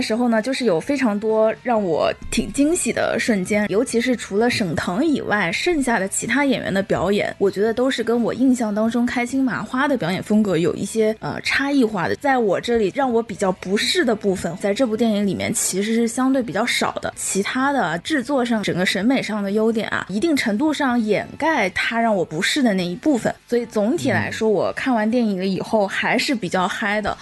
[0.00, 12.16] 的时候呢，就是有非常多让我挺惊喜的瞬间，尤其是除了沈腾以外，剩下的其他演员的表演，我觉得都是跟我印象当中开心麻花的表演风格有一些呃差异化的。
[12.16, 17.12] 在我这里让我比较不适的部分，在这部电影里面其实是相对比较少的。
[17.14, 23.34] 其他的制作上、整个审美上的优点啊，一定程度上掩盖它让我不适的那一部分。
[23.46, 27.14] 所以总体来说，我看完电影了以后还是比较嗨的。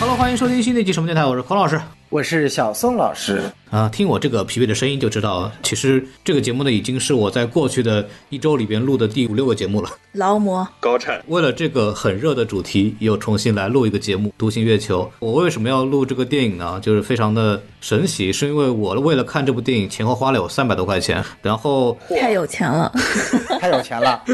[0.00, 1.80] Hello，欢迎收听新的一集什么电台，我是孔老师。
[2.08, 9.90] 我是小宋老师啊，听我这个疲惫的声音就知道，其实这个节目呢已经是我在过去的一周里边录的第五六个节目了。
[10.12, 15.02] 劳模高产，为了这个很热的主题，又重新来录一个节目《独行月球》。
[15.18, 16.78] 我为什么要录这个电影呢？
[16.80, 22.90] 就是非常的神奇，是因为我为了看这部电影前后花了有三百多块钱，然后太有钱了，
[23.60, 24.22] 太有钱了。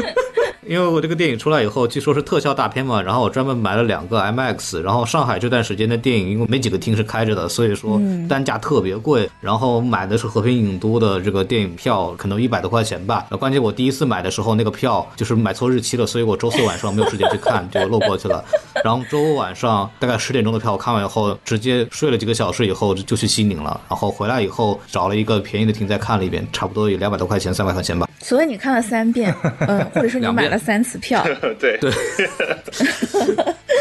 [0.67, 9.29] 因为我这个电影出来以后，据说是特效大片嘛，然后我专门买了两个 MX，然后上海这段时间的电影因为没几个厅是开着的，所以说单价特别贵。
[9.41, 13.25] 然后买的是和平影都的这个电影票，可能一百多块钱吧。
[13.39, 18.43] 关键我第一次买的时候那个票就是买错日期了，所以我周四晚上没有时间去看， 就漏过去了。
[18.83, 23.79] 然后周五晚上大概十点钟的票，我看完以后直接睡了几个小时，以后就去西宁了。
[23.89, 28.09] 然后回来以后找了一个便宜的厅再看了一遍，差不多有两百多块钱，三百块钱吧。
[28.19, 29.33] 所以你看了三遍，
[29.67, 31.23] 嗯，或者说你买了三次票，
[31.59, 31.91] 对对。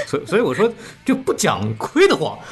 [0.06, 0.70] 所所以我说
[1.04, 2.38] 就不讲亏的慌。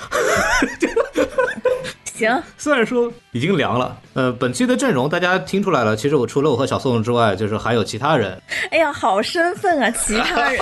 [2.15, 8.41] 行，虽然说已经凉了，呃，本期的阵容大家听出来了，其实我除了我和小宋之外，就是还有其他人。
[8.71, 10.61] 哎呀，好身份啊，其他人。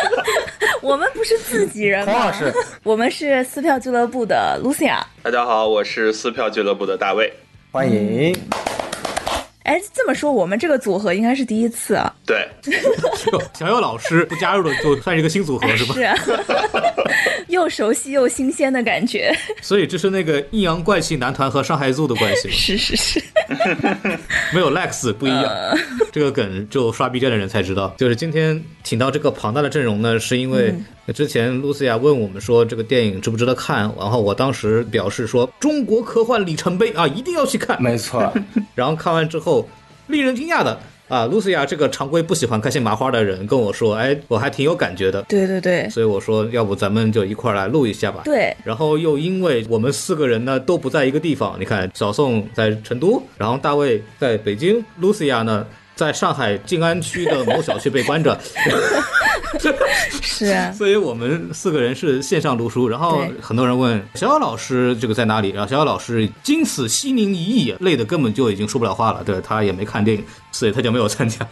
[0.82, 2.32] 我们不是自己人吗？
[2.82, 4.98] 我们是撕票俱乐部的 Lucia。
[5.22, 7.32] 大家好，我是撕票俱乐部的大卫，
[7.70, 8.36] 欢迎。
[9.64, 12.14] 哎，这么说，我们这个组合应该是第一次啊。
[12.26, 12.46] 对，
[13.58, 15.94] 小佑老师不加入的，就算是一个新组合，是吧？
[15.94, 16.14] 是啊，
[17.48, 19.34] 又熟悉又新鲜的感觉。
[19.62, 22.50] 所以这是那个阴阳怪气男团和上海组的关系。
[22.50, 23.22] 是是是，
[24.52, 25.50] 没有 Lex 不一样。
[26.12, 27.94] 这个梗就刷 B 站的人才知道。
[27.96, 30.74] 就是今天请到这个庞大的阵容呢，是因为
[31.12, 37.82] 之前露西亚问我们说这个电影值不值得看，然后我当时表示说中国科幻里程碑啊，一定要去看。
[37.82, 38.32] 没错。
[38.74, 39.68] 然后看完之后。
[40.08, 40.78] 令人惊讶的
[41.08, 45.22] 啊，露西亚这个常规不喜欢开心麻花的人跟我说，哎，我还挺有感觉的。
[45.22, 48.20] 对对对，所以我说，要不咱们就一块来录一下吧。
[48.22, 48.54] 对。
[48.64, 58.38] 然后又因为我们四个人呢都不在一个地方，你看，小宋在成都，然后大卫在北京，露西亚呢在上海静安区的某小区被关着。
[60.20, 70.24] 是啊， 所以我们四个人是线上读书，然后很多人问小小老师这个在哪里，然后小小老师经此西宁一役，累的根本就已经说不了话了，对他也没看电影。
[70.54, 71.44] 所以他就没有参加。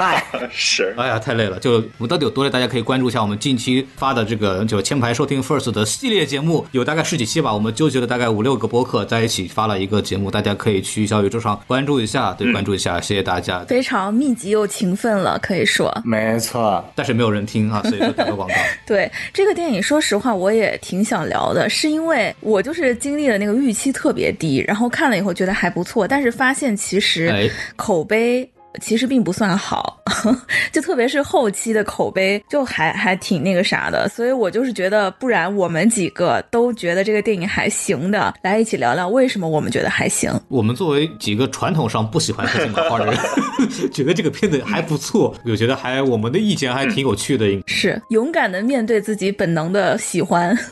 [0.50, 1.58] 是，哎呀，太累了。
[1.58, 2.48] 就我们到底有多累？
[2.48, 7.52] 大家可以关注一下我们近期发的这个就前排收听 First 的系列节目，有大概十几期吧。
[7.52, 13.62] 我们纠结了大概五六个播客在一起发了一个节目，大家可以去小宇宙上关注一下，对，关注一下，谢谢大家。
[13.68, 15.96] 非常密集又勤奋了，可以说。
[16.04, 18.54] 没错，但是没有人听啊，所以说打个广告。
[18.84, 28.50] 对这个电影，说实话我也挺想聊的，是因为我就是经历了那个预期特别低，然后看了以后觉得还不错，但是发现其实口碑。
[28.80, 30.00] 其实并不算好，
[30.72, 40.30] 就特别是后期的口碑就还还挺那个啥的，所以我就是觉得，不然我们几个都觉得这个电影还行的，来一起聊聊为什么我们觉得还行。
[40.48, 43.16] 我们作为几个传统上不喜欢开心麻花的人，
[43.92, 50.56] 觉得这个片子还不错，我觉得还我们的意见还挺有趣的，是勇敢的面对自己本能的喜欢。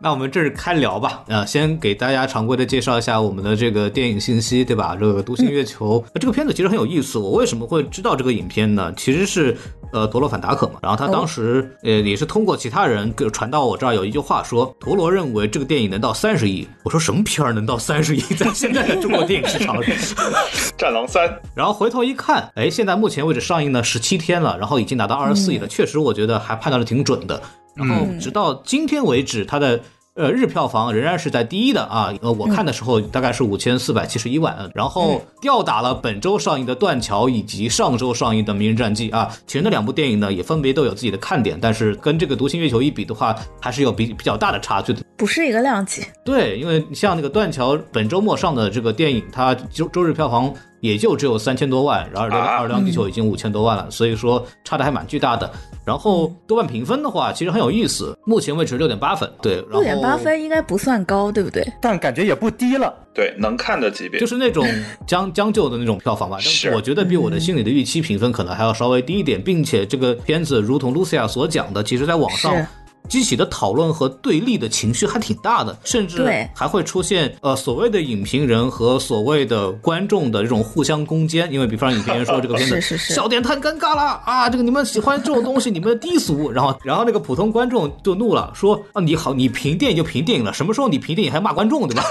[0.00, 4.96] 那我们这儿开聊吧，啊，先给大家常规的介绍一下我们的这个电影信息，对吧？
[4.98, 6.00] 这个《独行月球》。
[6.14, 8.92] 那这个片子其实很有意思，我为什么会知道这个影片呢？
[8.96, 9.56] 其实是
[9.92, 18.20] 呃陀螺反达可嘛，然后他当时呃也是通过其他人给传到我这儿，有一句话说陀螺认为这个电影能到三十亿，我说什么片儿能到三十亿？
[18.20, 19.84] 在现在的中国电影市场里，
[20.76, 27.42] 《战狼三 》，然后回头一看，哎，现在目前为止上映了十七天了，然后已经达到二十四亿了，确实我觉得还判断的挺准的。
[27.74, 29.80] 然后直到今天为止，它的。
[30.14, 32.12] 呃，日票房仍然是在第一的啊。
[32.20, 39.34] 呃，我看的时候大概是五千四百七十一万，然后吊打了本周上映的《断桥》以及上周上映的《名人战记》啊。
[39.46, 45.00] 其实那两部电影呢，也分别都有自己的看点，但是跟这个《独行月球》一比的话，还是有比比较大的差距的。
[45.22, 46.04] 不是一个量级。
[46.24, 55.48] 对，因为像那个断桥本周末上的这个电影，它周周日票房也就只有三千多万，然后《啊二两地球》已经五千多万了，所以说差的还蛮巨大的。
[55.84, 61.64] 然后豆瓣评分的话，其实很有意思，目前为止六点八分，对，六点八分应该不算高，对不对？
[61.80, 62.92] 但感觉也不低了。
[63.14, 64.66] 对，能看的级别就是那种
[65.06, 72.66] 将 将就的那种票房吧，但是是我觉得比我的心里的预期评分可能还要稍微低一点，并且这个片子如同 Lucia 所讲的，其实在网上是
[73.08, 83.14] 激起的讨论和对立的情绪还挺大的，甚至对还会出现呃所谓的影评人和所谓的观众的这种互相攻坚，因为比方说影评人说这个片子 是是是。
[83.14, 92.04] 笑点太尴尬了啊，这个你们喜欢这种东西，你们低俗，然后然后那个普通观众就怒了，说啊你好，你评电影就评电影了，什么时候你评电影还骂观众对吧？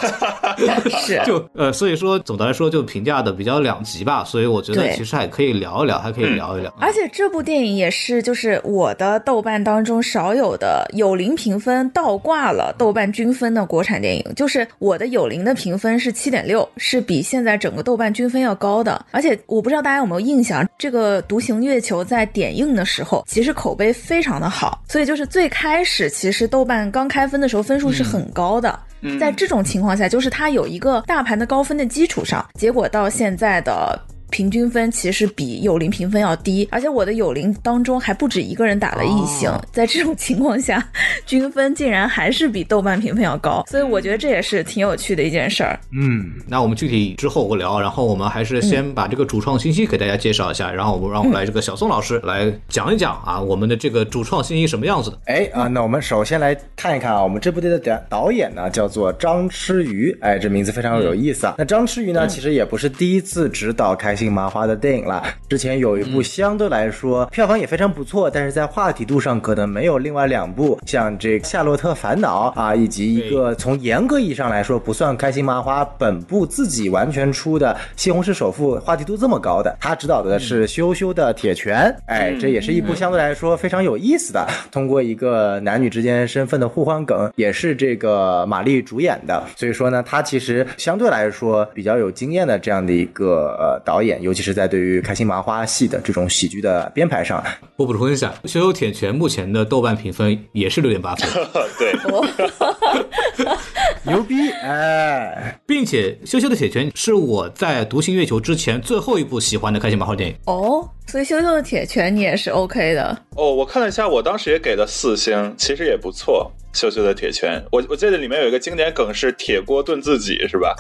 [1.02, 1.22] 是。
[1.26, 6.74] 就呃，所以说总的来说就评价的比较两极吧，所以我觉得其实还可以聊一聊，还可以聊一聊。
[6.80, 14.24] 而且这部电影也是，就是我的豆瓣当中少有的有零评分倒挂了豆瓣均分的国产电影。
[14.36, 19.06] 就是我的有零的评分是七点六，是比现在整个豆瓣均分要高的。
[19.12, 28.80] 而且我不知道大家有没有印象，这个《独行月球》在点映的时候，其实口碑非常的好，所以就是最开始其实豆瓣刚开分的时候分数是很高的。
[29.20, 34.00] 在这种情况下，就是它有一个大盘的高分的基础上，结果到现在的。
[34.32, 40.84] 平均分其实比有零评分要低，而且我的有零当中还不止一个人打了异星，哦在这种情况下，
[41.28, 45.78] 均分竟然还是比豆瓣评分要高，所以我觉得这也是挺有趣的一件事儿。
[45.92, 55.20] 嗯，那我们具体之后聊，然后我们还是先把这个主创信息给大家介绍一下，然后我们让我们来这个小宋老师来讲一讲啊，我们的这个主创信息什么样子的。
[55.26, 61.56] 哎啊，那我们首先来看一看啊，我们这部电影的导导演呢叫做张弛宇，哎，这名字非常有意思啊。
[61.58, 97.44] 那张弛宇呢，其实也不是第一次执导开心麻花的电影了，之前有一部相对来说票房也非常不错，但是在话题度上可能没有另外两部像这个《夏洛特烦恼》啊，以及一个从严格意义上来说不算开心麻花本部自己完全出的《西红柿首富》话题度这么高的，他执导的是羞羞的铁拳，哎，这也是一部相对来说非常有意思的，通过一个男女之间身份的互换梗，也是这个马丽主演的，所以说呢，他其实相对来说比较有经验的这样的一个呃导演，尤其是在对于开心麻花系的这种喜剧的编排上，
[97.76, 101.30] 我补充一下，《羞羞铁拳》目前的豆瓣评分也是六点八分，
[101.78, 101.94] 对，
[104.04, 110.36] 牛逼，哎，并且《羞羞的铁拳》是我在《独行月球》之前最后一部喜欢的开心麻花电影。
[110.46, 113.16] 哦，所以羞羞的铁拳你也是 OK 的。
[113.36, 116.52] 哦，我看了一下，我当时也给了四星，其实也不错。
[116.74, 120.74] 羞羞的铁拳，我我记得里面有一个经典梗是铁锅炖自己，是吧？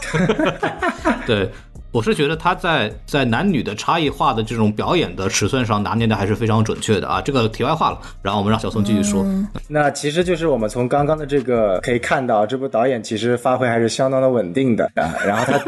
[1.28, 1.50] 对，
[1.92, 7.22] 我是觉得他在在男女的差异化的这种表演的尺寸上拿捏的还是非常准确的啊。
[7.22, 9.26] 这个题外话了，然后我们让小宋继续说。
[9.68, 15.60] 那其实就是我们从刚刚的这个可以看到，这部导演其实发挥还是相当的稳定的啊，然后他。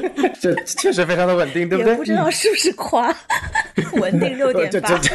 [0.40, 1.92] 这确实非常的稳定，对不对？
[1.92, 3.14] 也不知道是不是夸，
[4.00, 4.98] 稳定六点八这 这。
[4.98, 5.14] 这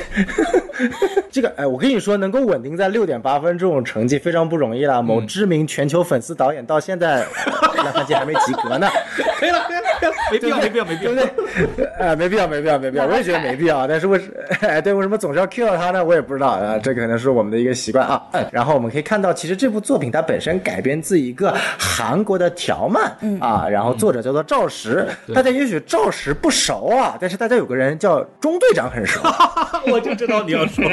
[1.31, 5.01] 这个哎，我跟你说，能够稳定在六点八分这种成绩非常不容易了。
[5.01, 8.87] 某知名全球粉丝导演到现在呃烂番茄还没及格呢，
[9.39, 11.75] 可以了，可以了，可以了，没必要，没必要，没必要对不。
[11.75, 11.85] 对？
[11.99, 13.87] 呃，没必要，没必要，没必要，我也觉得没必要。
[13.87, 14.25] 但是为什
[14.61, 16.03] 哎对为什么总是要 Q 到他呢？
[16.03, 18.21] 我也不知道啊，这可能是我们的一个习惯啊。
[18.31, 29.21] 嗯然后我们可以看到，其实这部作品它本身改编自一个韩国的条漫啊，然后作者叫做赵石，大家也许赵石不熟啊，但是大家有个人叫中队长很熟。
[29.91, 30.83] 我就知道你要说。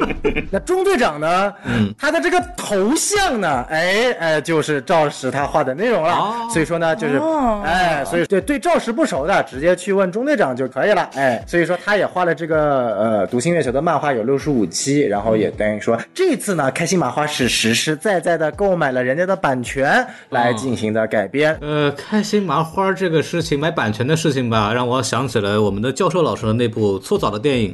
[0.50, 1.52] 那中队长呢？
[1.64, 6.12] 嗯，他的这个头像呢，哎哎，就是赵石他画的内容了。
[6.12, 11.08] 哦所以说呢，就是、哦哎，所以对对赵石不熟的，直接去问中队长就可以了。
[11.14, 21.56] 哎，所以说他也画了这个呃《读心月球》的漫画有六十五期，然后也等于说这次呢，开心麻花是实实在在的购买了人家的版权来进行的改编。
[21.60, 27.72] 呃，开心麻花这个事情，买版权的事情吧，让我想起了我们的教授老师的那部搓澡的电影。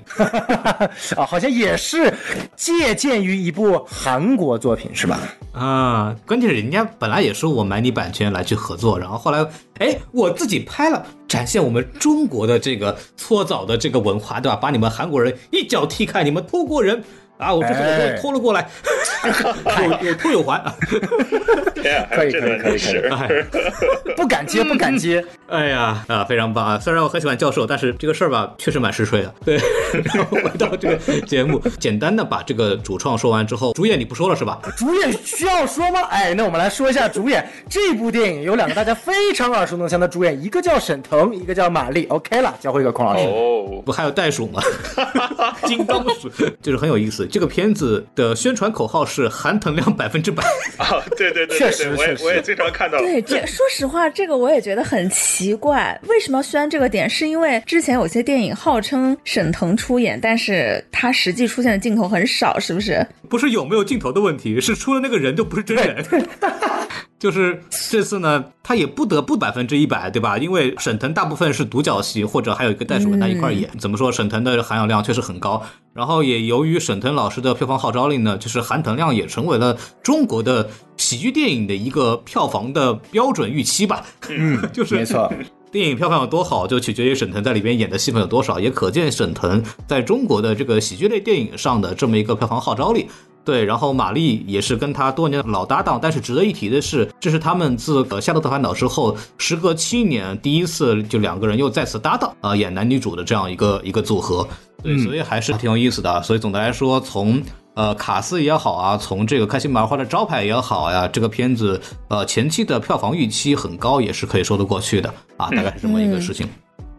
[1.16, 2.12] 啊， 好像也是
[2.54, 5.18] 借鉴于一部韩国作品，是吧？
[5.52, 9.42] 啊，关键是人家本来也说我买你版权来去合作，然后后来，
[9.78, 14.56] 哎，我自己拍了，展现我们中国的这个搓澡的这个文化，对吧？
[14.56, 17.02] 把你们韩国人一脚踢开，你们托国人
[17.38, 18.68] 啊，我这次我哎就拖了过来，
[20.02, 20.62] 有有托有还。
[21.74, 23.28] 天啊，还可以可以可以历史，哎，
[24.16, 25.24] 不敢接，不敢接。
[25.48, 26.78] 哎呀啊，非常棒啊！
[26.78, 29.32] 虽然我很喜欢教授，但是这个事儿吧，确实蛮实锤的。
[29.44, 29.56] 对，
[30.02, 34.58] 然后回到这个节目，简单的把这个主创说完之后，主演你不说了是吧？
[34.76, 36.00] 主演需要说吗？
[36.10, 37.46] 哎，那我们来说一下主演。
[37.68, 42.06] 这部电影有两个大家非常耳熟能详的主演，一个叫沈腾，一个叫马丽。
[42.06, 43.24] OK 了，交回给孔老师。
[43.28, 44.60] 哦，不还有袋鼠吗？
[45.64, 46.28] 金刚鼠，
[46.62, 47.25] 就是很有意思。
[47.26, 50.42] 这个片子的宣传口号是含糖量 百分之百。
[50.78, 52.98] 啊，对对对，确实我也我也经常看到。
[52.98, 57.08] 对，这 说实话，这个我也觉得很奇怪，为什么要宣这个点？
[57.08, 63.06] 是因为之前有些电影号称沈腾出演，但是他实际出现的镜头很少，是不是？
[63.28, 66.04] 不是有没有镜头的问题，是出了那个人就不是真人。
[67.18, 70.36] 就是这次呢，他也不得不百分之一百，对吧？
[70.36, 73.70] 因为沈腾大部分是独角戏，或者还有一个袋鼠跟他一块儿演。
[73.78, 74.12] 怎么说？
[74.12, 75.62] 沈腾的含氧量确实很高。
[75.94, 80.68] 然后也由于沈腾老师的票房号召力呢，就是含腾量也成为了中国的
[80.98, 84.04] 喜剧电影的一个票房的标准预期吧。
[84.28, 85.32] 嗯， 就是没错。
[85.72, 93.06] 电影票房有多好，就取决于沈腾在里边演的戏份有多少，也可见沈腾在中国的这个喜剧类电影上的这么一个票房号召力。
[93.46, 104.46] 对，然后玛丽也是跟他多年的老搭档，但是值得一提的是，这是他们自呃《夏洛特烦恼》之后，时隔七年第一次就两个人又再次搭档啊、演男女主的这样一个一个组合。
[104.82, 106.20] 对，所以还是挺有意思的。
[106.24, 107.40] 所以总的来说，从
[107.74, 116.48] 呃卡斯也好啊，从这个开心麻花的招牌也好呀，这个片子呃前期的票房预期很高，也是可以说得过去的啊，大概是这么一个事情。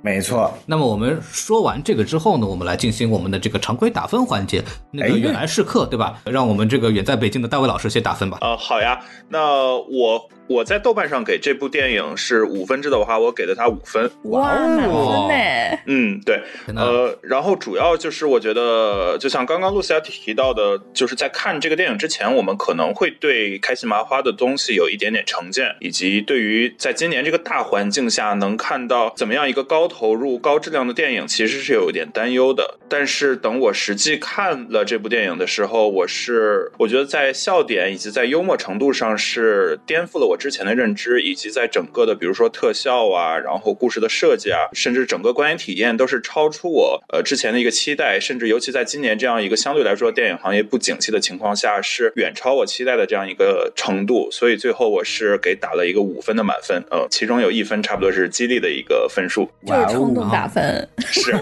[0.07, 4.63] 没错，那么我们说完这个之后呢，我们来进行我们的这个常规打分环节。
[4.89, 6.21] 那个哎远来是客，对吧？
[6.23, 8.37] 让我们这个远在北京的大卫老师先打分吧。
[8.39, 14.09] 呃、好呀，那我我在豆瓣上给这部电影是五分制的话，我给了它五分。
[14.23, 14.87] 哇，满分
[15.27, 15.79] 呢？
[15.85, 16.41] 嗯，对，
[16.75, 32.77] 呃，然后主要就是我觉得，就像刚刚露西亚提到的，就是在看这个电影之前，我们可能会对开心麻花的东西有一点点成见，以及对于在今年这个大环境下能看到怎么样一个高投入、高质量的电影，其实是有一点担忧的。
[32.89, 54.29] 但是等我实际看了这部电影的时候，我是我觉得在笑点以及在幽默程度上是颠覆了我之前的认知，以及在整个的比如说特效啊，然后故事的设计啊，甚至整个观影体验都是超出我呃之前的一个期待，甚至尤其在今年这样一个相对来说电影行业不景气的情况下，是远超我期待的这样一个程度。
[54.31, 60.87] 所以最后我是给打了一个五分的满分，呃，其中有一分差不多是激励的一个分数，就是冲动打分。
[60.99, 61.35] 是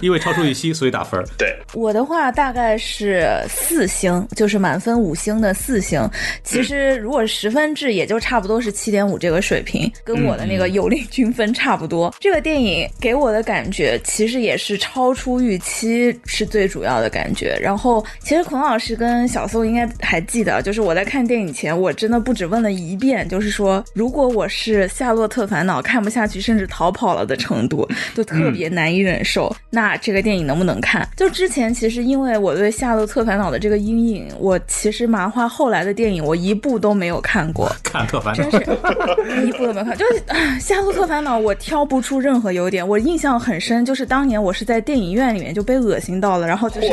[0.00, 1.22] 因为超出预期，所以打分。
[1.36, 6.08] 对，我的话大概是四星，就是满分五星的四星。
[6.42, 12.14] 其实如果十分制，也就差不多是七点五这个水平，跟我的那个有令均分差不多。
[12.20, 17.58] 这个电影给我的感觉，其实也是超出预期是最主要的感觉。
[17.60, 31.06] 然后，其实孔老师跟小宋应该还记得，就是我在看电影前，我真的不止问了一遍，就是说，如果我是《夏洛特烦恼》看不下去，甚至逃跑了的程度，就特别难以忍受，那这个电影能不能看？
[31.16, 37.74] 就之前其实因为我对《夏洛特烦恼》的这个阴影，我其实麻花后来的电影我一部都没有看过。
[37.82, 38.58] 看特烦恼真，是
[39.48, 42.86] 一部都没有看，就是啊《夏洛特烦恼》，我挑不出任何 优点。
[42.86, 46.88] 我印象很深，就是当年我是在电影院里面就被恶心到了，然后就是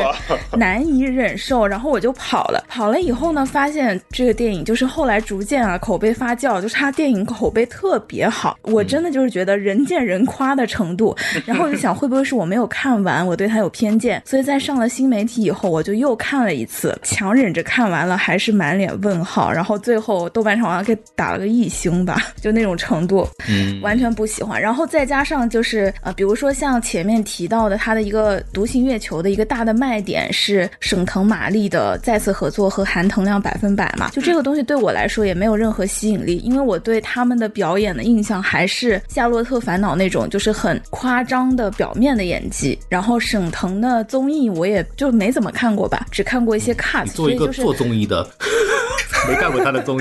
[0.55, 2.63] 难以忍受，然后我就跑了。
[2.69, 11.15] 跑了以后呢，发现这个电影就是后来逐渐啊口碑发酵，就是它电影口碑特别好，我真的就是觉得人见人夸的程度。
[11.45, 14.21] 然后我就想，会不会是我没有看完，我对它有偏见？
[14.25, 19.51] 所以在上了新媒体以后，我就又看了一次，强忍着看完了，还是满脸问号。
[19.51, 23.27] 然后最后豆瓣上好像给打了个一星吧， 就那种程度。
[23.49, 24.61] 嗯，完全不喜欢。
[24.61, 42.77] 然后再加上就是呃，比如说像前面提到的，它的一个《独行月球》的一个大的卖点是沈腾、马丽的再次合作和含腾量百分百嘛，就这个东西对我来说也没有任何吸引力，因为我对他们的表演的印象还是《夏洛特烦恼》那种就是很夸张的表面的演技。
[42.89, 48.27] 然后沈腾的综艺我也就没怎么看过吧，只看过一些 cut，你作为一个做综艺的，
[49.27, 50.00] 没看过他的综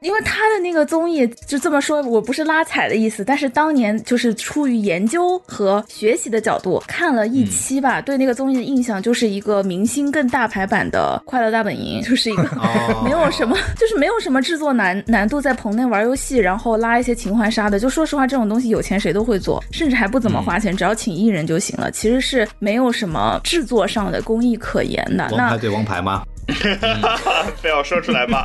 [0.00, 17.80] 因为他的那个综艺就这么说，我不是拉踩的意思，但是当年就是出于研究和学习的角度看了一期吧，对那个综艺的印象就是一个明星更大牌版的《快乐大本营》， 就是一个哦没有什么，就是没有什么制作难难度，在棚内玩游戏，然后拉一些情怀杀的。
[17.80, 21.90] 就说实话，这种东西有钱谁都会做，甚至还不怎么花钱，只要请艺人就行了。
[21.90, 25.26] 其实是没有什么制作上的工艺可言的。
[25.30, 26.24] 那王牌对王牌吗？
[27.60, 28.44] 非要说出来吗？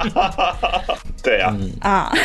[1.23, 2.11] 对呀、啊。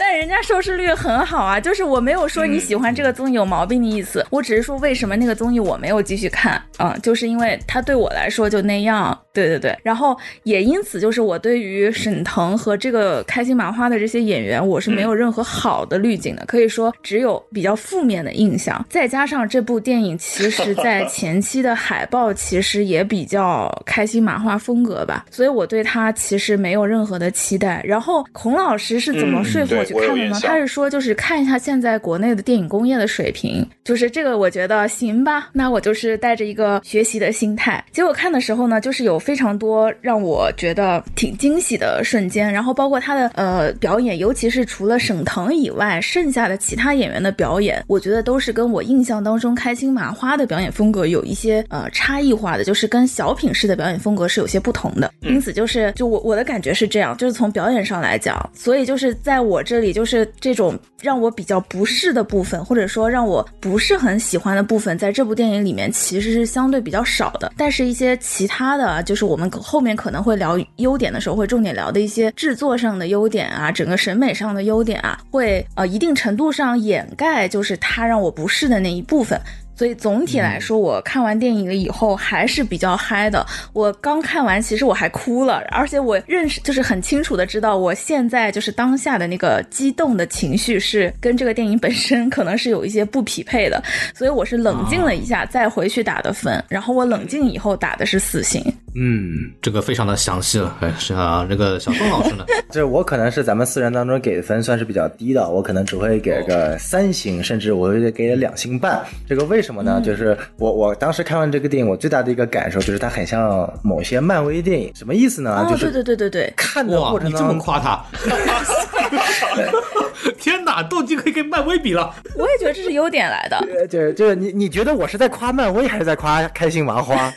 [0.00, 18.84] 但人家收视率很好啊，就是我没有说你喜欢这个综艺有毛病的意思，我只是说为什么那个综艺我没有继续看啊、就是因为它对我来说就那样，对对对，然后也因此就是我对于沈腾和这个开心麻花的这些演员，我是没有任何好的滤镜的，可以说只有比较负面的印象。
[18.88, 27.82] 再加上这部电影其实在前期的海报其实也比较开心麻花风格吧，所以我对他其实没有任何的期待。
[27.84, 30.40] 然后孔老师是怎么说服我去看的呢？
[30.42, 37.84] 他是说就是看一下现在国内的电影工业的水平，就是这个我觉得行吧，那我就是带着一个学习的心态。
[37.92, 55.12] 结果看的时候呢，就是有非常多让我觉得挺惊喜的瞬间，然后包括他的呃表演，尤其是除了沈腾以外，剩下的其他演员的表演，我觉得都是跟我印象当中开心麻花的表演风格有一些呃差异化的，就是跟小品式的表演风格是有些不同的。
[55.20, 67.52] 因此就是就我我的感觉是这样，就是从表演上来讲，所以就是在我这里就是这种让我比较不适的部分，或者说让我不是很喜欢的部分，在这部电影里面其实是相对比较少的。
[67.58, 79.40] 但是，一些其他的就是是我们后面可能会聊优点的时候，会重点聊的一些制作上的优点啊，整个审美上的优点啊，会呃一定程度上掩盖就是它让我不适的那一部分。
[79.78, 83.46] 所以总体来说，我看完电影了以后还是比较嗨的。
[83.72, 93.80] 我刚看完，其实我还哭了，而且我认识就是很清楚的知道，我现在就是当下的那个激动的情绪是跟这个电影本身可能是有一些不匹配的。
[94.12, 98.60] 所以我是冷静了一下再回去打的分，然后我冷静以后打的是四星。
[98.96, 100.76] 嗯，这个非常的详细了。
[100.80, 102.44] 哎，是啊，这个小宋老师呢？
[102.68, 109.00] 这我可能是咱们四人当中给的分算是比较低的，我可能只会给个三星，甚至我会给两星半。
[109.28, 110.00] 这个为什么呢？
[110.04, 114.92] 就是我我当时看完这个电影，我最大的一个感受就是它很像某些漫威电影。
[114.94, 115.66] 什么意思呢？
[115.70, 118.04] 就是对对对对对，看的过程当中，你这么夸他？
[120.38, 122.14] 天哪，都已经可以跟漫威比了。
[122.36, 123.58] 我也觉得这是优点来的。
[123.88, 127.32] 就是就是你你觉得我是在夸漫威，还是在夸开心麻花？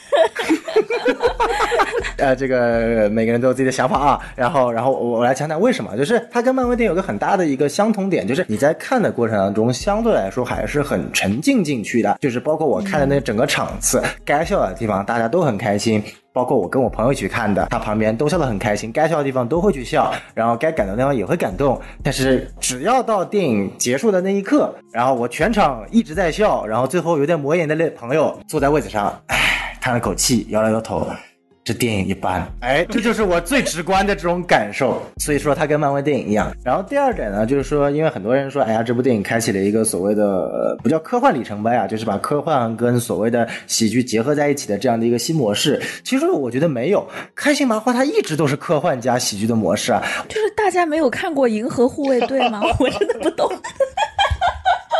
[2.17, 4.19] 呃，这个每个人都有自己的想法啊。
[4.35, 12.17] 然后，然后我来讲讲为什么，就是它跟漫威电影有个很大的一个相同点，就是你在看的过程当中，相对来说还是很沉浸进去的。
[12.19, 16.03] 就是包括我看的那整个场次，该笑的地方大家都很开心。
[16.33, 21.77] 包括我跟我朋友一起看的，他旁边都笑得很开心，该笑的地方都会去笑，然后该感动的地方也会感动。
[22.01, 31.05] 但是只要到电影结束的那一刻，然后我全场一直在笑，然后最后有点抹眼的那朋友坐在位子上，唉，叹了口气，摇了摇头。
[31.63, 34.99] 这电影一般，哎，这就是我最直观的这种感受。
[35.17, 36.51] 所以说，它跟漫威电影一样。
[36.65, 45.79] 然后第二点呢，就是说，因为很多人说，哎呀，这部电影开启了一个所谓的呃，不叫科幻里程碑啊，就是把科幻跟所谓的喜剧结合在一起的这样的一个新模式。
[46.03, 50.01] 其实我觉得没有，开心麻花它一直都是科幻加喜剧的模式啊。
[50.27, 52.59] 就是大家没有看过《银河护卫队》吗？
[52.79, 53.47] 我真的不懂。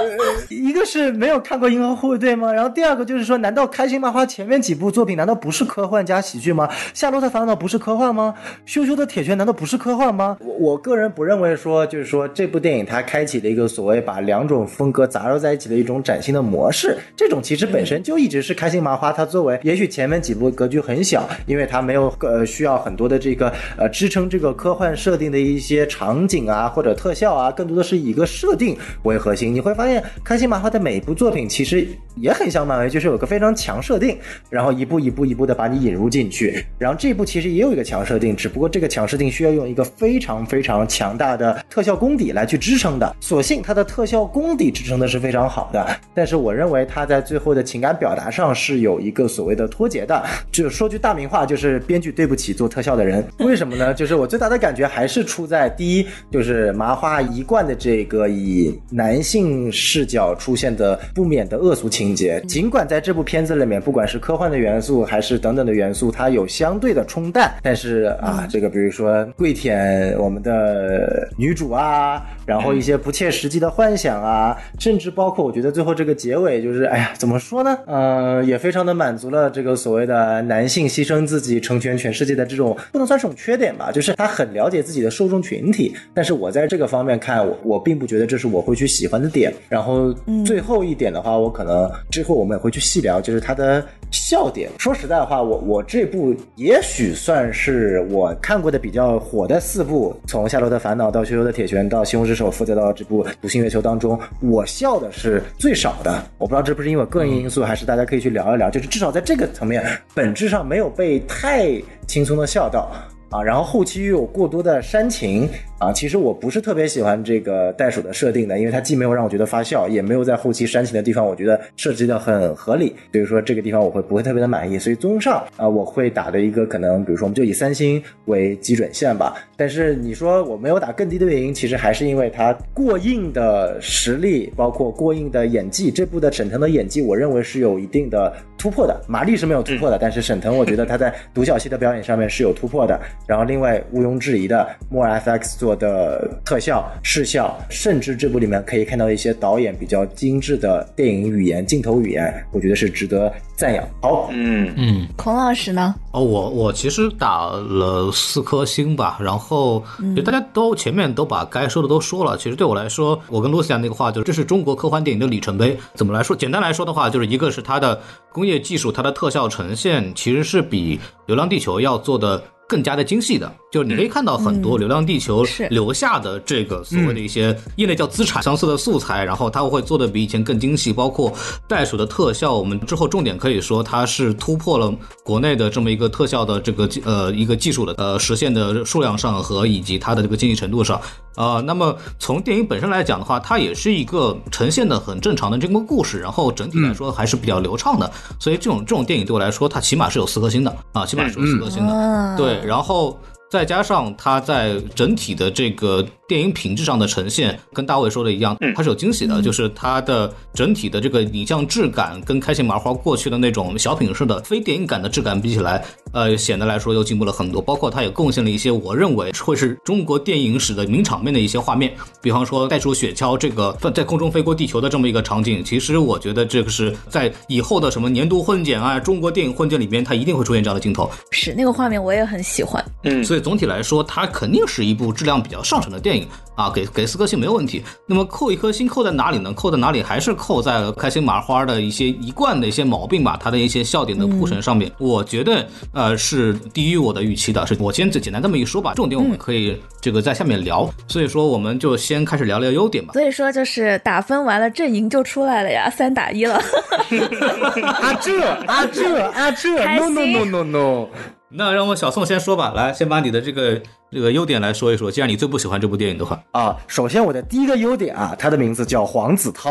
[0.49, 2.51] 一个是没有看过《银河护卫队》吗？
[2.51, 6.67] 然后第二个就是说，难道开心麻花前面几部作品难道不是科幻加喜剧吗？
[6.93, 8.33] 《夏洛特烦恼》不是科幻吗？
[8.65, 10.37] 羞羞的铁拳难道不是科幻吗？
[10.39, 16.97] 我我个人不认为说，就是说这部电影它开启了一个所谓把两种风格杂糅在一起的一种崭新的模式。
[17.15, 29.53] 这种其实本身就一直是开心麻花它作为，也许前面几部格局很小，因为它没有呃需要很多的这个呃支撑这个科幻设定的一些场景啊或者特效啊，更多的是以一个设定为核心。
[29.53, 29.90] 你会发现。
[30.23, 34.17] 开心麻花的每一部作品其实也很像漫威，就是有个非常强设定，
[34.49, 36.63] 然后一步一步一步的把你引入进去。
[36.77, 43.15] 然后这部其实也有一个强设定，只不过这个强设定需要用一个非常非常强大的特效功底来去支撑的。
[43.19, 50.23] 所幸它的特效功底支撑的是非常好的，但是我认为它在最后的情感表达上是有一个所谓的脱节的。
[50.51, 53.25] 就说句大明话，就是编剧对不起做特效的人。
[53.39, 53.93] 为什么呢？
[53.93, 59.70] 就是我最大的感觉还是出在第一，就是麻花一贯的这个以男性。
[59.71, 77.77] 视角出现的不免的恶俗情节，尽管在这部片子里面，不管是科幻的元素还是等等的元素，它有相对的冲淡，但是啊，这个比如说跪舔我们的女主啊，然后一些不切实际的幻想啊，甚至包括我觉得最后这个结尾，就是哎呀，怎么说呢？
[77.85, 89.53] 呃，也非常的满足了这个所谓的男性牺牲自己成全全世界的这种不能算是种缺点吧，就是他很了解自己的受众群体，但是我在这个方面看，我我并不觉得这是我会去喜欢的点。
[89.69, 90.13] 然后
[90.45, 94.69] 最后一点的话，我可能之后我们也会去细聊，就是它的笑点。
[94.77, 106.23] 说实在话，我我这部也许算是我看过的比较火的四部，从《夏洛特烦恼》到《羞羞的铁拳》到《西虹之手》，负责到这部《独行月球》当中，我笑的是最少的。
[106.37, 111.71] 我不知道这不是因为个人因素，还是大家可以去聊一聊，就是至少在这个层面，本质上没有被太
[112.07, 112.91] 轻松的笑到。
[113.31, 115.47] 啊，然后后期又有过多的煽情
[115.79, 153.83] 啊，其实我不是特别喜欢这个袋鼠的设定的，因为它既没有让我觉得发笑，也没有在后期煽情的地方，我觉得设计的很合理，所以说这个地方我会不会特别的满意，所以综上啊，我会打的一个可能，比如说我们就以三星为基准线吧，但是你说我没有打更低的原因，其实还是因为它过硬的实力，包括过硬的演技，这部的沈腾的演技，我认为是有一定的突破的，马丽是没有突破的，但是沈腾我觉得他在独角戏的表演上面是有突破的，然后另外毋庸置疑的，莫尔 FX 做的特效、视效，甚至这部里面可以看到一些导演比较精致的电影语言、镜头语言，我觉得是值得赞扬。
[153.99, 155.95] 好，嗯嗯，孔老师呢？
[156.11, 159.83] 哦，我我其实打了四颗星吧，然后
[160.15, 162.37] 就大家都前面都把该说的都说了。
[162.37, 165.75] 其实对我来说，我跟露西亚那个话就是，这是中国科幻电影的里程碑。
[165.95, 166.35] 怎么来说？
[166.35, 167.97] 简单来说的话，就是一个是它的
[168.33, 172.43] 工业技术，它的特效呈现其实是比《流浪地球》要做的。
[172.71, 181.33] 更加的精细的，就是你可以看到很多《流浪地球》留下的这个所谓的一些业内叫资产相似的素材，然后它会做的比以前更精细，包括
[181.67, 191.01] 袋鼠的特效，我们之后重点可以说它是突破了国内的这么一个特效的这个呃一个技术的呃实现的数量上和以及它的这个精细程度上。
[191.35, 203.19] 啊，那么从电影本身来讲的话，它也是一个呈现的很正常的这么个故事，然后整体来说还是比较流畅的，所以这种这种电影对我来说，它起码是有四颗星的啊，起码是有四颗星的，对，然后
[203.51, 206.03] 再加上它在整体的这个。
[206.31, 215.83] 电影品质上的呈现跟大卫说的一样，它是有惊喜的，就是它的整体的这个影像质感跟开心麻花过去的那种小品式的非电影感的质感比起来，
[216.13, 217.61] 呃，显得来说又进步了很多。
[217.61, 231.11] 包括它也贡献了一些我认为会是中国电影史的名场面的一些画面，比方说带出雪橇这个在空中飞过地球的这么一个场景，其实我觉得这个是在以后的什么年度混剪啊，中国电影混剪里边，它一定会出现这样的镜头。
[231.31, 236.27] 是那个画面我也很喜欢，嗯，所以总体来说，它肯定是一部质量比较上乘的电影。
[236.53, 237.81] 啊，给给四颗星没有问题。
[238.05, 239.51] 那么扣一颗星扣在哪里呢？
[239.53, 240.03] 扣在哪里？
[240.03, 244.91] 还是扣在开心麻花的一些一贯的一些毛病吧，它的一些笑点的铺陈上面。
[244.99, 247.65] 我觉得呃是低于我的预期的。
[247.65, 250.87] 是我先简单这么一说吧，重点我们可以这个在下面聊。
[251.07, 253.13] 所以说我们就先开始聊聊优点吧。
[253.13, 256.55] 所以说就是打分完了，阵营就出来了呀，三打一了。
[256.55, 261.07] 啊这啊这啊这，no no no no no。
[261.53, 265.11] 那让我小宋先说吧，来，先把你的这个这个优点来说一说。
[265.11, 269.69] 既然你最不喜欢这部电影的话，啊，首先我的第一个优点啊，它的名字叫黄子韬。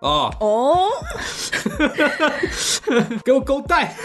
[0.00, 0.88] 哦哦，
[3.24, 3.96] 给我勾带。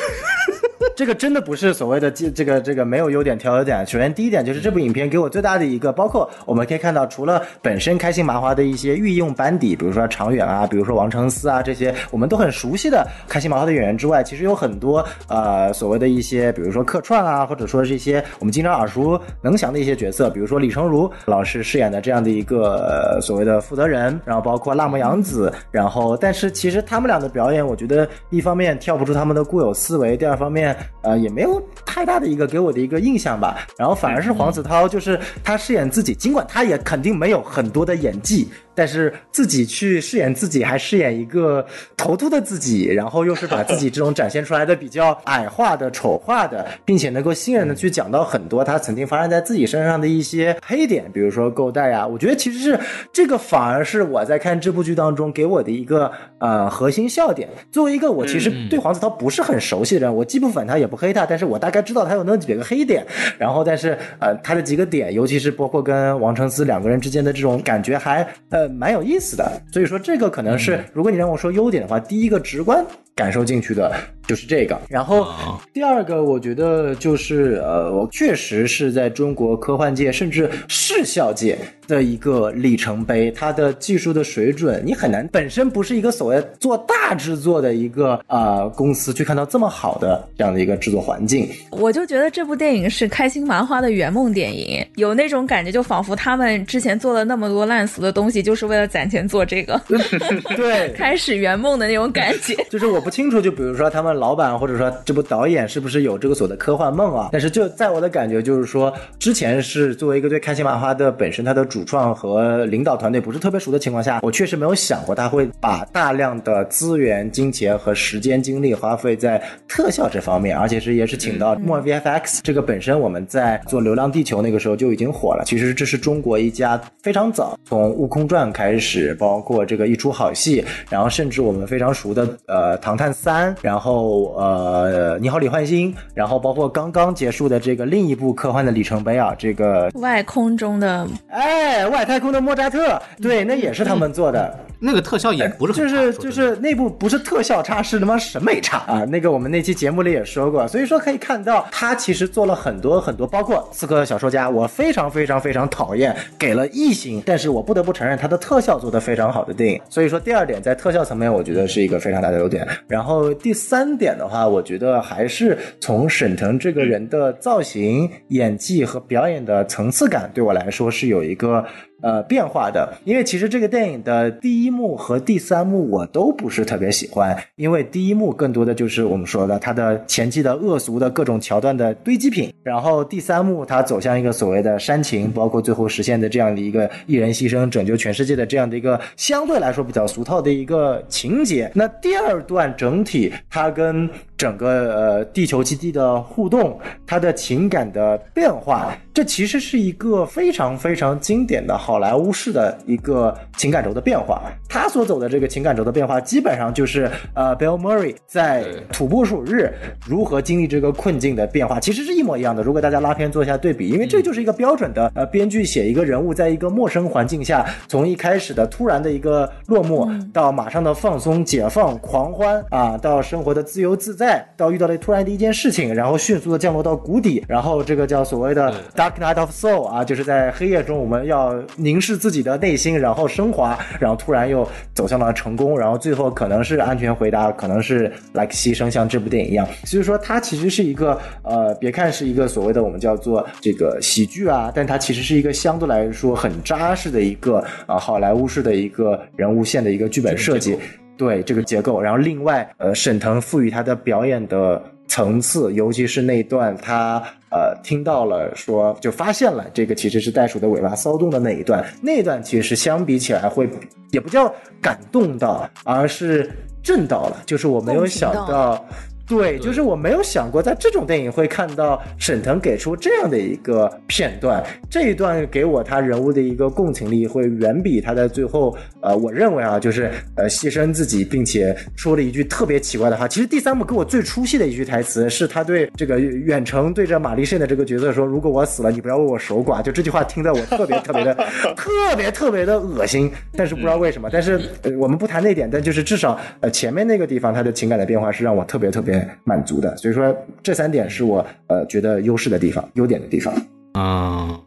[0.95, 3.85] 这个真的不是所谓的这这个这个没有优点挑优点。
[3.85, 30.70] 首先第一点就是这部影片给我最大的一个，包括我们可以看到，除了本身开心麻花的一些御用班底，比如说常远啊，比如说王成思啊这些我们都很熟悉的开心麻花的演员之外，其实有很多呃所谓的一些，比如说客串啊，或者说是一些我们经常耳熟能详的一些角色，比如说李成儒老师饰演的这样的一个所谓的负责人，然后包括辣目洋子，然后但是其实他们俩的表演，我觉得一方面跳不出他们的固有思维，第二方面。
[31.03, 38.49] 呃，也没有太大的一个给我的一个印象吧，然后反而是黄子韬，就是他饰演自己，尽管他也肯定没有很多的演技。
[38.73, 41.65] 但是自己去饰演自己，还饰演一个
[41.97, 52.07] 头秃的自己，然后又是把自己这种展现出来的比较矮化的、丑化的，并且能够信任的去讲到很多他曾经发生在自己身上的一些黑点，比如说勾带啊。
[52.07, 52.79] 我觉得其实是
[53.11, 57.49] 这个反而是我在看这部剧当中给我的一个呃核心笑点。
[57.71, 63.05] 作为一个我其实对黄子韬不是很熟悉的人，我既不粉他也不黑他，但是我大概知道他有那几个黑点。
[63.37, 68.60] 然后但是呃他的几个点，尤其是包括跟王成思两个人之间的这种感觉还呃。
[68.69, 73.93] 蛮有意思的，所以说这个可能是，如果你让我说优点的话，第一个直观感受进去的
[74.27, 74.79] 就是这个。
[74.87, 75.27] 然后
[75.73, 83.29] 第二个，我觉得就是呃，我确实是在中国科幻界甚至视效界的一个里程碑。
[83.31, 91.49] 它的技术的水准，你很难本身不是一个所谓做大制作的一个呃公司去看到这么好的这样的一个制作环境。
[91.71, 98.55] 我就觉得这部电影是开心麻花的圆梦电影，有那种感觉，就仿佛他们之前做了那么多烂俗的东西，就。
[98.61, 99.81] 是为了攒钱做这个，
[100.55, 102.53] 对，开始圆梦的那种感觉。
[102.69, 107.29] 就是我不清楚，就比如说他们老板或者说这部导演是不是有这个所谓的科幻梦啊？
[107.31, 125.43] 但是就在我的感觉，就是说之前是作为一个对开心麻花的本身它的主创和领导团队不是特别熟的情况下，我确实没有想过他会把大量的资源、金钱和时间精力花费在特效这方面，而且是也是请到墨尔 VFX 这个本身我们在做《流浪地球》那个时候就已经火了。
[125.45, 128.47] 其实这是中国一家非常早从《悟空传》。
[128.51, 144.59] 开始，包括这个一出好戏，然后甚至我们非常熟的呃《唐唐探三》，然后呃，你好，李焕星，然后包括刚刚结束的这个另一部科幻的里程碑啊，这个外空中的哎，外太空的莫扎特，对，那也是他们做的。
[144.83, 149.05] 那个特效也不是就是就是那部不是特效差，是他妈审美差啊！
[149.05, 159.79] 那个我们那期节目里也说过，所以说可以看到他其实做了很多很多，包括《刺客小说家》，我非常非常非常讨厌，给了异形，但是我不得不承认他的特效做得非常好的电影。
[159.87, 162.67] 所以说第二点在特效层面，我觉得是一个非常大的优点。
[162.87, 171.65] 然后第三点的话，我觉得还是从沈腾这个人的造型、演技和表演的层次感，对我来说是有一个。
[172.01, 191.71] 呃，变化的，因为其实这个电影的第一幕和第三幕我都不是特别喜欢，因为第一幕更多的就是我们说的它的前期的恶俗的各种桥段的堆积品，然后第三幕它走向一个所谓的煽情，包括最后实现的这样的一个一人牺牲拯救全世界的这样的一个相对来说比较俗套的一个情节。
[191.75, 194.09] 那第二段整体它跟
[194.41, 204.51] 整个呃地球基地的互动，它的情感的变化，这其实是一个非常非常经典的好莱坞式的一个情感轴的变化。
[204.67, 209.71] 他所走的这个情感轴的变化，基本上就是呃，Bill Murray 在土拨鼠日
[210.07, 212.63] 如何经历这个困境的变化，其实是一模一样的。
[212.63, 239.67] 如果大家拉片做一下对比，因为这就是一个标准的呃，编剧写一个人物在一个陌生环境下，从一开始的突然的一个落寞，到马上的放松、解放、狂欢啊，到生活的自由自在，到遇到了突然的一件事情，然后迅速的降落到谷底，然后这个叫所谓的 Dark Night of Soul 啊，就是在黑夜中我们要凝视自己的内心，然后升华，然后突然又走向了成功，然后最后可能是安全回答，可能是 like 牺牲，像这部电影一样。
[239.85, 250.77] 所以说它其实是一个呃，别看是一个所谓的我们叫做这个喜剧啊，但它其实是一个相对来说很扎实的一个啊好莱坞式的一个人物线的一个剧本设计。
[251.21, 263.69] 对这个结构，然后另外，呃，沈腾赋予他的表演的层次，尤其是那一段他呃听到了说，就发现了这个其实是袋鼠的尾巴骚动的那一段，那一段其实相比起来会
[264.09, 266.49] 也不叫感动到，而是
[266.81, 268.83] 震到了，就是我没有想到。
[269.31, 283.25] 对，就是我没有想过在这种电影会看到沈腾给出这样的一个片段，这一段给我他人物的一个共情力会远比他在最后，呃，我认为啊，就是呃牺牲自己，并且说了一句特别奇怪的话。
[283.25, 291.33] 其实第三部给我最出戏的一句台词是他对这个远程对着玛丽慎的这个角色说：“如果我死了，你不要为我守寡。”就这句话听得我特别特别的
[291.77, 294.29] 特别特别的恶心，但是不知道为什么。
[294.31, 299.96] 但是、呃、我们不谈那点，但就是至少呃前面那个地方他的情感的变化是让我特别特别满足的。
[299.96, 303.54] 所以说这三点是我呃觉得优势的地方，优点的地方。
[303.94, 304.60] 嗯，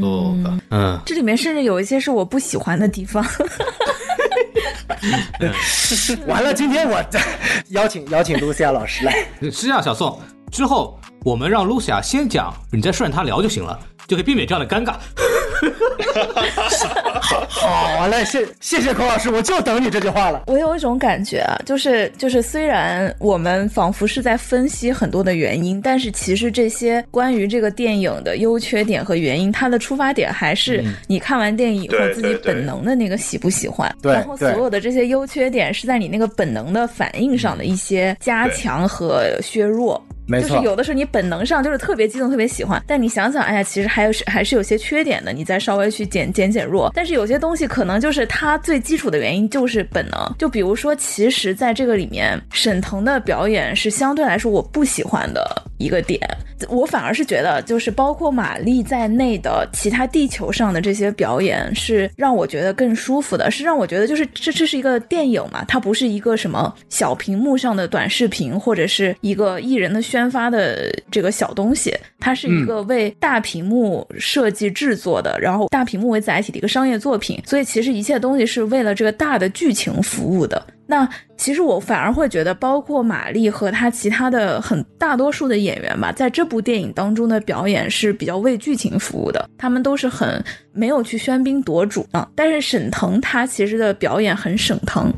[0.00, 3.24] そうか嗯，这里面甚至有一些是我不喜欢的地方。
[6.26, 7.04] 完了，今天我
[7.70, 9.12] 邀请邀请露西亚老师来。
[9.40, 10.18] 是这样，小宋，
[10.52, 13.76] 之后我们让露西亚先讲，你再顺着她聊就行了，
[14.11, 14.95] 就可以避免这样的尴尬。
[17.47, 20.43] 好嘞，谢谢谢孔老师，我就等你这句话了。
[20.47, 33.89] 我有一种感觉啊，就是就是，虽然我们仿佛是在分析很多的原因，但是其实这些关于这个电影的优缺点和原因，它的出发点还是你看完电影以后自己本能的那个喜不喜欢。
[34.01, 40.03] 对然后所有的这些优缺点是在你那个本能的反应上的一些加强和削弱。
[40.31, 46.89] 没错就是有的时候你本能上就是特别激动、特别喜欢，但你想想，哎呀，其实还有是还是有些缺点的，你再稍微去减减减弱。
[46.95, 56.19] 但是有些东西可能就是它最基础的原因就是本能，就比如说，其实在这个里面，沈腾的表演是相对来说我不喜欢的一个点，
[56.69, 80.65] 我反而是觉得，就是包括玛丽在内的其他地球上的这些表演，是让我觉得更舒服的，是让我觉得就是这这是一个电影嘛，它不是一个什么小屏幕上的短视频，或者是一个艺人的宣发的这个小东西，它是一个为大屏幕设计制作的，然后大屏幕为载体的一个商业作品，所以其实一切东西是为了这个大的剧情服务的。
[80.91, 92.27] 那其实我反而会觉得，包括玛丽和她其他的很大多数的演员吧，在这部电影当中的表演是比较为剧情服务的，他们都是很没有去喧宾夺主啊。
[92.35, 95.09] 但是沈腾他其实的表演很沈腾。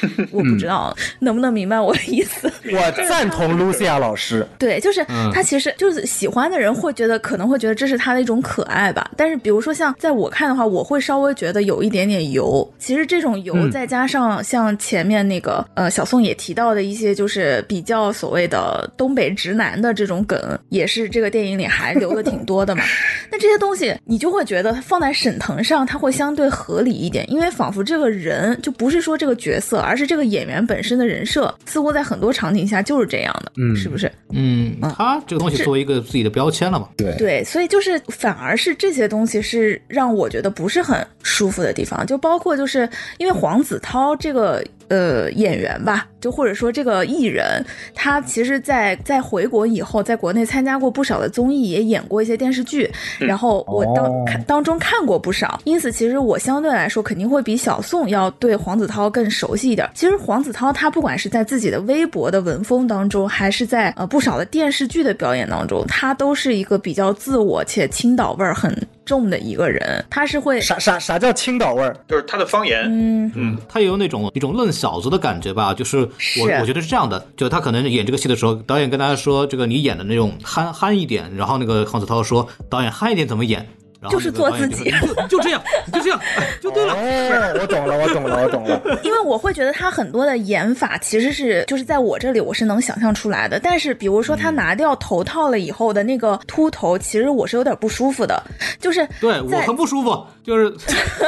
[0.30, 2.50] 我不知道能不能明白我的意思。
[2.72, 4.46] 我赞同露西亚老师。
[4.58, 9.10] 对，就是嗯他其实就是喜欢的人会觉得可能会觉得这是他的一种可爱吧。
[9.16, 12.68] 但是比如说像在我看的话，我会稍微觉得有一点点油。
[12.78, 22.82] 其实这种油嗯再加上像前面那个呃小宋也提到的一些就是比较所谓的东北直男的这种梗，也是这个电影里还留的挺多的嘛。
[23.30, 34.10] 那这些东西你就会觉得放在沈腾上，他会相对合理一点，因为仿佛这个人就不是说这个角色，而是这个演员本身的人设，似乎在很多场景下就是这样的，嗯是不是？
[34.30, 36.88] 嗯，他这个东西作为一个自己的标签了嘛。
[36.96, 54.24] 对对，所以就是反而是这些东西是让我觉得不是很舒服的地方，就包括就是因为黄子韬这个呃演员吧，就或者说这个艺人，他其实在在回国以后，在国内参加过不少的综艺，也演过一些电视剧，然后我当、哦。
[54.26, 59.88] 看当中看过不少，因此其实我相对来说肯定会比小宋要对黄子韬更熟悉一点。
[59.94, 70.04] 其实黄子韬他不管是在自己的微博的文风当中，还是在呃不少的电视剧的表演当中，他都是一个比较自我且青岛味儿很重的一个人。
[70.10, 71.96] 他是会啥啥啥叫青岛味儿？
[72.08, 75.98] 就是他的方言，嗯嗯，他也有那种一种愣小子的感觉吧，就是
[76.40, 83.66] 我是我觉得是这样的，就他可能演这个戏的时候，导演跟大家说，这个你演的那种憨憨一点，然后那个黄子韬说，导演憨一点怎么演？
[84.02, 85.62] 然后就是做自己就就就这样，
[85.92, 86.92] 就这样，哎就对了。
[86.92, 88.82] 哦，我懂了，我懂了，我懂了。
[89.04, 98.42] 因为我会觉得他很多的演法其实是就是在我这里我是能想象出来的，但是比如说他拿掉头套了以后的那个秃头，其实我是有点不舒服的，
[98.80, 100.74] 就是对我很不舒服，就是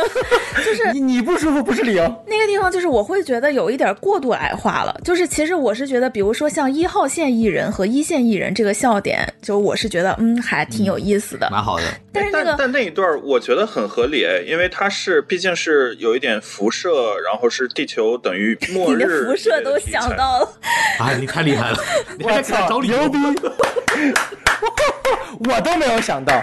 [0.93, 2.03] 你你不舒服不是理由。
[2.27, 11.85] 那个地方就是我会觉得有一点过度矮化了，就是其实我是觉得，比如说像一号线艺人和一线艺人这个笑点，就我是觉得嗯还挺有意思的，蛮好的。
[12.13, 20.09] 但但是那个但那一段儿我觉得很合理，因为它是毕竟是有一点辐射，然后是地球等于 末你的日，辐射都想。
[20.17, 20.49] 到了，
[20.99, 21.77] 哎，你太厉害了，
[22.19, 23.43] 你还我操，在给他找理由牛逼！
[25.47, 26.43] 我都没有想到，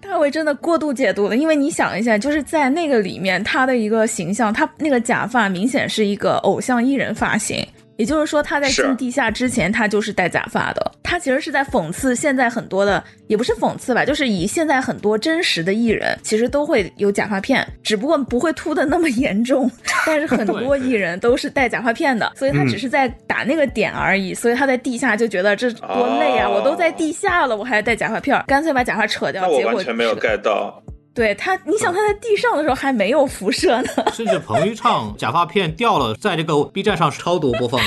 [0.00, 7.64] 大卫真的过度解读了，因为你想一下，就是在那个里面他的一个形象，他那个假发明显是一个偶像艺人发型。
[8.00, 10.92] 也就是说，他在进地下之前，他就是戴假发的。
[11.02, 19.70] 他其实是在讽刺现在很多的，也不是讽刺吧，就是以现在很多真实的艺人，其实都会有假发片，只不过不会秃的那么严重。
[20.06, 24.32] 但是很多艺人都是戴假发片的，所以他只是在打那个点而已。
[24.32, 26.48] 所以他在地下就觉得这多累啊！
[26.48, 29.42] 哦我都在地下了，我还戴假发片儿，干脆把假发扯掉。
[29.42, 30.82] 那我结果完全没有是 get 到，
[31.20, 33.90] 对他，你想他在地上的时候还没有辐射呢。
[34.10, 37.86] 甚至彭昱畅假发片掉了，在这个 B 站上是超多播放的。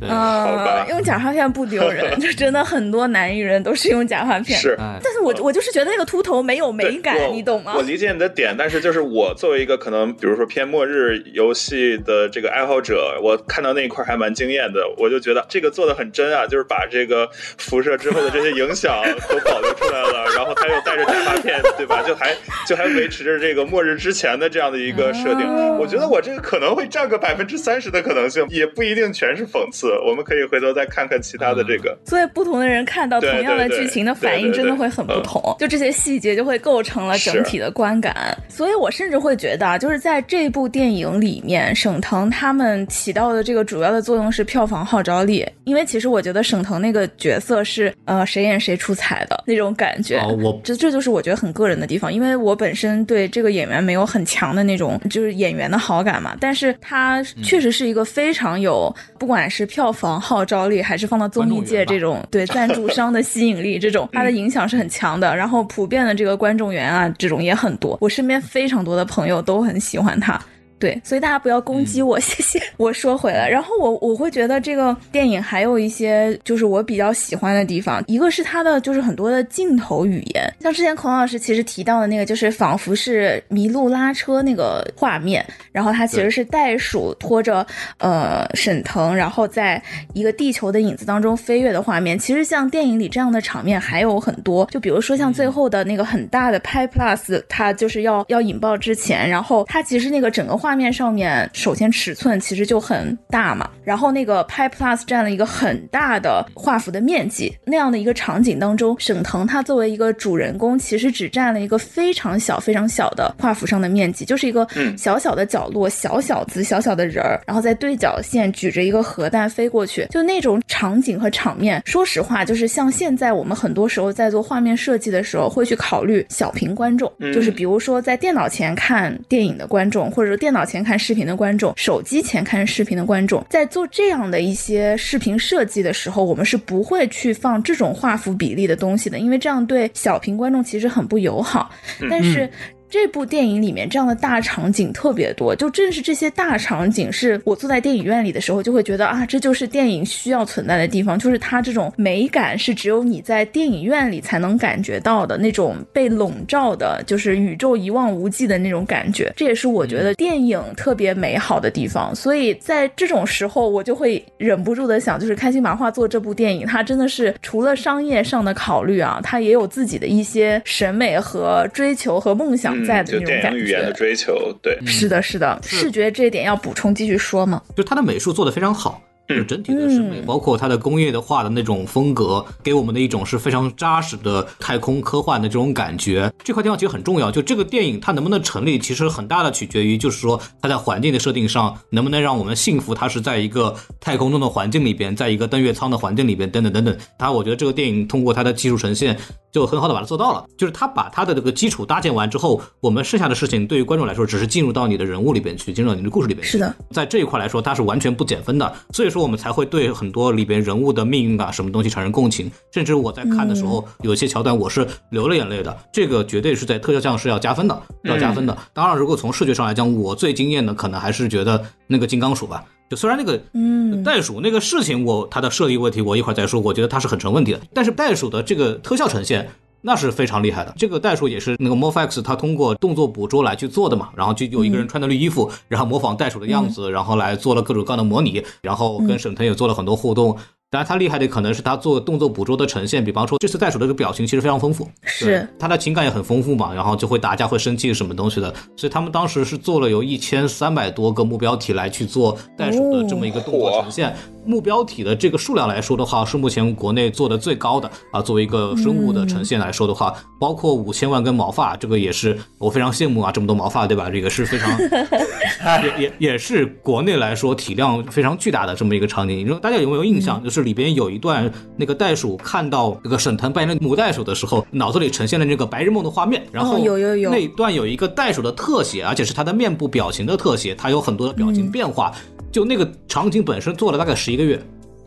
[0.00, 4.58] 对，好吧呃，用假发片不丢人， 就真的很多男艺人都是用假发片。
[4.58, 4.76] 是。
[4.80, 7.82] 哎，但是我我就是觉得那个秃头没有美感，你懂吗我？
[7.82, 22.02] 理解你的点，但是就是我作为一个可能，比如说偏末日游戏的这个爱好者，我看到那一块还蛮惊艳的，我就觉得这个做的很真啊，就是把这个辐射之后的这些影响都保留出来了，然后他又带着假发片，对吧？
[22.06, 22.34] 就还
[22.66, 25.46] 就还维持着这个末日之前的这样的一个设定。
[25.46, 29.89] 哦我觉得我这个可能会占个百分之三十的可能性，也不一定全是讽刺。
[30.06, 31.96] 我们可以回头再看看其他的这个。
[32.04, 38.36] 所以不同的人看到同样的剧情的反应真的会很不同，就这些细节就会构成了整体的观感。
[38.48, 50.18] 所以我甚至会觉得啊，就是在这部电影里面，沈腾他们起到的这个主要的作用是票房号召力，因为其实我觉得沈腾那个角色是呃谁演谁出彩的那种感觉。
[50.18, 65.36] 哦，我这这就是我觉得很个人的地方，因为我本身对这个演员没有很强的那种就是演员的好感嘛，但是他确实是一个非常有，不管是票房号召力，还是放到综艺界这种对赞助商的 吸引力，这种它的影响是很强的。
[65.36, 70.40] 然后普遍的这个观众缘啊，这种也很多，我身边非常多的朋友都很喜欢他。
[70.80, 72.60] 对，所以大家不要攻击我， 谢谢。
[72.78, 87.66] 我说回来，然后我我会觉得这个电影还有一些就是我比较喜欢的地方，一个是它的就是很多的镜头语言，像之前孔老师其实提到的那个，就是仿佛是麋鹿拉车那个画面，然后它其实是袋鼠拖着
[87.98, 89.80] 呃沈腾，然后在
[90.14, 92.18] 一个地球的影子当中飞跃的画面。
[92.18, 114.96] 其实像电影里这样的场面还有很多，就比如说像最后的那个很大的拍 plus，它就是要要引爆之前，然后它其实那个整个画面上面，首先尺寸其实就很大嘛，然后那个拍 plus 占了一个很大的画幅的面积，那样的一个场景当中，沈腾他作为一个主人公，其实只占了一个非常小非常小的画幅上的面积，就是一个嗯。
[114.96, 141.70] 小小的角落，小小子小小的人儿，然后在对角线举着一个核弹飞过去，就那种场景和场面，说实话，就是像现在我们很多时候在做画面设计的时候，会去考虑小屏观众，嗯就是比如说在电脑前看电影的观众，或者说电脑前看视频的观众，手机前看视频的观众，在做这样的一些视频设计的时候，我们是不会去放这种画幅比例的东西的，因为这样对小屏观众其实很不友好。
[142.08, 142.50] 但是
[142.90, 159.32] 这部电影里面这样的大场景特别多，就正是这些大场景，是我坐在电影院里的时候就会觉得啊，这就是电影需要存在的地方，就是它这种美感是只有你在电影院里才能感觉到的那种被笼罩的，就是宇宙一望无际的那种感觉。
[159.36, 162.12] 这也是我觉得电影特别美好的地方。
[162.12, 172.79] 所以在这种时候，我就会忍不住的想，就是开心麻花做这部电影，它真的是除了商业上的考虑啊，它也有自己的一些审美和追求和梦想。
[172.84, 177.62] 在的那种感觉，语言的追求，对，是的，是的，视觉这一点要补充继续说吗？
[177.76, 179.02] 就他的美术做的非常好。
[179.36, 186.32] 就整体的审美，包括它的工业的画的那种风格，给我们的一种是非常扎实的太空科幻的这种感觉。
[186.42, 187.30] 这块地方其实很重要。
[187.30, 196.96] 就这个电影它能不能成立，其实很大的取决于，就是说它在环境的设定上能不能让我们信服它是在一个太空中的环境里边，在一个登月舱的环境里边，等等等等。
[197.18, 199.18] 它我觉得这个电影通过它的技术呈现，
[199.52, 200.44] 就很好的把它做到了。
[200.56, 206.46] 就是它把它的这个基础搭建完之后，我们剩下的事情对于观众来说，只是进入到你的人物里边去，进入到你的故事里边。
[206.46, 208.72] 是的，在这一块来说，它是完全不减分的。
[208.92, 209.90] 所以说我们才会对。
[209.92, 215.76] 很多里边人物的命运啊，什么东西产生共情，甚至我在看的时候，有些桥段我是流了眼泪的。
[215.92, 218.56] 这个绝对是在特效上是要加分的，要加分的。
[218.72, 222.64] 当然，如果从视觉上来讲，我最惊艳的可能还是觉得那个金刚鼠吧。
[222.88, 227.60] 就虽然那个嗯袋鼠那个事情，我它的设计问题，我一会儿再说，我觉得它是很成问题的。
[227.74, 229.48] 但是袋鼠的这个特效呈现。
[229.82, 240.36] 那是非常厉害的，这个袋鼠也是那个 Morphex 它通过动作捕捉来去做的嘛，然后就有一个人穿的绿衣服，然后模仿袋鼠的样子，然后来做了各种各样的模拟，然后跟沈腾也做了很多互动。
[240.72, 245.44] 当然，他厉害的可能是他做动作捕捉的呈现，比方说这次袋鼠的这个表情其实非常丰富，是。
[245.58, 254.14] 他的情感也很丰富嘛，然后就会打架会生气什么东西的，所以他们当时是做了有一千三百多个目标体来去做袋鼠的这么一个动作呈现。
[254.50, 258.20] 目标体的这个数量来说的话，是目前国内做的最高的啊。
[258.20, 264.10] 作为一个生物的呈现来说的话，包括五千万根毛发，这个也是我非常羡慕啊，这么多毛发，对吧？
[264.10, 264.76] 这个是非常
[265.84, 269.38] 也也也是国内来说体量非常巨大的这么一个场景。
[269.38, 270.42] 你说大家有没有印象？
[270.42, 276.44] 就是里边有一段那个袋鼠看到那个沈腾扮演的母袋鼠的时候，脑子里呈现了那个白日梦的画面。
[276.50, 282.10] 然后有有有那一段有一个袋鼠的特写，而且是它的面部表情的特写，它有很多的表情变化。
[282.50, 284.60] 就那个场景本身做了大概十一个月，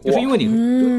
[0.04, 0.46] 就是因为你，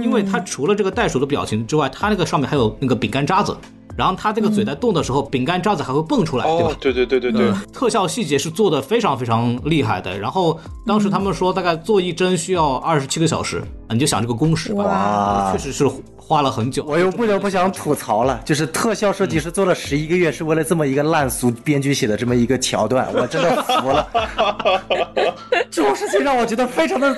[0.04, 3.56] 因为它除了这个袋鼠的表情之外，它那个上面还有那个饼干渣子。
[3.96, 6.76] 然后它这个嘴在动的时候，饼干渣子还会蹦出来，对吧？
[6.80, 10.18] 对对对对对，特效细节是做的非常非常厉害的。
[10.18, 16.84] 然后当时他们说，大概做一帧需要二十七个小时，你就想这个工时吧，确实是花了很久。
[16.88, 24.08] 我又不得不想吐槽了，就是特效设计师做了十一个月，是为了这么一个烂俗编剧写的这么一个桥段， 我真的服了。
[25.70, 27.16] 这种事情让我觉得非常的，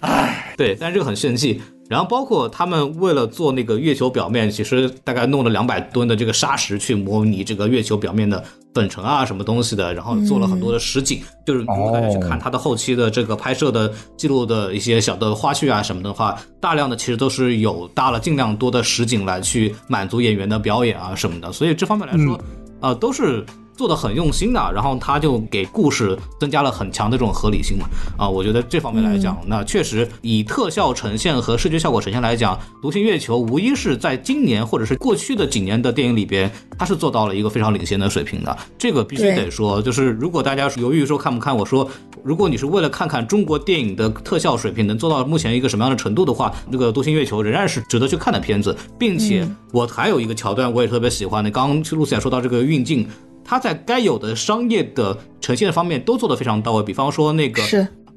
[0.00, 1.62] 唉，对，但是这个很炫技。
[1.92, 11.20] 然后包括他们为了做那个月球表面，其实大概弄了两百吨的这个砂石去模拟这个月球表面的粉尘啊什么东西的，然后做了很多的实景。
[11.46, 21.52] 就是如果大家去看他的后期的这个拍摄的记录的一些小的花絮啊什么的话，大量的其实都是有搭了尽量多的实景来去满足演员的表演啊什么的。
[21.52, 22.40] 所以这方面来说，
[22.80, 23.44] 呃，都是。
[23.82, 39.82] 做的很用心的，然后他就给故事增加了很强的这种合理性嘛，啊，我觉得这方面来讲，那确实以特效呈现和视觉效果呈现来讲，《独行月球》无疑是在今年或者是过去的几年的电影里边，它是做到了一个非常领先的水平的，这个必须得说。
[39.82, 41.90] 就是如果大家犹豫说看不看，我说，
[42.22, 53.08] 如果你是为了看看中国电影的特效水平能做到目前一个什么样的程度的话，那个《独行月球》仍然是值得去看的片子，并且我还有一个桥段我也特别喜欢的，刚刚露西也说到这个运镜。
[53.44, 57.62] 它在该有的商业的呈现方面都做得非常到位，比方说那个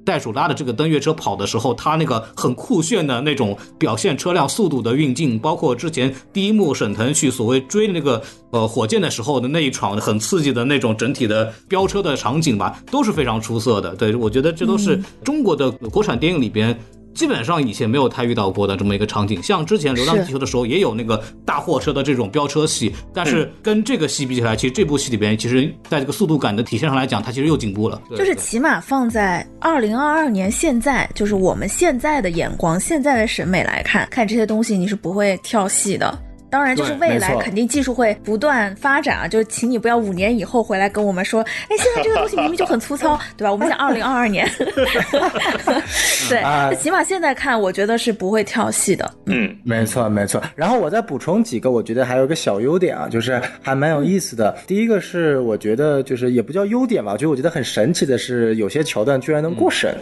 [0.03, 8.21] 袋鼠拉的这个登月车跑的时候，它那个很酷炫的那种表现车辆速度的运镜，包括之前第一幕沈腾去所谓追那个
[8.51, 13.95] 呃火箭的时候的那一场很刺激的那种整体的飙车的场景吧，都是非常出色的。
[13.95, 16.77] 对我觉得这都是中国的国产电影里边。
[17.15, 27.99] 基本上以前没有太遇到过的这么一个场景，像之前《流浪地球》的时候也有那个大货车的这种飙车戏，但是跟这个戏比起来，其实这部戏里边，其实在这个速度感的体现上来讲，它其实又进步了。
[28.17, 36.19] 就是起码放在二零二二年现在，就是我们现在的眼光、现在的审美来看，看这些东西你是不会跳戏的。
[36.55, 39.27] 当然，就是未来肯定技术会不断发展啊！
[39.27, 43.51] 就是请你不要五年以后回来跟我们说，哎，现在这个东西明明就很粗糙， 对吧？
[43.51, 44.49] 我们讲二零二二年，
[46.29, 49.13] 对，起码现在看，我觉得是不会跳戏的。
[49.25, 50.41] 嗯，没错没错。
[50.55, 54.55] 然后我再补充几个，我觉得还有个小优点啊，就是还蛮有意思的。
[54.65, 59.93] 第一个是我觉得就是也不叫优点吧，就我觉得很神奇的是，有些桥段居然能过审。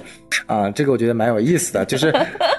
[0.46, 2.10] 啊，这个我觉得蛮有意思的，就是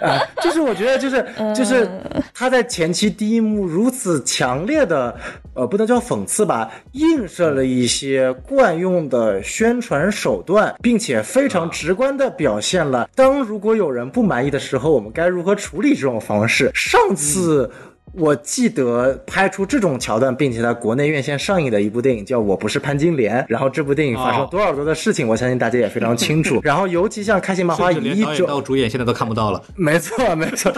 [0.00, 1.24] 啊，就是我觉得就是
[1.54, 1.88] 就是
[2.32, 5.16] 他在前期第一幕如此强烈的，
[5.54, 16.70] 呃，不能叫讽刺吧，映射了一些惯用的宣传手段，并且非常直观的表现了，当如果有人不满意的时候，我们该如何处理这种方式。
[16.74, 17.70] 上次。
[18.16, 26.60] 我记得拍出这种桥段，并且在国内院线上映的一部电影叫《我不是潘金莲》，然后这部电影发生多少多的事情，我相信大家也非常清楚。
[26.64, 30.72] 然后尤其像开心麻花以一种到主演现在都看不到了，没错没错，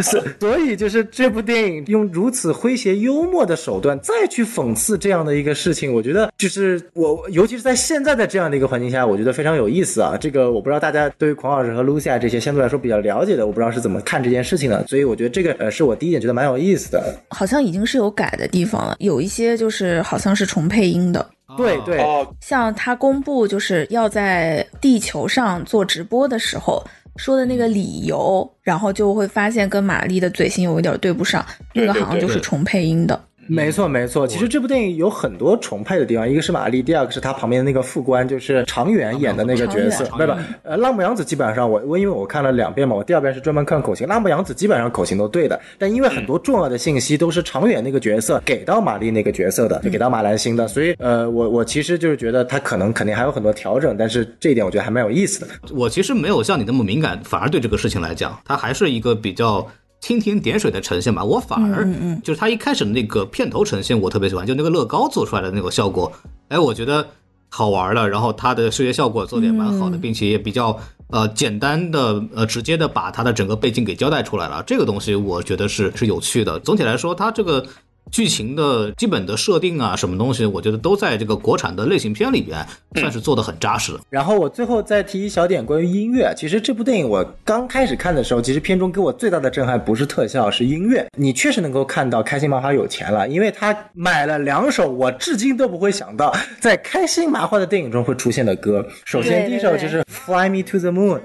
[0.00, 10.16] 是 所以就是这部电影用如此诙谐幽默的手段再去讽刺这样的一个事情，我觉得就是我尤其是在现在的这样的一个环境下，我觉得非常有意思啊。
[10.20, 16.71] 这个我不知道大家对于孔老师和 Lucia 这些相对来说比较了解的，我不知道是怎么看这件事情的，所以我觉得这个呃是我第一点觉得蛮有意思。
[16.72, 21.30] 意思的，好像已经是有改的地方了，有一些就是好像是重配音的。
[21.56, 22.02] 对对，
[22.40, 26.82] 像他公布就是要在地球上做直播的时候
[27.16, 31.44] 说的那个理由，然后就会发现跟玛丽的嘴型有一点对不上，
[31.74, 33.22] 那个好像就是重配音的。
[33.48, 34.26] 没错，没错。
[34.26, 40.04] 其实这部电影有很多重配的地方，一个是玛丽，第二个是他旁边的那个副官，就是常远演的那个角色。
[40.06, 40.32] 不不，
[40.62, 45.60] 呃，浪木洋子基本上我我因为我看了两遍嘛，我第二遍是专门看口型，浪木洋子基本上口型都对的。
[45.78, 55.48] 但因为很多重要的信息都是常远那个角色给到玛丽那个角色的，就给到马兰星的，所以呃，我我其实就是觉得他可能肯定还有很多调整，但是这一点我觉得还蛮有意思的。
[55.74, 59.66] 我其实没有像你那么敏感，反而对这个事情来讲，它还是一个比较。
[60.02, 61.88] 蜻蜓点水的呈现吧，我反而
[62.24, 66.12] 就是他一开始的那个片头呈现，我特别喜欢，就那个乐高做出来的那个效果，
[66.48, 67.06] 哎，我觉得
[67.48, 68.08] 好玩了。
[68.08, 70.76] 然后它的视觉效果做的也蛮好的，并且也比较
[71.06, 74.62] 呃简单的呃直接的把它的整个背景给交代出来了。
[74.66, 76.58] 这个东西我觉得是是有趣的。
[76.58, 77.64] 总体来说，它这个。
[78.10, 82.58] 剧情的基本的设定啊，什么东西，我觉得都在这个国产的类型片里边
[82.96, 83.92] 算是做的很扎实。
[84.10, 91.06] 然后我最后再提一小点关于音乐，其实这部电影我刚开始看的时候，其实片中给我最大的震撼不是特效，是音乐。
[91.16, 98.86] 你确实能够看到开心麻花有钱了，因为他买了两首我至今都不会想到在开心麻花的电影中会出现的歌。
[99.06, 101.20] 首先第一首就是《Fly Me to the Moon》，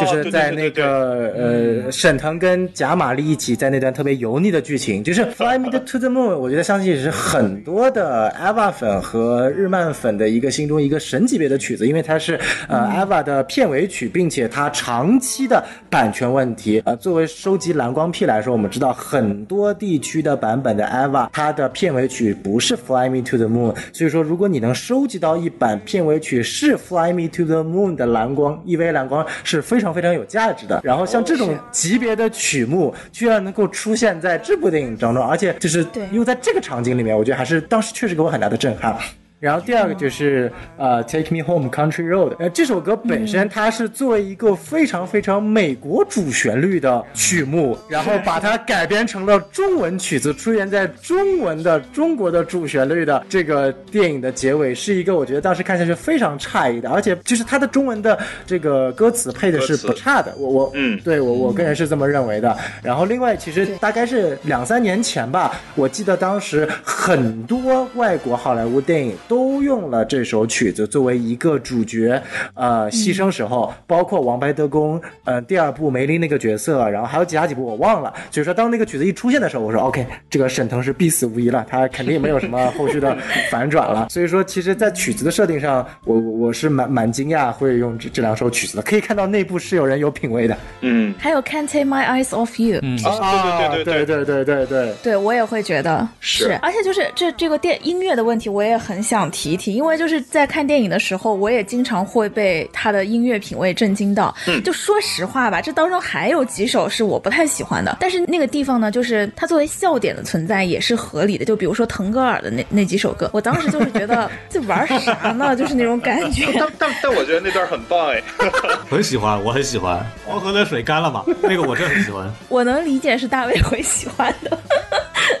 [0.00, 6.21] 就是在那个呃沈腾跟贾玛丽一起在那段特别油腻的剧情，就是《Fly Me to the Moon》。
[6.26, 16.82] 我觉得相信也是很多的 EVA 粉和日漫粉的一个心中一个神级别的曲子，因为它是呃 EVA 的片尾曲，并且它长期的版权问题。
[16.84, 30.80] 呃，作为收集蓝光癖来说，我们知道很多地区的版本的 EVA 它的片尾曲不是 Fly Me to the Moon，所以说如果你能收集到一版片尾曲是 Fly Me to the Moon 的蓝光，EV 蓝光是非常非常有价值的。
[30.82, 36.22] 然后像这种级别的曲目居然能够出现在这部电影当中，而且就是因因为。
[36.24, 38.96] 在这个场景里面，我觉得还是当时确实给我很大的震撼。
[39.42, 58.16] 然后第二个就是呃，Take Me Home Country Road，呃，这首歌本身它是作为一个非常非常美国主旋律的曲目，然后把它改编成了中文曲子，出现在中文的中国的主旋律的这个电影的结尾，是一个我觉得当时看下去非常诧异的，而且就是它的中文的
[58.46, 62.56] 这个歌词配的是不差的，我我嗯，对我我个人是这么认为的。
[62.80, 69.16] 然后另外其实大概是两三年前吧，我记得当时很多外国好莱坞电影。
[69.32, 72.22] 都用了这首曲子作为一个主角，
[72.52, 78.12] 呃，牺牲时候，包括《王牌特工》呃，第二部梅林那个角色，然后还有其他几部我忘了。
[78.30, 83.16] 所以说，当那个曲子一出现的时候，我说 OK，这个沈腾是必死无疑了，他肯定没有什么后续的
[83.50, 84.08] 反转了。
[84.10, 88.82] 所以说，其实，在曲子的设定上，我我是蛮蛮惊讶会用这这两首曲子的。
[88.82, 90.54] 可以看到内部是有人有品位的。
[90.82, 92.80] 嗯，还有 Can't Take My Eyes Off You。
[92.82, 99.21] 嗯，啊，对对对对对对对，对我也会觉得是，而且就是这这个电音乐的问题，我也很想。
[99.22, 104.34] 想提一提，因为就是在看电影的时候，我也经常会被他的音乐品味震惊到。
[104.48, 111.44] 嗯，就说实话吧，这当中还有几首是我不太喜欢的，但是那个地方呢，就是它作为笑点的存在也是合理的。
[111.44, 115.54] 就比如说腾格尔的那那几首歌，我当时就是觉得 这玩啥呢？
[115.54, 116.46] 就是那种感觉。
[116.58, 118.20] 但但但我觉得那段很棒哎，
[118.90, 120.04] 很喜欢，我很喜欢。
[120.26, 121.24] 黄河的水干了嘛？
[121.42, 122.28] 那个我真很喜欢。
[122.48, 124.58] 我能理解是大卫会喜欢的。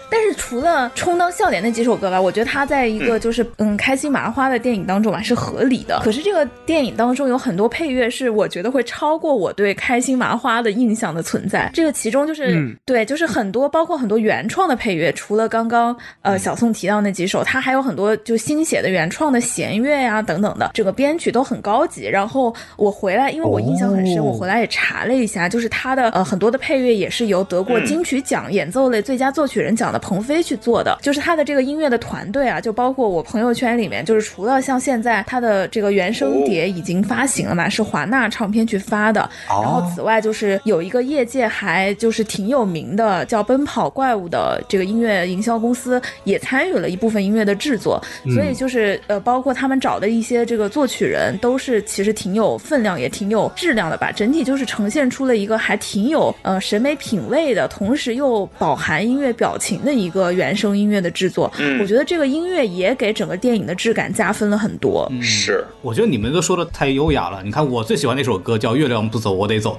[0.08, 6.00] 但是除了充当笑点那几首歌吧，我觉得他在一个就是嗯开心麻花的电影当中吧是合理的。
[6.04, 11.68] 可是这个电影当中有很多配乐是我觉得会超过我对开心麻花的印象的存在。
[11.74, 22.06] 这个其中就是对，就是很多包括很多原创的配乐，除了刚刚呃小宋提到那几首，他还有很多就新写的原创的弦乐呀等等的，整个编曲都很高级。
[22.06, 29.72] 然后我回来，因为我印象很深，我回来也查了一下，就是他的呃很多的配乐也是由得过金曲奖演奏类最佳作曲人。
[29.72, 48.02] 人奖的鹏飞去做的，就是他的这个音乐的团队啊，就包括我朋友圈里面，就是除了像现在它的这个原声碟已经发行了嘛，是华纳唱片去发的，然后此外就是有一个业界还就是挺有名的叫奔跑怪物的这个音乐营销公司也参与了一部分音乐的制作，
[48.34, 61.52] 所以就是呃，包括他们找的一些这个作曲人都是其实挺有分量，也挺有质量的吧，整体就是呈现出了一个还挺有呃审美品味的，同时又饱含音乐表情的一个原声音乐的制作。
[61.58, 61.80] 嗯。
[61.80, 65.10] 我觉得这个音乐也给整个电影的质感加分了很多。
[65.20, 67.42] 是我觉得你们都说的太优雅了。
[67.42, 69.76] 你看，我最喜欢那首歌叫《月亮不走，我得走》。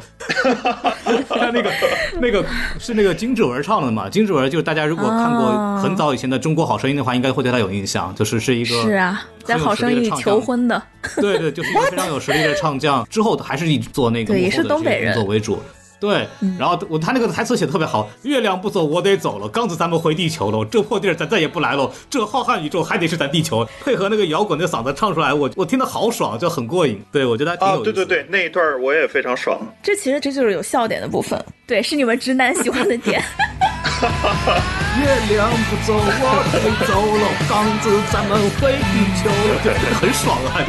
[1.30, 1.72] 看那个
[2.20, 2.46] 那个
[2.78, 4.10] 是那个金志文唱的嘛？
[4.10, 10.84] 金志文就是大家如果看过哦很早以前的《中国好声音》的话，应该会对他有印象，就是是一个是啊，在好声音里求婚的，
[11.16, 13.08] 对对，就是一个非常有实力的唱将。
[13.10, 15.58] 之后还是以做那个对也是东北人嗯工作为主。
[16.04, 16.28] 对，
[16.60, 23.66] 然后我他那个台词写的特别好，月亮不走我得走了，刚子咱们回地球喽，这破地儿咱再也不来喽，这浩瀚宇宙还得是咱地球。
[23.86, 27.02] 配合那个摇滚的嗓子唱出来，我我听得好爽，就很过瘾。
[27.10, 27.84] 对我觉得还挺有啊，意思。
[27.86, 29.58] 对对对，那一段我也非常爽。
[29.82, 33.24] 这其实这就是有笑点的部分，对，是你们直男喜欢的点。
[35.00, 40.60] 月亮不走我得走了，刚子咱们回地球了，就 很爽啊，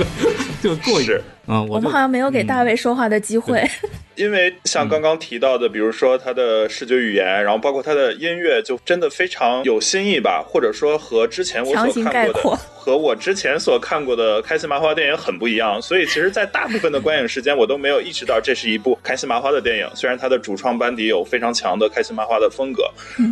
[0.62, 1.20] 就就过瘾是。
[1.46, 3.62] 嗯，我我们好像没有给大卫说话的机会。
[4.16, 15.82] 因为像刚刚提到的，比如说他的视觉语言，然后包括他的音乐，就真的非常有新意吧，或者说和之前我所看过的，和我之前所看过的开心麻花电影很不一样。
[15.82, 19.90] 所以其实，在大部分的观影时间，我都没有意识到这是一部开心麻花的电影。
[19.96, 22.88] 虽然它的主创班底有非常强的开心麻花的风格，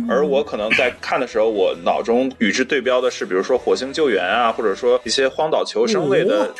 [0.09, 6.53] 而我可能在看的时候，我脑中与之对标的是，比如说《火星救援》啊，或者说一些荒岛求生类的，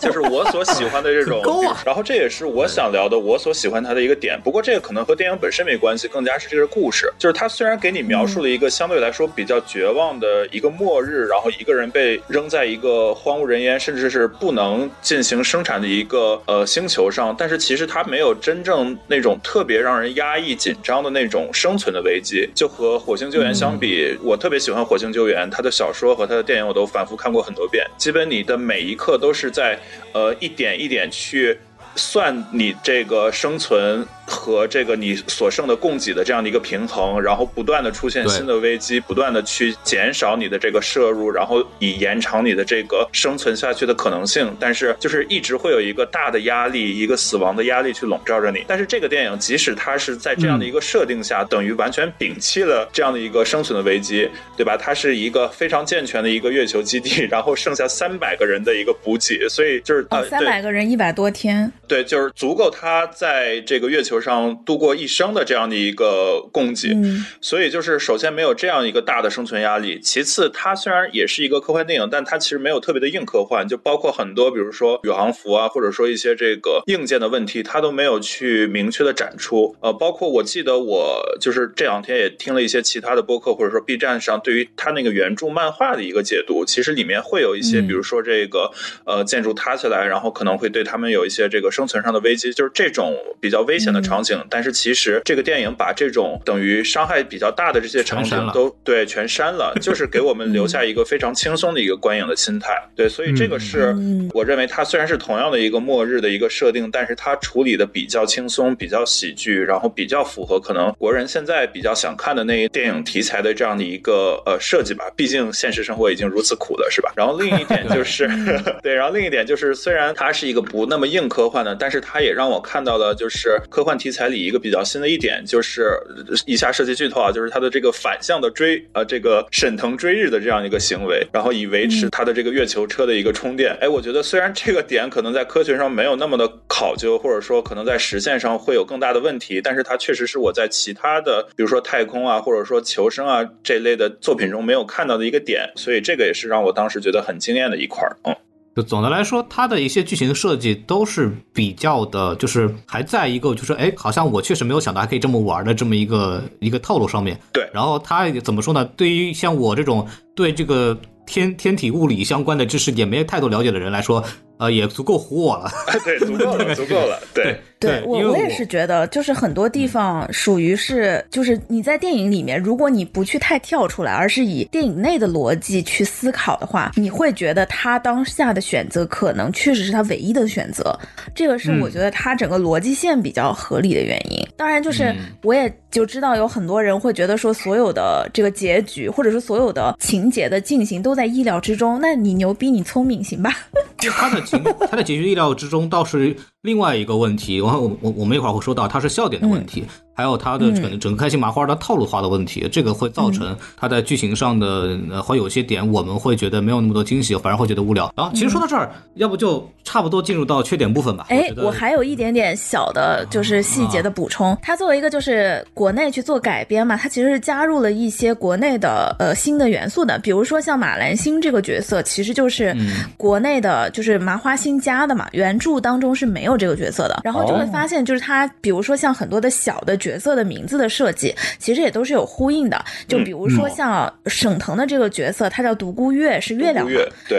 [0.00, 1.42] 就是我所喜欢的这种。
[1.42, 4.40] 高啊然后这也是我想聊的，我所喜欢他的一个点。
[4.42, 7.12] 不过这个可能和电影本身没关系，更加是这个故事。
[7.18, 22.48] 就是他虽然给你描述了一个相对来说比较绝望的一个末日，然后一个人被扔在一个荒无人烟，甚至是不能进行生产的一个呃星球上，但是其实他没有真正那种特别让人压抑、紧张的那种生存的危机。
[22.54, 29.78] 就和《火星救援》相比，我特别喜欢《火星救援》，他的小说和他的电影我都反复看过很多遍，基本你的每一刻都是在
[30.12, 31.58] 呃一点一点去。
[31.96, 44.54] 算你这个生存和这个你所剩的供给的这样的一个平衡，然后不断的出现新的危机，不断的去减少你的这个摄入，然后以延长你的这个生存下去的可能性。
[44.58, 48.64] 但是就是一直会有一个大的压力，一个死亡的压力去笼罩着你。
[48.66, 54.76] 但是这个电影即使它是在这样的一个设定下，等于完全摒弃了这样的一个生存的危机，对吧？
[54.76, 66.88] 它是一个非常健全的一个月球基地，然后剩下三百个人的一个补给，所以就是哦，呃，三百个人一百多天，对，就是足够他在这个月球上度过一生的这样的一个供给。
[66.94, 79.76] 嗯，所以就是首先没有这样一个大的生存压力，其次它虽然也是一个科幻电影，但它其实没有特别的硬科幻，就包括很多比如说宇航服啊，或者说一些这个硬件的问题，它都没有去明确的展出。
[79.80, 88.70] 呃，包括我记得我就是这两天也听了一些其他的播客，或者说 B 站上对于它那个原著漫画的一个解读，其实里面会有一些，嗯比如说这个
[89.04, 94.40] 呃建筑塌下来，然后可能会对他们有一些这个生存上的危机，就是这种比较危险的场景。
[94.48, 102.70] 但是其实这个电影把这种等于伤害比较大的这些场景都对全删了，就是给我们留下一个非常轻松的一个观影的心态。
[102.94, 115.04] 对，所以这个是嗯我认为它虽然是同样的一个末日的一个设定，但是它处理的比较轻松，比较喜剧，然后比较符合可能国人现在比较想看的那一电影题材的这样的一个呃设计吧。
[115.16, 117.12] 毕竟现实生活已经如此苦了，是吧？
[117.16, 118.28] 然后另一点 就是
[118.82, 125.84] 对，然后另一点就是虽然它是一个不那么硬科幻的，但是它也让我看到了就是科幻题材里一个比较新的一点，就是
[126.28, 133.76] 呃以下涉及剧透啊，就是它的这个反向的追呃这个沈腾追日的这样一个行为，然后以维持它的这个月球车的一个充电。
[133.80, 148.16] 哎，我觉得虽然这个点可能在科学上没有那么的考究，或者说可能在实现上会有更大的问题，但是它确实是我在其他的比如说太空啊，或者说求生啊这类的作品中没有看到的一个点，所以这个也是让我当时觉得很惊艳的一块儿。
[148.24, 148.34] 嗯。
[148.74, 157.38] 就总的来说，它的一些剧情设计都是比较的，就是还在一个就是哎，好像我确实没有想到还可以这么玩的这么一个一个套路上面。
[157.52, 158.84] 对然后它怎么说呢？
[158.96, 160.96] 对于像我这种对这个
[161.26, 164.18] 天天体物理相关的知识也没有太多了解的人来说，
[164.58, 165.70] 呃，呃，也足够唬我了。
[166.04, 167.18] 对，足够了， 足够了。
[167.34, 180.98] 对，对我我我也是觉得，就是很多地方属于是，就是你在电影里面，如果你不去太跳出来，而是以电影内的逻辑去思考的话，你会觉得他当下的选择可能确实是他唯一的选择。
[181.34, 184.46] 这个是我觉得他整个逻辑线比较合理的原因。
[184.56, 192.00] 当然，就是我也就知道有很多人会觉得说，所有的这个结局或者说所有的情节的进行都在意料之中。
[192.00, 193.54] 那你牛逼，你聪明，行吧？
[193.98, 196.34] 就他的情，他的结局意料之中，倒是
[196.64, 197.60] 另外一个问题。
[197.60, 199.84] 我我我我们一会儿会说到，它是笑点的问题，
[200.14, 208.12] 还有它的整整个开心麻花的套路化的问题，这个会造成它在剧情上的呃会有些点我们会觉得没有那么多惊喜，反而会觉得无聊。
[208.16, 211.26] 然后其实说到这儿，要不就差不多进入到缺点部分吧。
[211.28, 214.56] 哎我还有一点点小的，就是细节的补充。
[214.62, 222.74] 它作为一个就是国内去做改编嘛，它其实是加入了一些国内的呃新的元素的，比如说像马兰星这个角色，其实就是
[223.16, 227.20] 国内的，就是麻花新加的嘛，原著当中是没有这个角色的。
[227.24, 232.84] 然后就会发现，就是它，比如说像很多的小的角色的名字的设计，其实也都是有呼应的。
[233.08, 236.86] 就比如说像沈腾的这个角色，他叫独孤月，是月亮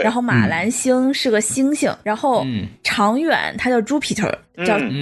[0.02, 2.66] 然后马兰星是个星星，然后嗯。
[2.82, 3.78] 长远他叫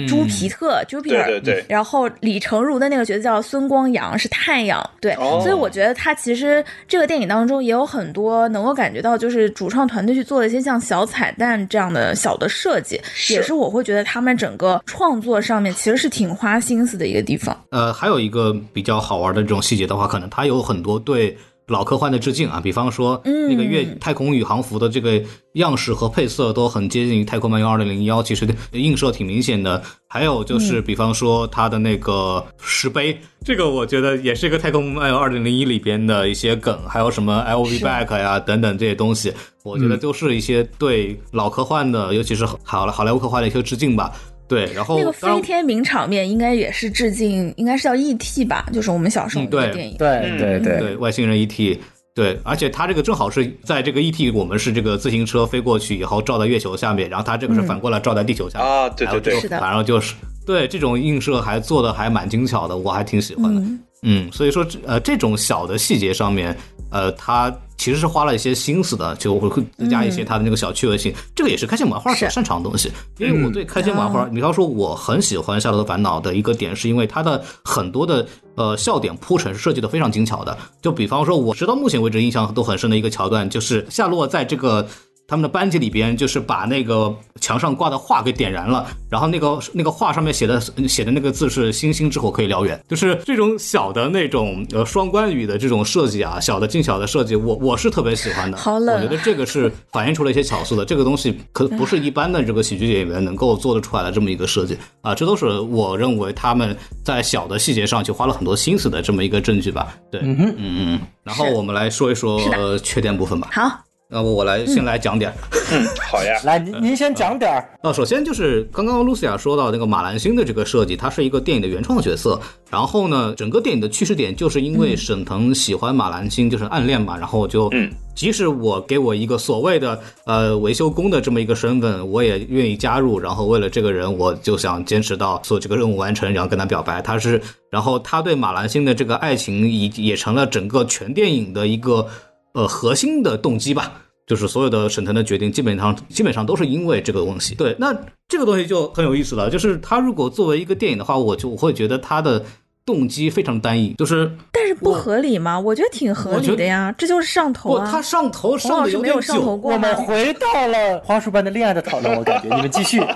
[0.07, 1.23] 朱皮特，朱皮特。
[1.25, 4.81] 对对对，然后李成儒的那个角色叫孙光阳，是太阳。
[4.99, 12.99] 对，哦所以我觉得他其实这个电影当中也有很多能够感觉到，就是主创团队去做了一些像小彩蛋这样的小的设计，
[13.29, 17.55] 也是我会觉得他们整个创作上面其实是挺花心思的一个地方。
[17.69, 21.35] 呃，还有一个比较好玩的这种细节的话，可能他有很多对
[21.67, 25.21] 老科幻的致敬啊，比方说嗯那个月太空宇航服的这个
[25.53, 29.81] 样式和配色都很接近于《太空漫游二零零幺》，其实映射挺明显的。
[30.07, 44.13] 还有就是，比方说它的那个石碑，这个我觉得也是一个《太空漫游二零零一》里边的一些梗，还有什么 LV back 呀等等这些东西，我觉得都是一些对老科幻的，尤其是好好莱坞科幻的一些致敬吧。
[44.47, 48.45] 对，然后那个飞天名场面应该也是致敬，应该是叫 E.T.
[48.45, 49.97] 吧，就是我们小时候嗯对那个电影。
[49.97, 51.79] 对嗯对对对外星人 ET，
[52.13, 60.13] 对，而且它这个正好是在这个 ET，我们是这个自行车飞过去以后照在月球下面，然后它这个是反过来照在地球下面，啊，对对对是，的反正就是
[60.45, 63.59] 对这种映射还做的还蛮精巧的，我还挺喜欢的。
[63.61, 66.55] 嗯嗯，所以说这呃这种小的细节上面，
[66.91, 71.11] 呃，它其实是花了一些心思的，就会增加一些它的那个小趣味性。
[71.33, 72.91] 这个也是开心麻花所是擅长的东西。
[73.17, 80.55] 因为我对开心麻花，比方说我很喜欢《夏洛的烦恼》的一个点，是因为它的很多的呃笑点铺陈是设计的非常精巧的。
[80.83, 84.87] 就比方说，我直到目前为止印象都很深的一个桥段，就是夏洛在这个。
[85.27, 98.57] 他们的班级里边就是把那个墙上挂的画给点燃了，然后那个那个画上面写的写的那个字是“星星之火可以燎原”，就是这种小的那种呃双关语的这种设计啊，小的精巧的设计，我我是特别喜欢的。
[98.57, 109.95] 好冷啊我觉得这个是反映出了一些巧思的，这个东西可不是一般的这个喜剧演员能够做得出来的这么一个设计啊，这都是我认为他们在小的细节上去花了很多心思的这么一个证据吧。
[110.11, 110.99] 对，嗯嗯嗯。
[111.23, 113.49] 然后我们来说一说呃缺点部分吧。
[113.51, 113.79] 好，
[114.15, 115.35] 要不我来先来讲点儿。
[115.73, 117.69] 嗯，好呀， 来，您您先讲点儿。
[117.81, 122.39] 呃，首先就是刚刚露西亚说到那个马兰星的这个设计，它是一个电影的原创角色。
[122.71, 133.19] 然后呢，整个电影的趋势点就是因为沈腾喜欢马兰星，就是暗恋嘛，然后就，嗯，即使我给我一个所谓的呃维修工的这么一个身份，我也愿意加入。
[133.19, 137.01] 然后为了这个人，我就想坚持到做这个任务完成，然后跟他表白。
[137.01, 142.07] 他是，然后他对马兰星的这个爱情已也成了整个全电影的一个
[142.53, 144.01] 呃核心的动机吧。
[144.27, 147.53] 就是所有的沈腾的决定，基本上基本上都是因为这个东西。
[147.55, 147.95] 对，那
[148.27, 149.49] 这个东西就很有意思了。
[149.49, 152.43] 就是他如果作为一个电影的话，我就我会觉得他的
[152.85, 155.59] 动机非常单一，就是但是不合理吗？
[155.59, 157.89] 我觉得挺合理的呀，这就是上头不，啊。
[157.91, 159.57] 他上头上的没有上头久。
[159.57, 159.95] 过我们？
[159.95, 162.99] 回到了花束般的恋爱的讨论，我感觉你们继续。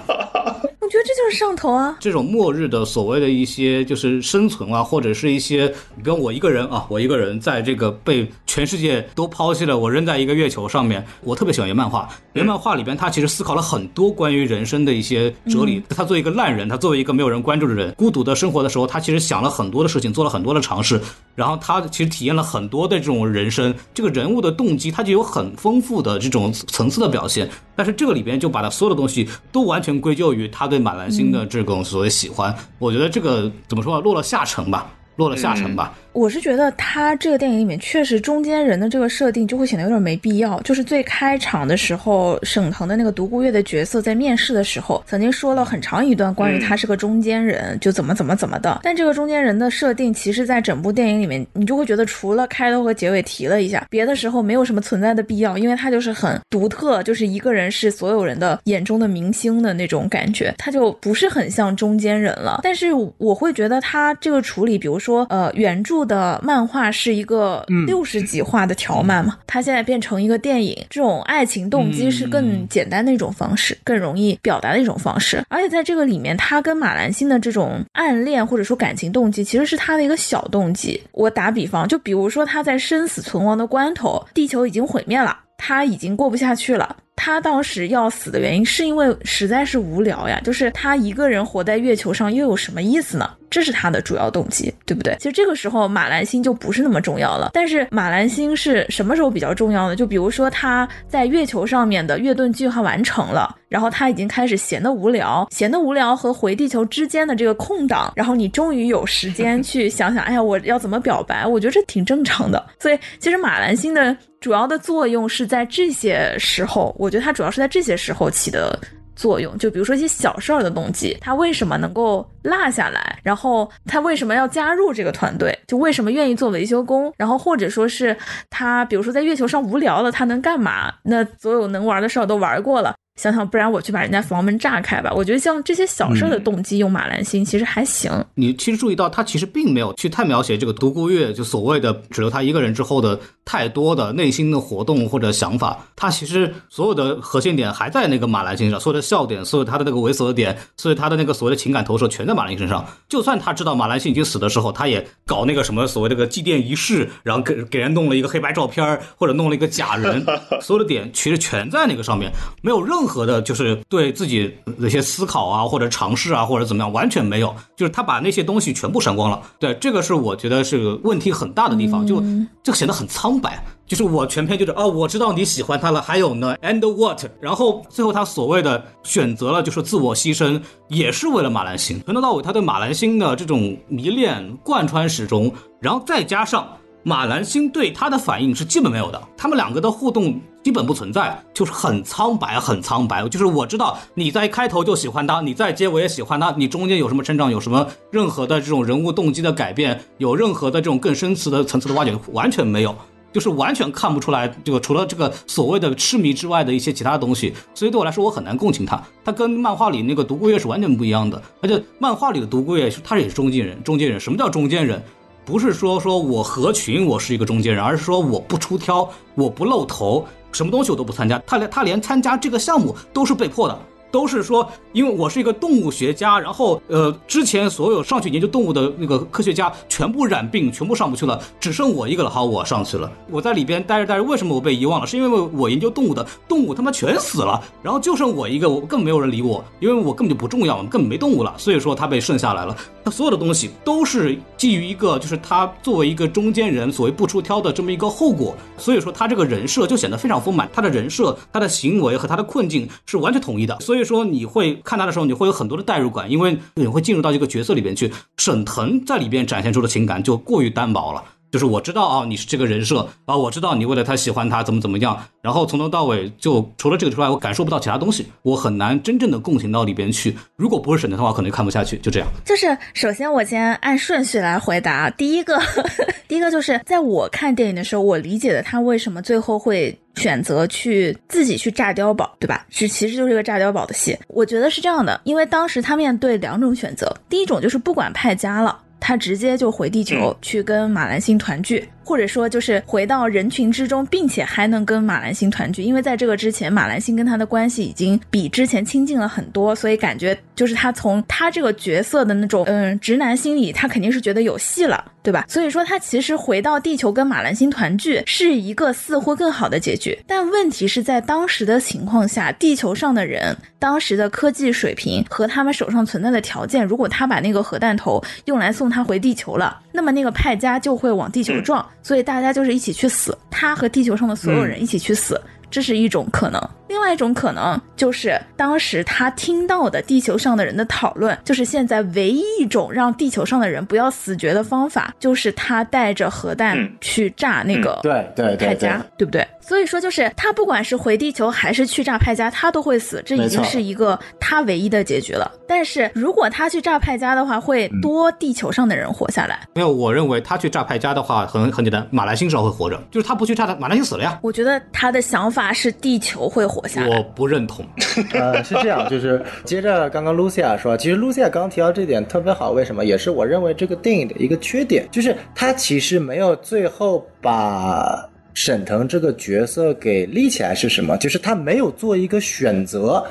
[0.82, 1.96] 我觉得这就是上头啊。
[2.00, 12.10] 这种末日的所谓的一些就是生存啊，或者是一些，比如我一个人啊，我一个人在这个被全世界都抛弃了，我扔在一个月球上面，我特别喜欢原漫画。
[12.34, 15.84] 原漫画里边，他其实思考了很多关于人生的一些哲理。
[15.90, 21.02] 他作为一个烂人，他作为一个没有人关注的人，孤独的生活的时候，他其实想了很多的事情，做了很多的尝试，
[21.36, 23.76] 然后他其实体验了很多的这种人生。
[23.94, 27.50] 这个人物的动机，他就有很丰富的这种层次的表现。
[27.76, 32.56] 但是这个里边就把他所有的东西都完全归咎于他对马兰星的这种所谓喜欢。
[32.78, 34.90] 我觉得这个怎么说啊，落了下乘吧。
[35.20, 40.60] 落了下乘吧，我是觉得他这个电影里面确实中间人的这个设定就会显得有点没必要。
[40.62, 48.80] 就是最开场的时候，沈腾的那个独孤月的角色在面试的时候，曾经说了很长一段关于他是个中间人，就怎么怎么怎么的。
[48.84, 62.62] 但这个中间人的设定，其实在整部电影里面，你就会觉得除了开头和结尾提了一下，别的时候没有什么存在的必要，因为他就是很独特，就是一个人是所有人的眼中的明星的那种感觉，他就不是很像中间人了。
[62.64, 62.88] 但是
[63.18, 65.99] 我会觉得他这个处理，比如说呃原著。
[66.06, 75.44] 的漫画是一个六十几画的条漫嘛，它现在变成一个电影，这种爱情动机是更简单的一种方式，更容易表达的一种方式。
[75.50, 81.02] 而且在这个里面，他跟马兰心的这种暗恋或者说感情动机，其实是他的一个小动机。
[81.12, 86.96] 我打比方，就比如说他在生死存亡的关头，地球已经毁灭了，他已经过不下去了。
[87.16, 93.30] 他当时要死的原因是因为实在是无聊呀，就是他一个人活在月球上又有什么意思呢？
[93.50, 95.16] 这是他的主要动机，对不对？
[95.20, 97.52] 其实这个时候马兰星就不是那么重要了。
[97.54, 99.96] 但是马兰星是什么时候比较重要呢？
[99.96, 111.46] 就比如说他在月球上面的月盾计划完成了，然后他已经开始闲得无聊，闲得无聊和回地球之间的这个空档，然后你终于有时间 去想想，哎呀，我要怎么表白？
[111.46, 112.64] 我觉得这挺正常的。
[112.80, 118.80] 所以其实马兰星的主要的作用是在这些时候，我觉得它主要是在这些时候起的。
[119.20, 123.20] 作用就比如说一些小事儿的动机，他为什么能够落下来？
[123.22, 125.54] 然后他为什么要加入这个团队？
[125.68, 127.14] 就为什么愿意做维修工？
[127.18, 128.16] 然后或者说是
[128.50, 130.94] 他，比如说在月球上无聊了，他能干嘛？
[131.04, 132.96] 那所有能玩的事儿都玩过了。
[133.20, 135.12] 想想，不然我去把人家房门炸开吧。
[135.14, 138.10] 我觉得像这些小事的动机用马兰心其实还行。
[138.36, 145.78] 你其实注意到，他其实并没有去太描写这个独孤月，就所谓的只留他一个人之后的太多的内心的活动或者想法。
[145.98, 152.86] 他其实所有的核心点还在那个马兰心上，所有的笑点，所有他的那个猥琐的点，所以他的那个所谓的情感投射全在马兰心身上。
[153.10, 160.26] 就算他知道马兰心已经死的时候，他也搞那个什么所谓这个祭奠仪式，然后给给人弄了一个黑白照片，或者弄了一个假人，
[160.64, 163.09] 所有的点其实全在那个上面，没有任何。
[163.10, 169.42] 和的就是对自己的一些思考啊，或者尝试啊，或者怎么样，完全没有，就是他把那些东西全部删光了。
[169.58, 172.24] 对，这个是我觉得是问题很大的地方，就
[172.64, 173.62] 就显得很苍白。
[173.88, 177.26] 就是我全篇就是哦，我知道你喜欢他了，还有呢，and what？
[177.42, 182.00] 然后最后他所谓的选择了就是自我牺牲，也是为了马兰星。
[182.06, 186.68] 从头到尾，他对马兰星的这种迷恋贯穿始终，然后再加上。
[187.10, 193.28] 马兰星对他的反应是基本没有的，他们两个的互动基本不存在，就是很苍白，很苍白。
[193.28, 202.96] 就是我知道你在开头就喜欢他，你在结尾也喜欢他，你中间有什么成长，有什么任何的这种人物动机的改变，有任何的这种更深层的层次的挖掘，完全没有，
[203.34, 207.52] 就是完全看不出来这个除了这个所谓的痴迷之外的一些其他东西。
[207.74, 209.02] 所以对我来说，我很难共情他。
[209.26, 215.04] 他跟漫画里那个独孤月是完全不一样的，而且漫画里的独孤月是他也是中间人，中间人什么叫中间人？
[215.50, 221.42] 不是说说我合群，我是一个中间人，而是说我不出挑，我不露头，什么东西我都不参加。
[221.44, 223.80] 他连他连参加这个项目都是被迫的。
[224.12, 232.30] 都是说，因为我是一个动物学家，然后呃，之前所有上去研究动物的那个科学家全部染病，全部上不去了，只剩我一个了。
[232.30, 233.12] 好，我上去了。
[233.30, 235.06] 我在里边待着待着，为什么我被遗忘了？
[235.06, 241.54] 是因为我研究动物的动物他妈全死了，然后就剩我一个，我根本没有人理我，因为我根本就不重要，根本没动物了。
[241.58, 242.76] 所以说他被剩下来了。
[243.04, 248.56] 他所有的东西都是基于一个，就是他作为一个中间人，所谓不出挑的这么一个后果。
[248.78, 253.80] 所以说他这个人设就显得非常丰满，他的人设、他的行为和他的困境是完全统一的。
[253.80, 253.99] 所以。
[254.00, 258.10] 所以说你会看他的时候，你会有很多的代入感，因为你会进入到一个角色里边去。
[258.38, 261.22] 沈腾在里边展现出的情感就过于单薄了。
[261.52, 270.36] 就是我知道啊，你是这个人设啊，我知道你为了他喜欢他怎么怎么样，然后从头到尾就除了这个之外，我感受不到其他东西，我很难真正的共情到里边去。
[270.56, 271.98] 如果不是沈腾的话，可能就看不下去。
[271.98, 272.28] 就这样。
[272.46, 275.60] 就是首先我先按顺序来回答，第一个，
[276.28, 282.66] 第一个就是在我看电影的时候，我理解的他为什么最后会选择去自己去炸碉堡，对吧？
[282.70, 284.18] 是其实就是一个炸碉堡的戏。
[284.28, 288.78] 我觉得是这样的，因为当时他面对两种选择，第一种就是不管派家了。
[289.00, 305.06] 他直接就回地球去跟马兰星团聚，或者说就是回到人群之中，并且还能跟马兰星团聚，因为在这个之前，马兰星跟他的关系已经比之前亲近了很多，所以感觉就是他从他这个角色的那种嗯直男心理，他肯定是觉得有戏了。
[305.22, 305.46] 对吧？
[305.50, 325.40] 所以说他其实回到地球跟马兰星团聚是一个似乎更好的结局，但问题是在当时的情况下，地球上的人当时的科技水平和他们手上存在的条件，如果他把那个核弹头用来送他回地球了，那么那个派家就会往地球撞，所以大家就是一起去死，他和地球上的所有人一起去死，
[325.72, 326.62] 这是一种可能。
[326.88, 339.48] 另外一种可能就是当时他听到的地球上的人的讨论，就是现在唯一一种让地球上的人不要死绝的方法，就是他带着核弹嗯去炸那个对对对对派加，对不对？
[339.70, 345.52] 所以说，就是他不管是回地球还是去炸派家，他都会死，这已经是一个他唯一的结局了。
[345.68, 349.60] 但是如果他去炸派家的话，会多地球上的人活下来。
[349.76, 354.40] 没有，我认为他去炸派家的话很很简单，马兰星至少会活着，就是他不去炸他，马兰星死了呀。
[354.42, 357.22] 我觉得他的想法是地球会活下来我。
[357.36, 357.86] 不认同，
[358.34, 363.06] 呃，是这样，就是接着刚刚 Lucia 说，其实 Lucia 刚刚提到这点特别好，为什么？
[363.06, 368.28] 也是我认为这个电影的一个缺点，就是他其实没有最后把
[368.62, 371.18] 沈腾这个角色给立起来，是什么？
[371.18, 373.26] 就是他没有做一个选择。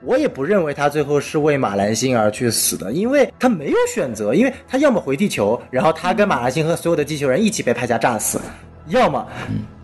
[0.00, 8.40] 我也不认为他最后是为马兰星而去死的，因为他没有选择，因为他要么回地球，然后他跟马兰星和所有的地球人一起被派加炸死，
[8.88, 9.24] 要么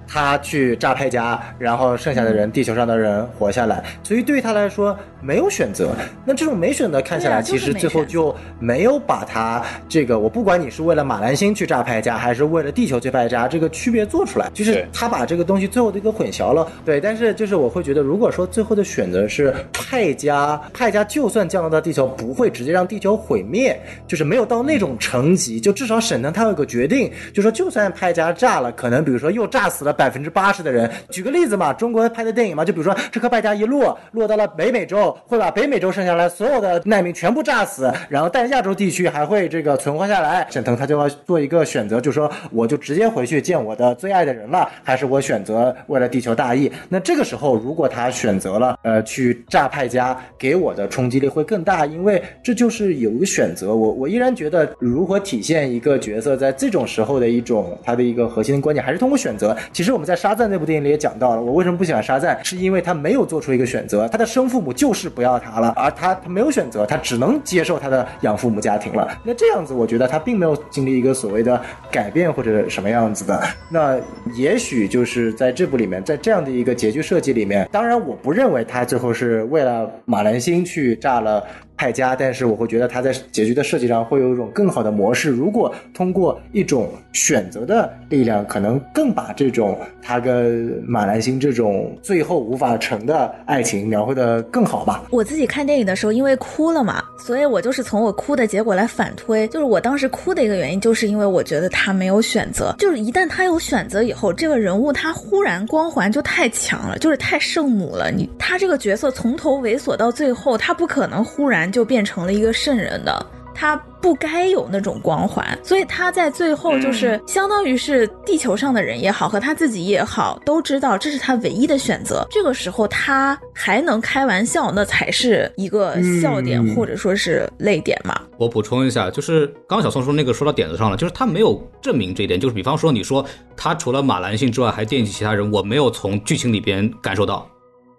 [0.04, 3.84] 他去炸派加，然后剩下的人，地球上的人活下来。
[4.02, 5.90] 所以对于他来说没有选择。
[6.24, 16.66] 那这种没选择看下来，其实最后就没有把它这个，我不管你是为了马兰星去炸派加，还是为了地球去派加，这个区别做出来，就是他把这个东西最后的一个混淆了。
[16.84, 30.90] 对，但是就是我会觉得，如果说最后的选择是派加，派加就算降落到地球，不会直接让地球毁灭，就是没有到那种层级，就至少沈腾他有个决定，就说就算派加炸了，可能比如说又炸死了百分之八十的人。
[31.10, 40.46] 举个例子嘛，中国拍的电影嘛，就比如说这颗派加一落，落到了北美洲，会把北美洲剩下来所有的难民全部炸死，然后但亚洲地区还会这个存活下来。
[40.50, 46.70] 沈腾他就要做一个选择，就说我就直接回去见我的最爱的人了，还是我选择为了地球大义？
[46.88, 53.74] 那这个时候，如果他选择了呃去炸派加，给我的冲击力会更大，因为这就是有一个选择。
[53.74, 59.56] 我我依然觉得，如何体现一个角色在这种时候的一种他的一个核心的观点，还是通过选择。
[59.72, 69.08] 其实我们在《沙赞》那部电影里也讲到了，我为什么不喜欢沙赞，是因为他没有做出一个选择，他的生父母就是是不要他了，而他他没有选择，他只能接受他的养父母家庭了。
[69.22, 73.40] 那这样子，我觉得他并没有经历一个所谓的改变或者什么样子的。
[73.70, 73.96] 那
[74.34, 81.44] 也许就是在这部里面，在这样的一个结局设计里面，当然我不认为他最后是为了马兰星去炸了。
[81.78, 85.30] 派加，但是我会觉得他在结局的设计上会有一种更好的模式。
[85.30, 95.04] 如果通过一种选择的力量，可能更把这种他跟马兰星这种最后无法成的爱情描绘的更好吧。
[95.10, 108.10] 我自己看电影的时候，因为哭了嘛，所以我就是从我哭的结果来反推，就是我当时哭的一个原因，就是因为我觉得他没有选择，就是一旦他有选择以后，这个人物他忽然光环就太强了，就是太圣母了。
[108.10, 113.26] 你他这个角色从头猥琐到最后，他不可能忽然就变成了一个圣人的。
[113.60, 122.24] 他不该有那种光环，所以他在最后就是相当于是地球上的人也好，和他自己也好，都知道这是他唯一的选择。
[122.30, 128.20] 这个时候他还能开玩笑，那才是一个笑点、嗯或者说是泪点嘛。
[128.36, 137.44] 我补充一下，就是刚刚小宋说那个说到点子上了，就是他没有证明这一点，就是比方说你说他除了马兰性之外还惦记其他人，我没有从剧情里边感受到，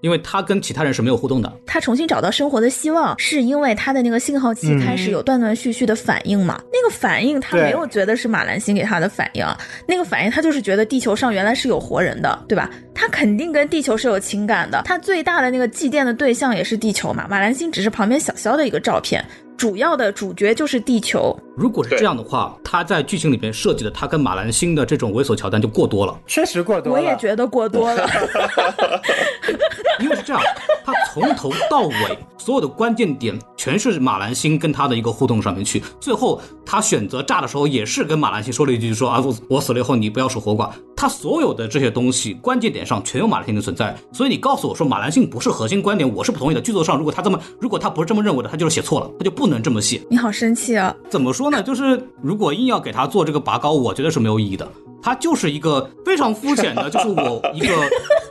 [0.02, 1.52] 因为他跟其他人是没有互动的。
[1.66, 6.62] 他重新找到生活的希望，是因为他的那个信号器开始有断断续续的反应嘛？
[6.72, 9.46] 那个反应他没有觉得是马兰星给他的反应，
[9.88, 12.70] 那个反应他就是觉得地球上原来是有活人的，对吧？
[12.94, 17.26] 他肯定跟地球是有情感的，他最大的那个祭奠的对象也是地球嘛。
[17.30, 19.24] 马兰星只是旁边小肖的一个照片，
[19.60, 21.38] 主要的主角就是地球。
[21.58, 26.18] 如果是这样的话，他在剧情里边设计的他跟马兰星的这种猥琐桥段就过多了。
[26.26, 27.04] 确实过多了。
[27.04, 28.10] 我也觉得过多了。
[30.00, 30.42] 因为是这样，
[30.86, 31.94] 他从头到尾
[32.38, 35.84] 所有的关键点全是马兰星跟他的一个互动上面去。
[36.00, 40.70] 最后他选择炸的时候，也是跟马兰星说了一句说啊，我我死了以后你不要守活寡。
[40.96, 43.94] 他所有的这些东西关键点上全有马兰星的存在。
[44.14, 46.62] 所以你告诉我说马兰星不是核心观点，我是不同意的。
[46.62, 50.02] 剧作上如果他这么，如果他不是这么认为的，他就是写错了，他就不能这么写。
[50.10, 50.96] 你好生气啊！
[51.10, 51.62] 怎么说呢？
[51.62, 54.66] 就是如果硬要给他做这个拔高，我觉得是没有意义的。
[55.02, 57.68] 他就是一个非常肤浅的， 就是我一个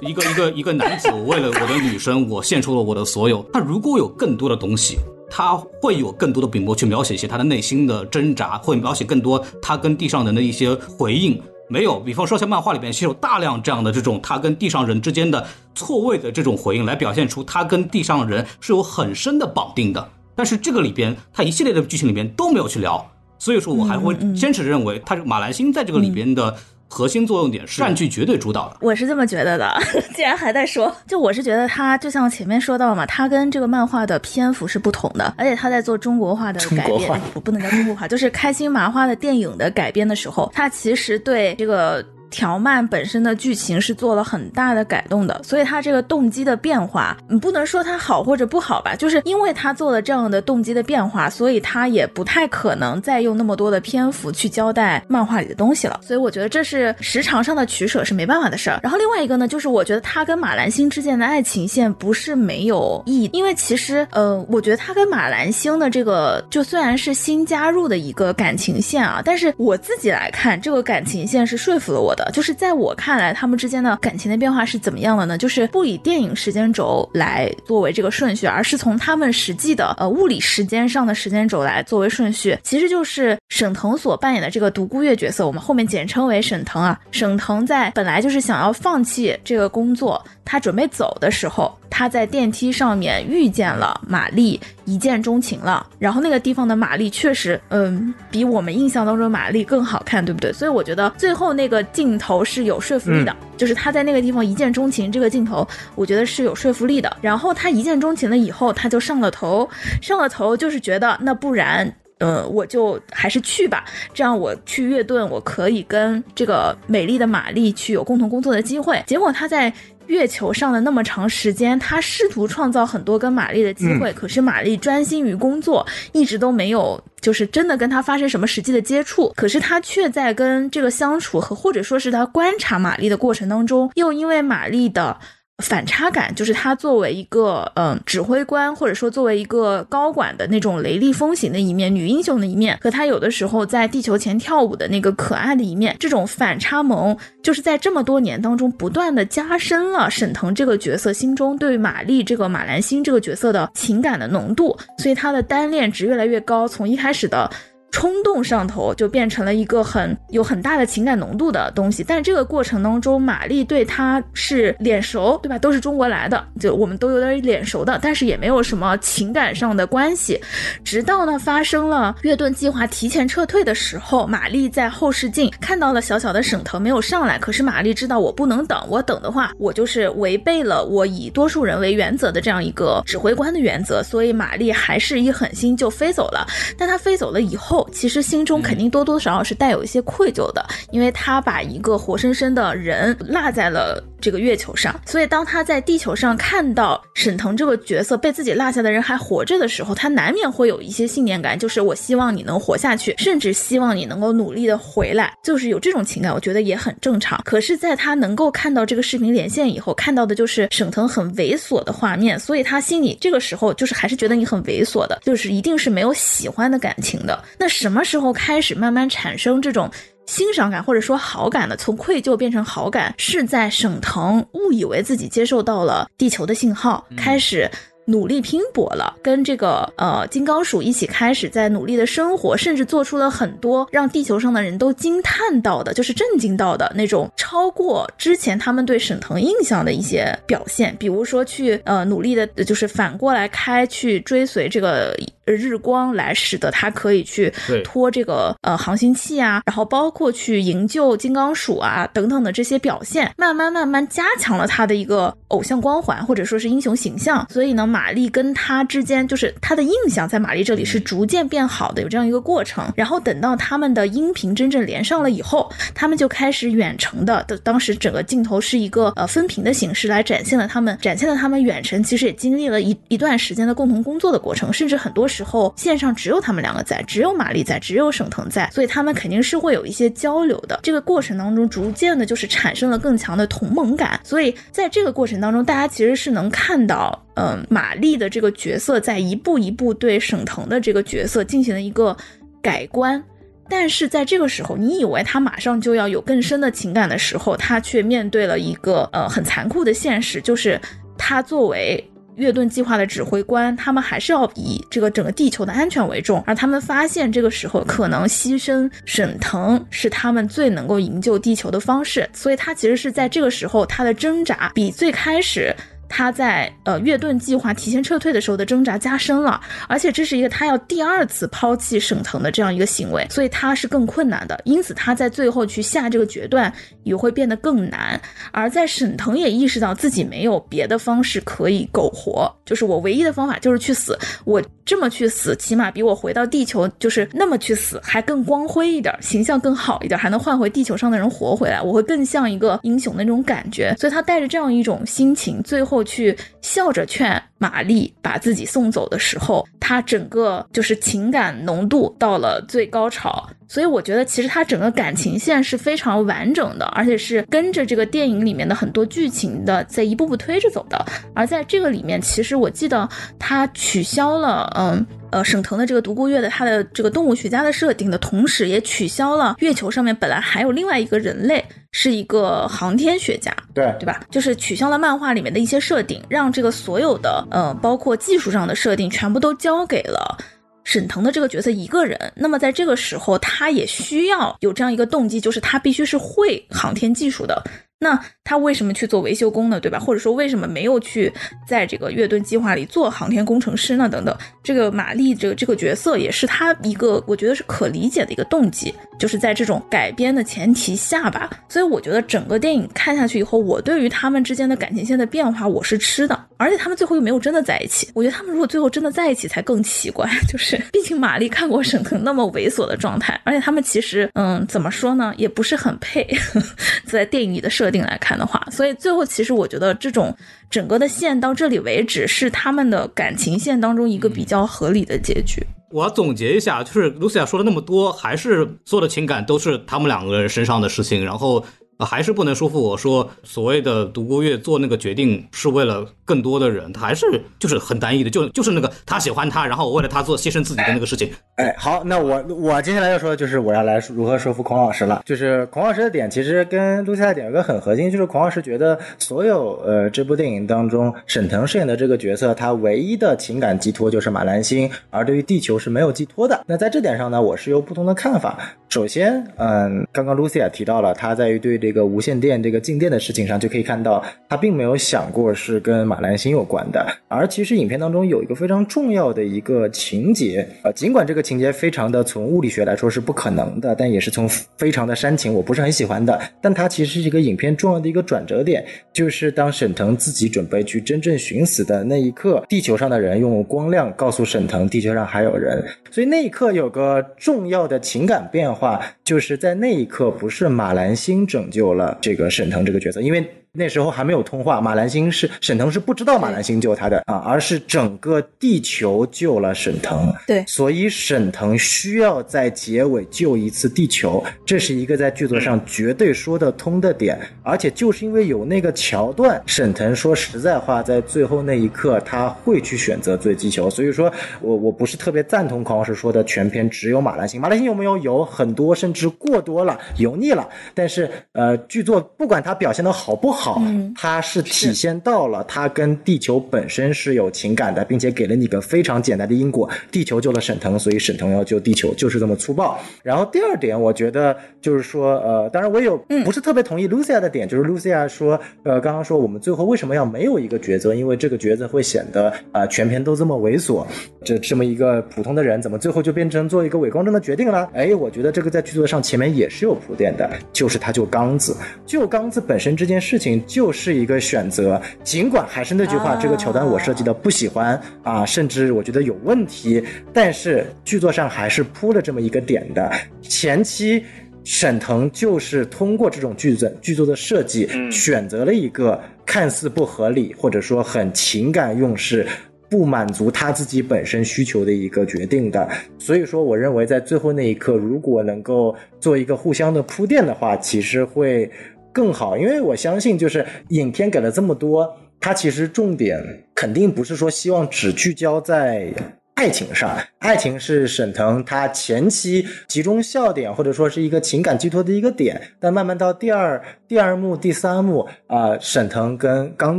[0.02, 3.42] 一个一个一个男子，我为了我的女生，我献出了我的所有。
[3.52, 4.98] 他如果有更多的东西，
[5.30, 11.40] 他会有更多的笔墨去描写一些他的内心的挣扎，会描写更多他跟地上人的一些回应。
[11.70, 20.06] 没有，比方说像漫画里边，其实有大量这样的这种他跟地上人之间的错位的这种回应，来表现出他跟地上人是有很深的绑定的。
[20.38, 23.04] 但是这个里边，它一系列的剧情里边都没有去聊，
[23.40, 26.54] 所以说我还会坚持认为，它这个马兰星在这个里边的
[26.86, 28.76] 核心作用点是占据绝对主导的。
[28.80, 29.76] 我是这么觉得的，
[30.14, 42.06] 既然还在说，就我是觉得他就像前面说到嘛，他跟这个漫画的篇幅是不同的，而且他在做中国化的改编我，不不能叫中国化，就是开心麻花的电影的改编的时候，他其实对这个。
[42.30, 56.00] 条漫本身的剧情是做了很大的改动的，所以他这个动机的变化，你不能说它好或者不好吧，就是因为他做了这样的动机的变化，所以他也不太可能再用那么多的篇幅去交代漫画里的东西了。
[56.02, 58.80] 所以我觉得这是时长上的取舍是没办法的事儿。
[58.82, 75.36] 然后另外一个呢，就是我觉得他跟马兰星之间的爱情线不是没有意义，因为其实呃，我觉得他跟马兰星的这个就虽然是新加入的一个感情线啊，但是我自己来看，这个感情线是说服了我就是在我看来，他们之间的感情的变化是怎么样的呢？
[75.38, 82.58] 就是不以电影时间轴来作为这个顺序，而是从他们实际的呃物理时间上的时间轴来作为顺序。
[82.62, 86.98] 其实就是沈腾所扮演的这个独孤月角色，我们后面简称为沈腾啊。
[87.10, 95.86] 沈腾在本来就是想要放弃这个工作，他准备走的时候，他在电梯上面遇见了玛丽，一见钟情了。
[95.98, 100.50] 然后那个地方的玛丽确实，嗯，比我们印象当中玛丽更好看，对不对？
[100.50, 107.14] 所以我觉得最后那个镜头是有说服力的，就是他在那个地方一见钟情，这个镜头我觉得是有说服力的。
[107.20, 109.68] 然后他一见钟情了以后，他就上了头，
[110.00, 111.94] 上了头就是觉得那不然。
[112.20, 119.00] 呃，我就还是去吧，这样我去越盾，我可以跟这个美丽的玛丽去有共同工作的机会。
[119.06, 119.72] 结果他在
[120.08, 129.32] 月球上的那么长时间，他试图创造很多跟玛丽的机会，可是玛丽专心于工作，一直都没有就是真的跟他发生什么实际的接触。
[129.36, 135.16] 可是他却在跟这个相处和或者说是他观察玛丽的过程当中，又因为玛丽的。
[135.62, 157.50] 反差感就是他作为一个嗯指挥官，或者说作为一个高管的那种雷厉风行的一面，女英雄的一面，和他有的时候在地球前跳舞的那个可爱的一面，这种反差萌，就是在这么多年当中不断的加深了沈腾这个角色心中对玛丽这个马兰星这个角色的情感的浓度，所以他的单恋值越来越高，从一开始的。
[157.90, 165.58] 冲动上头就变成了一个很有很大的情感浓度的东西，但这个过程当中，玛丽对他是脸熟，对吧？
[165.58, 170.40] 都是中国来的，就我们都有点脸熟的，但是也没有什么情感上的关系。
[170.84, 186.46] 直到呢发生了月盾计划提前撤退的时候，玛丽在后视镜看到了小小的沈腾没有上来，可是玛丽知道我不能等，我等的话，我就是违背了我以多数人为原则的这样一个指挥官的原则，所以玛丽还是一狠心就飞走了。
[186.76, 187.77] 但她飞走了以后。
[187.92, 207.40] 其实心中肯定多多少少是带有一些愧疚的，因为他把一个活生生的人落在了这个月球上，所以当他在地球上看到沈腾这个角色被自己落下的人还活着的时候，他难免会有一些信念感，就是我希望你能活下去，甚至希望你能够努力的回来，就是有这种情感，我觉得也很正常。
[207.44, 217.42] 可是，在他能够看到这个视频连线以后，看到的就是沈腾很猥琐的画面，所以他心里这个时候就是还是觉得你很猥琐的，就是一定是没有喜欢的感情的。
[217.58, 219.90] 那什么时候开始慢慢产生这种
[220.28, 221.74] 欣赏感或者说好感的？
[221.74, 227.68] 从愧疚变成好感，是在沈腾误以为自己接受到了地球的信号，开始。
[228.10, 245.14] 努力拼搏了，跟这个呃金刚鼠一起开始在努力的生活，甚至做出了很多让地球上的人都惊叹到的，就是震惊到的那种超过之前他们对沈腾印象的一些表现，比如说去呃努力的，就是反过来开去追随这个
[245.52, 257.88] 日光，来使得他可以去拖这个呃航行器啊，然后包括去营救金刚鼠啊等等的这些表现，慢慢慢慢加强了他的一个偶像光环或者说是英雄形象，所以呢。
[257.88, 262.84] 玛丽跟他之间，就是他的印象在玛丽这里是逐渐变好的，有这样一个过程。
[262.94, 267.42] 然后等到他们的音频真正连上了以后，他们就开始远程的。
[267.44, 280.80] 的当时整个镜头是一个呃分屏的形式来展现了他们，展现了他们远程其实也经历了一一段时间的共同工作的过程，甚至很多时时候线上只有他们两个在，只有玛丽在，只有沈腾在，所以他们肯定是会有一些交流的。
[280.82, 284.18] 这个过程当中，逐渐的就是产生了更强的同盟感。
[284.24, 287.24] 所以在这个过程当中，大家其实是能看到。
[287.40, 292.16] 嗯，玛丽的这个角色在一步一步对沈腾的这个角色进行了一个
[292.60, 293.22] 改观，
[293.70, 300.80] 但是在这个时候，你以为他马上就要有更深的情感的时候，他却面对了一个呃很残酷的现实，就是
[301.16, 302.04] 他作为
[302.38, 315.74] 月盾计划的指挥官，他们还是要以这个整个地球的安全为重，而他们发现这个时候可能牺牲沈腾是他们最能够营救地球的方式，所以他其实是在这个时候他的挣扎比最开始。
[316.08, 328.20] 他在呃月盾计划提前撤退的时候的挣扎加深了，而且这是一个他要第二次抛弃沈腾的这样一个行为，所以他是更困难的，因此他在最后去下这个决断也会变得更难。
[328.52, 343.94] 而在沈腾也意识到自己没有别的方式可以苟活，就是我唯一的方法就是去死，我这么去死，起码比我回到地球就是那么去死还更光辉一点，形象更好一点，还能换回地球上的人活回来，我会更像一个英雄的那种感觉。
[343.98, 353.48] 所以他带着这样一种心情，最后去笑着劝玛丽把自己送走的时候，他整个就是情感浓度到了最高潮。
[353.70, 361.04] 所以我觉得，其实他整个感情线是非常完整的，而且是跟着这个电影里面的很多剧情的，在一步步推着走的。
[361.34, 363.06] 而在这个里面，其实我记得
[363.38, 371.62] 他取消了，嗯呃，沈腾的这个独孤月的他的这个动物学家的设定的同时，也取消了月球上面本来还有另外一个人类
[371.92, 374.20] 是一个航天学家，对对吧？
[374.30, 380.36] 就是取消了漫画里面的一些设定，让这个所有的呃，包括技术上的设定，全部都交给了。
[380.84, 387.62] 沈腾的这个角色一个人，那么在这个时候，他也需要有这样一个动机，就是他必须是会航天技术的。
[388.00, 389.80] 那他为什么去做维修工呢？
[389.80, 389.98] 对吧？
[389.98, 391.32] 或者说为什么没有去
[391.66, 394.08] 在这个月盾计划里做航天工程师呢？
[394.08, 401.50] 等等，这个玛丽这个这个角色也是他一个我觉得是可理解的一个动机，就是在这种改编的前提下吧。
[401.68, 408.08] 所以我觉得整个电影看下去以后，我对于他们之间的感情线的变化我是吃的，而且他们最后又没有真的在一起。
[408.14, 416.24] 我觉得他们如果最后真的在一起才更奇怪， 就是毕竟玛丽看过沈腾那么猥琐的状态，而且他们其实嗯怎么说呢，也不是很配，
[417.04, 417.87] 在电影里的设。
[417.90, 420.36] 定来看的话，所以最后其实我觉得这种
[420.70, 425.62] 整个的线到这里为止是他们的感情线当中一个比较合理的结局。
[425.90, 431.64] 我要总结一下，就是露西亚说了那么多，还是所有的情感都是他们两个人身上的事情，然后。
[431.98, 437.26] 啊还是不能说服我说，所谓的独孤月做那个决定是为了更多的人，他还是
[437.58, 441.30] 就是很单一的，就就是那个他喜欢他，然后我为了他做牺牲自己的那个事情。
[441.56, 445.22] 哎，好，那我我接下来要说的就是我要来如何说服孔老师了。
[445.26, 456.62] 就是孔老师的点其实跟露西亚点有个很核心，就是孔老师觉得所有呃这部电影当中沈腾饰演的这个角色，他唯一的情感寄托就是马兰星，而对于地球是没有寄托的。
[456.68, 458.56] 那在这点上呢，我是有不同的看法。
[458.88, 467.06] 首先，嗯，刚刚露西亚提到了他在于对这个无线电这个静电的事情上，就可以看到他并没有想过是跟马兰星有关的。
[467.28, 474.48] 而其实影片当中有一个非常重要的一个情节，呃，尽管这个情节非常的从物理学来说是不可能的，但也是从
[474.78, 476.40] 非常的煽情，我不是很喜欢的。
[476.62, 478.82] 但它其实是一个影片重要的一个转折点，
[479.12, 488.77] 就是当沈腾自己准备去真正寻死的那一刻，地球上的人用光亮告诉沈腾地球上还有人，所以那一刻有个重要的情感变化。
[488.78, 493.44] 话就是在那一刻，不是马兰星拯救了这个沈腾这个角色，因为。
[493.72, 500.32] 那时候还没有通话，马兰星是沈腾是不知道马兰星救他的啊，而是整个地球救了沈腾。
[500.46, 507.38] 对，所以沈腾需要在结尾救一次地球，这是一个在剧作上绝对说得通的点。
[507.62, 513.90] 而且就是因为有那个桥段，沈腾说实在话，在最后那一刻他会去选择追地球。
[513.90, 520.68] 所以说我我不是特别赞同孔老师说的全篇只有马兰星，马兰星有没有有很多甚至过多了油腻了。
[520.94, 523.57] 但是呃，剧作不管他表现的好不好。
[523.60, 523.82] 好，
[524.14, 532.96] 它是体现到了它跟地球本身是有情感的，并且给了你个非常简单的因果：地球救了沈腾，所以沈腾要救地球，就是这么粗暴。
[533.20, 541.12] 然后第二点，我觉得就是说，呃，当然我有不是特别同意 Lucia 的点，就是 Lucia 说，呃，刚刚说我们最后为什么要没有一个抉择？
[541.12, 544.06] 因为这个抉择会显得啊，全篇都这么猥琐，
[544.44, 547.90] 这这么一个普通的人，怎么最后就变成做一个伪光正的决定了？
[547.92, 551.76] 哎，我觉得这个在剧作上前面也是有铺垫的，就是他救刚子，
[552.06, 553.47] 救刚子本身这件事情。
[553.66, 560.02] 就是一个选择，尽管还是那句话，这个桥段我设计的不喜欢啊，甚至我觉得有问题，
[560.32, 563.10] 但是剧作上还是铺了这么一个点的。
[563.40, 564.24] 前期
[564.64, 572.46] 沈腾就是通过这种剧作剧作的设计，选择了一个看似不合理或者说很情感用事、
[572.90, 575.88] 不满足他自己本身需求的一个决定的。
[576.18, 581.70] 所以说，我认为在最后那一刻，如果能够做一个互相的铺垫的话，其实会。
[582.18, 589.14] 更好，因为我相信，就是影片给了这么多，它其实重点肯定不是说希望只聚焦在
[589.58, 599.98] 爱情上，爱情是沈腾他前期集中笑点或者说是一个情感寄托的一个点，但慢慢到第二第二幕、第三幕啊、沈腾跟刚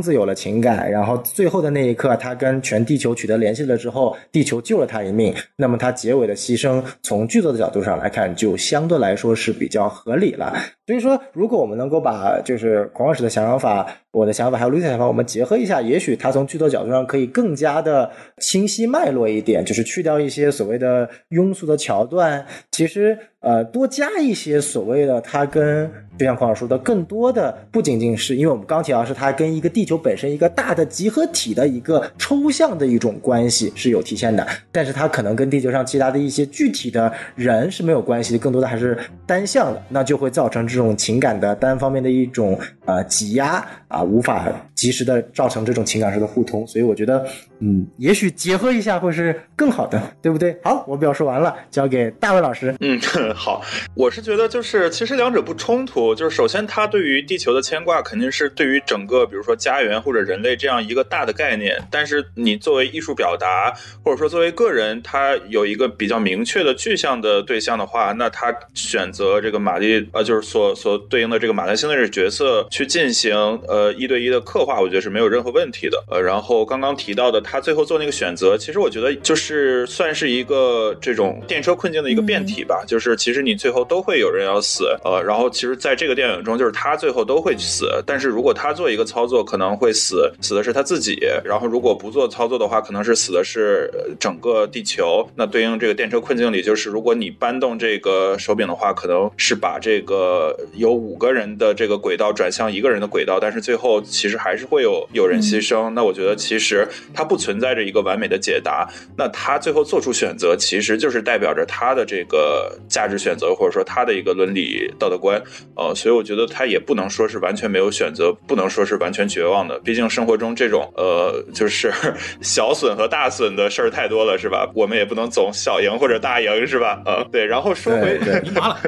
[0.00, 10.56] 子有了情感，然后最后的那一刻，他跟全地球取得联系了之后，地球救了他一命，那么他结尾的牺牲，从剧作的角度上来看，就相对来说是比较合理了。
[10.86, 38.96] 所以说，如果我们能够把就是孔老师的想法、我的想法还有 Lucy 想法，我们结合一下，也许他从剧作角度上可以更加的清晰脉络一点，点就是去掉一些所谓的庸俗的桥段，其实呃多加一些所谓的它跟就像孔老师说的，更多的不仅仅是因为我们刚提到是它跟一个地球本身一个大的集合体的一个抽象的一种关系是有体现的，但是它可能跟地球上其他的一些具体的人是没有关系，更多的还是
[39.26, 47.26] 单向的，那就会造成这种情感的单方面的一种呃挤压啊，无法及时的造成这种情感上的互通，所以我觉得
[47.60, 50.58] 嗯，也许结合一下会是更好的， 对不对？
[50.64, 52.74] 好，我表述完了，交给大卫老师。
[52.80, 52.98] 嗯，
[53.34, 53.62] 好，
[53.94, 63.72] 我是觉得就是其实两者不冲突，就是首先他对于地球的牵挂肯定是对于整个比如说家园或者人类这样一个大的概念，但是你作为艺术表达
[64.04, 73.34] 或者说作为个人，他有一个比较明确的具象的对象的话，那他选择这个玛丽呃就是所所对应的这个马兰星的这个角色去进行
[73.68, 76.02] 呃一对一的刻画，我觉得是没有任何问题的。
[76.10, 95.28] 呃，然后刚刚提到的他最后做那个选择，其实我觉得就是算是一个这种电车困境的一个变体吧，就是其实你最后都会有人要死，呃，然后其实在这个电影中，就是他最后都会死，但是如果他做一个操作，可能会死死的是他自己，然后如果不做操作的话，可能是死的是呃整个地球。
[95.34, 105.90] 那对应这个电车困境里，就是如果你搬动这个手柄的话，可能是把这个有五个人的这个轨道转向一个人的轨道，但是最后其实还是会有有人牺牲。
[105.90, 108.86] 那我觉得其实他不存在着一个完美的解答。
[109.16, 115.42] 那他最后做出选择，其实就是代表着他的这个价值选择，或者说他的一个伦理道德观。
[115.74, 119.78] 呃，所以我觉得他也不能说是完全没有选择，不能说是完全绝望的。
[119.80, 121.92] 毕竟生活中这种呃，就是
[122.42, 124.70] 小损和大损的事儿太多了，是吧？
[124.74, 127.02] 我们也不能总小赢或者大赢，是吧？
[127.06, 127.46] 呃，对。
[127.46, 128.80] 然后说回对对你麻了，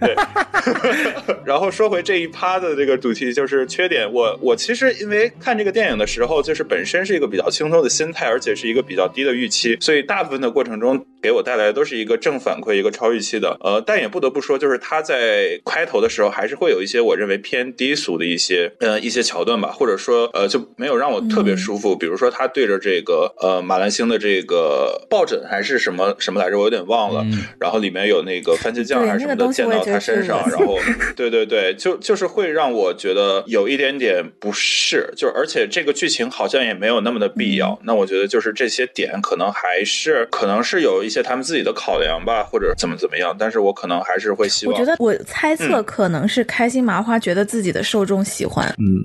[0.00, 0.14] 对，
[1.44, 4.10] 然后说回这一趴的这个主题，就是缺点。
[4.10, 13.56] 我我其实因为看这个电影的时候，就是本身是一个比较轻松的心态，而且是一个比较低的预期，所以大部分的过程中给我带来的都是一个正反馈，一个超预期的。
[13.60, 21.96] 呃，但也不得不说，就是他在开头的时候还是会有一些我认为偏低俗的一些呃一些桥段吧，或者说呃就没有让我特别舒服。
[21.96, 27.22] 比如说他对着这个呃马兰星的这个抱枕还是什么什么来着，我有点忘了。
[27.24, 30.78] 嗯然后里面有那个番茄酱还是什么的溅到他身上，是 然后
[31.16, 37.78] 对对对，就就是会让我觉得有一点点不适，就而且这个剧情好像也没有那么的必要。
[37.84, 49.00] 那我觉得就是这些点可能还是可能是有一些他们自己的考量吧，或者怎么怎么样，但是我可能还是会希望我觉得我猜测嗯可能是开心麻花觉得自己的受众喜欢，嗯，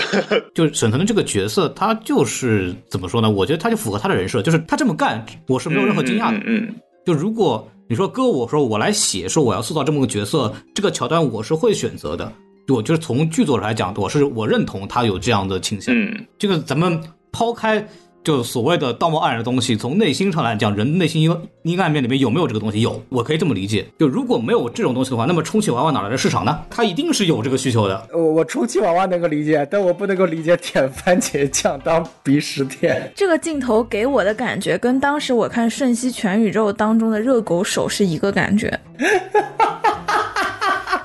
[0.54, 3.30] 就是沈腾的这个角色，他就是怎么说呢？
[3.30, 6.36] 我觉得他就符合他的人设，就是他这么干，我是没有任何惊讶的。
[6.38, 6.74] 嗯嗯嗯
[7.06, 12.30] 就如果你说哥，我说我来写，说我要塑造这么个角色，这个桥段我是会选择的。
[12.68, 15.94] 我就是从剧作来讲，我是我认同他有这样的倾向。
[15.94, 17.02] 嗯这个咱们
[17.32, 17.82] 抛开
[18.28, 22.82] 就所谓的道貌岸然的东西，从内心上来讲，人内心阴阴暗面里面有没有这个东西？
[22.82, 23.86] 有，我可以这么理解。
[23.98, 26.58] 就如果没有这种东西的话，那么充气娃娃哪来的市场呢？
[26.68, 28.06] 它一定是有这个需求的。
[28.12, 33.10] 我我充气娃娃能够理解，但我不能够理解舔番茄酱当鼻屎舔。
[33.16, 38.78] 这个镜头给我的感觉跟当时我看《瞬息全宇宙》当中的热狗手是一个感觉。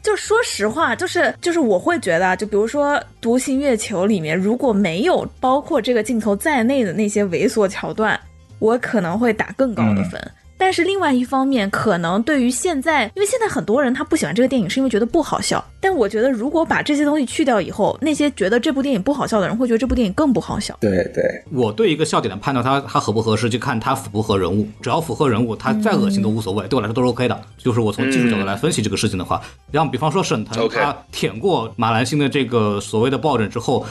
[0.04, 8.20] 就说实话，就是就是我会觉得啊，就比如说《独行月球》里面，如果没有包括这个镜头在内的那些猥琐桥段，
[8.60, 10.22] 我可能会打更高的分。
[10.58, 15.64] 但是另外一方面，可能对于现在，因为现在很多人他不喜欢这个电影，是因为觉得不好笑。
[15.82, 20.78] 但我觉得，如果把这些东西去掉以后，那些觉得这部电影不好笑的人，会觉得这部电影更不好笑。
[20.80, 24.66] 对对，我对一个笑点的判断，它它合不合适，就看它符不符合人物。
[24.82, 27.42] 只要符合人物，它再恶心都无所谓，对我来说都是 OK 的。
[27.58, 29.42] 就是我从技术角度来分析这个事情的话，
[29.74, 33.86] 像比方说沈腾他舔过马兰星的这个所谓的抱枕之后。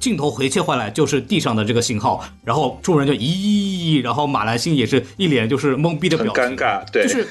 [0.00, 7.28] 镜头回切回来就是地上的这个信号，然后众人就咦，然后马兰星也是一脸就是懵逼的表情，尴尬，对，就是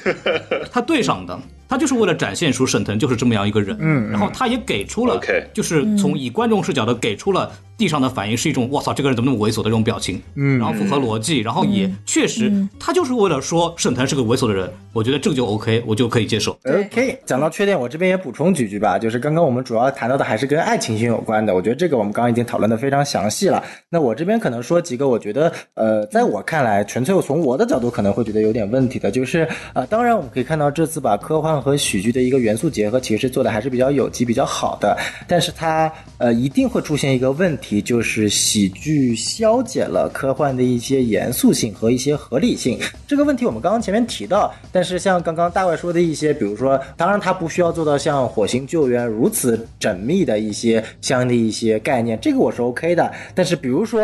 [0.71, 1.37] 他对上的，
[1.69, 5.21] 他就是为了展现出沈腾就是这么样一个人，嗯嗯然后他也给出了
[5.53, 16.57] 就是从以观众视角的给出了地上的反应是一种“我操，这个人怎么那么猥琐”的这种表情，嗯，然后符合逻辑，然后也确实他就是为了说沈腾是个猥琐的人，我觉得这个就 OK，我就可以接受。
[16.65, 18.99] OK，讲到缺点，我这边也补充几句吧。
[18.99, 23.63] 就是刚刚我们主要谈到的还是跟爱情线有关的，我觉得这个我们刚刚已经讨论的非常详细了。
[23.89, 34.97] 那我这边可能说几个，我觉得呃，在我看来，纯粹从我的角度可能会觉得有点问题的，就是呃，当然我们可以看到这次把科幻和喜剧的一个元素结合，其实做的还是比较有机、比较好的。
[35.27, 42.79] 但是它呃一定会出现一个问题，就是喜剧消解了科幻的一些严肃性和一些合理性。
[43.07, 53.11] 这个问题我们刚刚前面提到，但是像刚刚大卫说的一些，比如说，当然它不需要做到像火星救援如此缜密的一些相应的一些概念，这个我是 OK 的。
[53.33, 54.03] 但是比如说，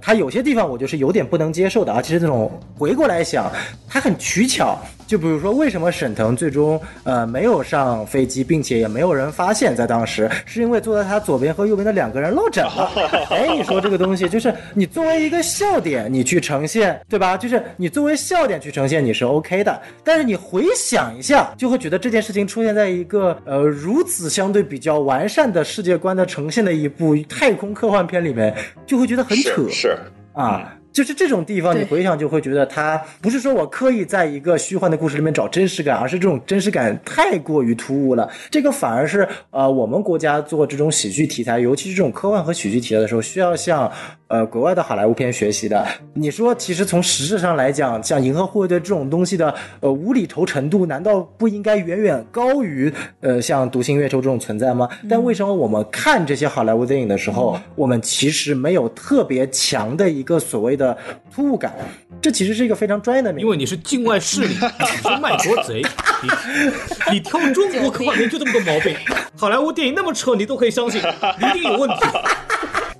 [0.00, 3.50] 它有些地方我就是有点不能接受的，而且是这种回过来想，
[3.88, 4.78] 它很取巧。
[5.06, 12.90] 就比如说，为什么沈腾最终呃没有上飞机，并且也没有人发现，在当时是因为坐在他左边和右边的两个人落枕了。
[13.30, 17.36] 哎，你说这个东西，就是你作为一个笑点，你去呈现，对吧？
[17.36, 19.80] 就是你作为笑点去呈现，你是 OK 的。
[20.02, 28.54] 但是你回想一下，就会觉得这件事情出现在一个呃如此相对比较完善的世界观的呈现的一部太空科幻片里面，
[28.86, 29.62] 就会觉得很扯。
[29.68, 29.98] 是是
[30.32, 30.72] 啊。
[30.96, 38.26] 就是这种地方，你回想就会觉得它不是说我刻意在一个虚幻的故事里面找真实感，而是这种真实感太过于突兀了。
[38.50, 43.92] 这个反而是呃我们国家做这种喜剧题材，尤其是这种科幻和喜剧题材的时候，需要向
[44.28, 45.86] 呃国外的好莱坞片学习的。
[46.14, 54.88] 你说，其实从实质上来讲，像《银河护卫队》这种东西的呃无厘头程度，难道不应该远远高于呃像《独行月球》这种存在吗？
[55.08, 60.96] 但为什么我们看这些好莱坞电影的时候，我们其实没有特别强的一个所谓的
[61.32, 61.74] 突兀感？
[62.20, 65.82] 这其实是一个非常专业的名因为你是境外势力，你是卖国贼，
[66.22, 68.96] 你你挑中国科幻片就这么多毛病。
[69.36, 71.96] 好莱坞电影那么扯，你都可以相信，一定有问题。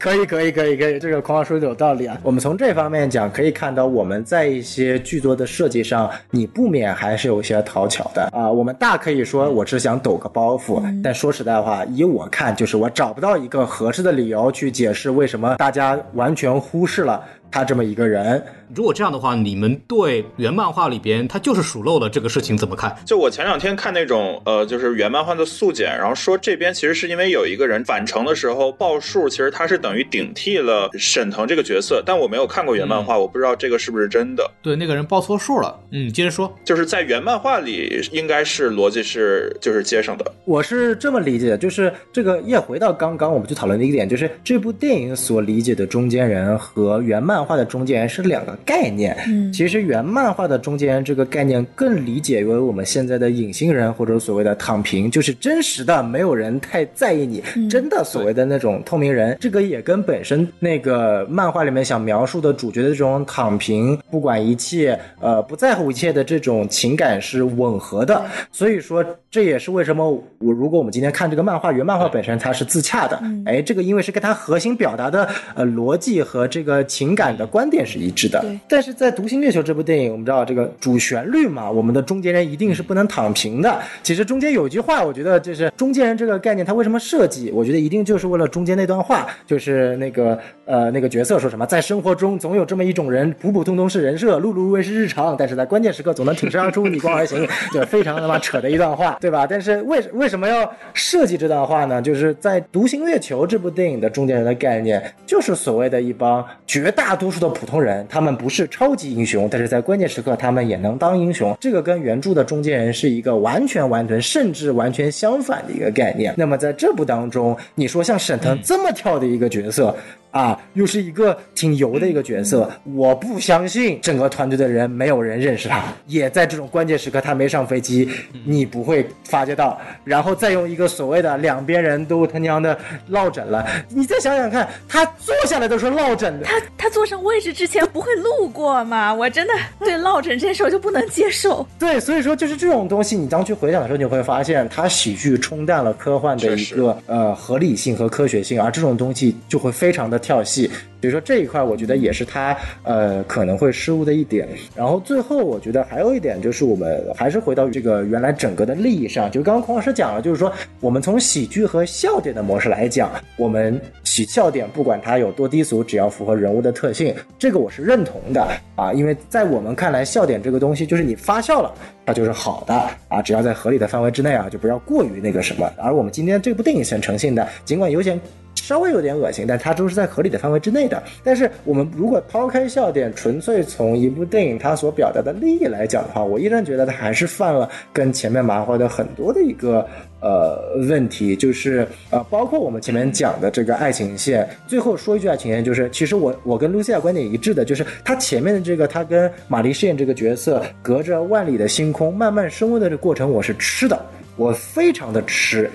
[0.07, 2.17] 可以，可以，可以，可以，这个孔老师说的有道理啊。
[2.23, 8.49] 我们从这方面讲，可以看到我们在一些剧作的设计上，你不免还是有些讨巧的啊。
[8.49, 17.21] 我们大可以说我只想抖个包袱，但说实在话，以我看，就是我找不到一个合适的理由去解释为什么大家完全忽视了
[17.51, 18.43] 他这么一个人。
[18.75, 22.95] 如果这样的话，你们对原漫画里边他就是数漏的这个事情怎么看？
[23.05, 34.51] 就我前两天看那种呃，就是原漫画的速剪，然后说这边其实是因为有一个人返程的时候报数，其实他是等于顶替了沈腾这个角色，但我没有看过原漫画，我不知道这个是不是真的。
[34.61, 35.79] 对，那个人报错数了。
[35.93, 36.53] 嗯，接着说。
[36.65, 40.33] 就是在原漫画里，应该是逻辑是就是接上的。
[40.45, 49.17] 我是这么理解的，就是这个也回到刚刚我们去讨论的一个点，就是这部电影所理解的中间人和原漫画的中间人是两个概念。
[49.29, 59.37] 嗯其实原漫画的中间人这个概念更理解为我们现在的隐形人或者所谓的躺平，就是真实的没有人太在意你，真的所谓的那种透明人。
[59.41, 68.23] 这个也跟本身那个漫画里面想描述的主角的这种躺平、不管一切、呃不在乎一切的这种情感是吻合的。
[68.53, 78.45] 所以说，这也是为什么我如果我们今天看这个漫画，原漫画本身它是自洽的，哎，这个因为是跟它核心表达的呃逻辑和这个情感的观点是一致的。
[78.69, 83.81] 但是在《独行月球》这部电影，我们知道这个主旋律嘛，我们的中间人一定是不能躺平的。
[84.03, 87.51] 其实中间有一句话，我觉得就是中间人这个概念，它为什么设计？
[87.53, 99.47] 我觉得一定就是为了中间那段话，就是那个呃那个角色说什么，在生活中总有这么一种人，普普通通是人设，碌碌无为是日常，但是在关键时刻总能挺身而出，逆光而行，就非常他妈扯的一段话，对吧？
[99.49, 102.03] 但是为为什么要设计这段话呢？
[102.03, 111.57] 就是在《独行月球》这部电影的中间人的概念，就是所谓的一帮绝大多数的普通人，他们不是超级英雄，但是在关键时刻他们也能当英雄。
[111.61, 116.35] 这个跟原著的中间人是一个完全完全甚至完全相反的一个概念。
[116.37, 119.97] 那么在这部当中，你说像沈腾这么跳的一个角色。
[120.31, 128.09] 啊，又是一个挺油的一个角色，我不相信整个团队的人没有人认识他，也在这种关键时刻他没上飞机，
[128.45, 132.79] 你不会发觉到，然后再用一个所谓的两边人都他娘的
[133.09, 139.15] 落枕了，你再想想看，他坐下来都是落枕的，他他坐上位置之前不会路过吗？
[139.15, 141.67] 我真的对落枕这件事我就不能接受。
[141.79, 150.69] 对，所以说就是这种东西，你当去回想的时候，你会发现他喜剧冲淡了科幻的一个呃合理性和科学性，而这种东西就会非常的跳戏。
[150.99, 154.49] 所以说这一块，我觉得也是他呃可能会失误的一点。
[154.75, 168.45] 然后最后，我觉得还有一点就是，我们还是回到这个原来整个的利益上，就刚刚孔老师讲了，就是说我们从喜剧和笑点的模式来讲，我们喜笑点不管它有多低俗，只要符合人物的特性，这个我是认同的
[168.75, 168.93] 啊。
[168.93, 171.73] 因为在我们看来，笑点这个东西就是你发笑了。
[172.05, 172.75] 它就是好的
[173.09, 175.71] 啊，只要在合理的范围之内啊，就不要过于那个什么。
[175.77, 178.19] 而我们今天这部电影想呈现的，尽管有点
[178.67, 181.01] 稍微有点恶心，但它都是在合理的范围之内的。
[181.23, 189.87] 但是我们如果抛开笑点，纯粹从一部电影它所表达的利益来讲的话，我依然觉得它还是犯了跟前面麻花的很多的一个
[190.21, 194.49] 呃问题，就是呃，包括我们前面讲的这个爱情线。
[194.67, 203.97] 最后说一句爱情线，就是其实我我跟露西亚观点一致的，就是他前面的这个他跟玛丽饰演这个角色，隔着万里的星空慢慢升温的这个过程，我是吃的，
[204.35, 205.71] 我非常的吃。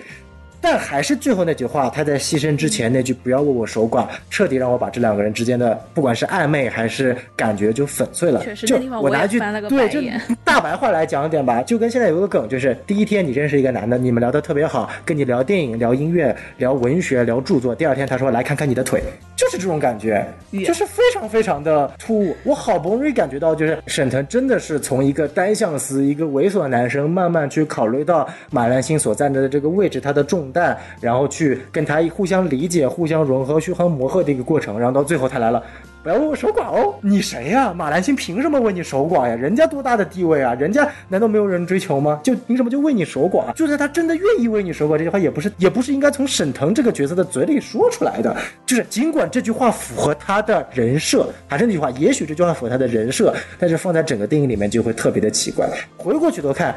[0.62, 8.44] 但还是最后那句话，他在牺牲之前那句“不要为我守寡”，彻底让我把这两个人之间的不管是暧昧还是感觉就粉碎了。
[8.44, 10.00] 确实就那地方我拿句翻了个对，就
[10.44, 19.02] 大白话来讲一点吧，就跟现在有个梗，就是第一天你认识一个男的，你们聊得特别好，跟你聊电影、聊音乐、聊文学、聊著作，第二天他说来看看你的腿，
[19.36, 20.26] 就是这种感觉，
[20.66, 22.36] 就是非常非常的突兀。
[22.44, 35.62] 我好不容易感觉到，就是沈腾真的是从一个单相思、一个猥琐男生，慢慢去考虑到马兰心所站的这个位置，他的重但，然后去跟他互相理解、互相融合、互相磨合的一个过程，然后到最后他来了。
[36.04, 36.96] 不要为我守寡哦！
[37.02, 39.36] 你谁呀、马兰心凭什么为你守寡呀？
[39.36, 40.52] 人家多大的地位啊？
[40.56, 42.20] 人家难道没有人追求吗？
[42.24, 43.54] 就凭什么就为你守寡？
[43.54, 48.36] 就算他真的愿意为你守寡，这句话也不是也不是应该从沈腾这个角色的嘴里说出来的。
[48.66, 55.70] 就是尽管这句话符合他的人设，还是那句话，也许这句话符合他的人设，但是放在整个电影里面就会特别的奇怪。
[55.98, 56.74] 回过去头看。《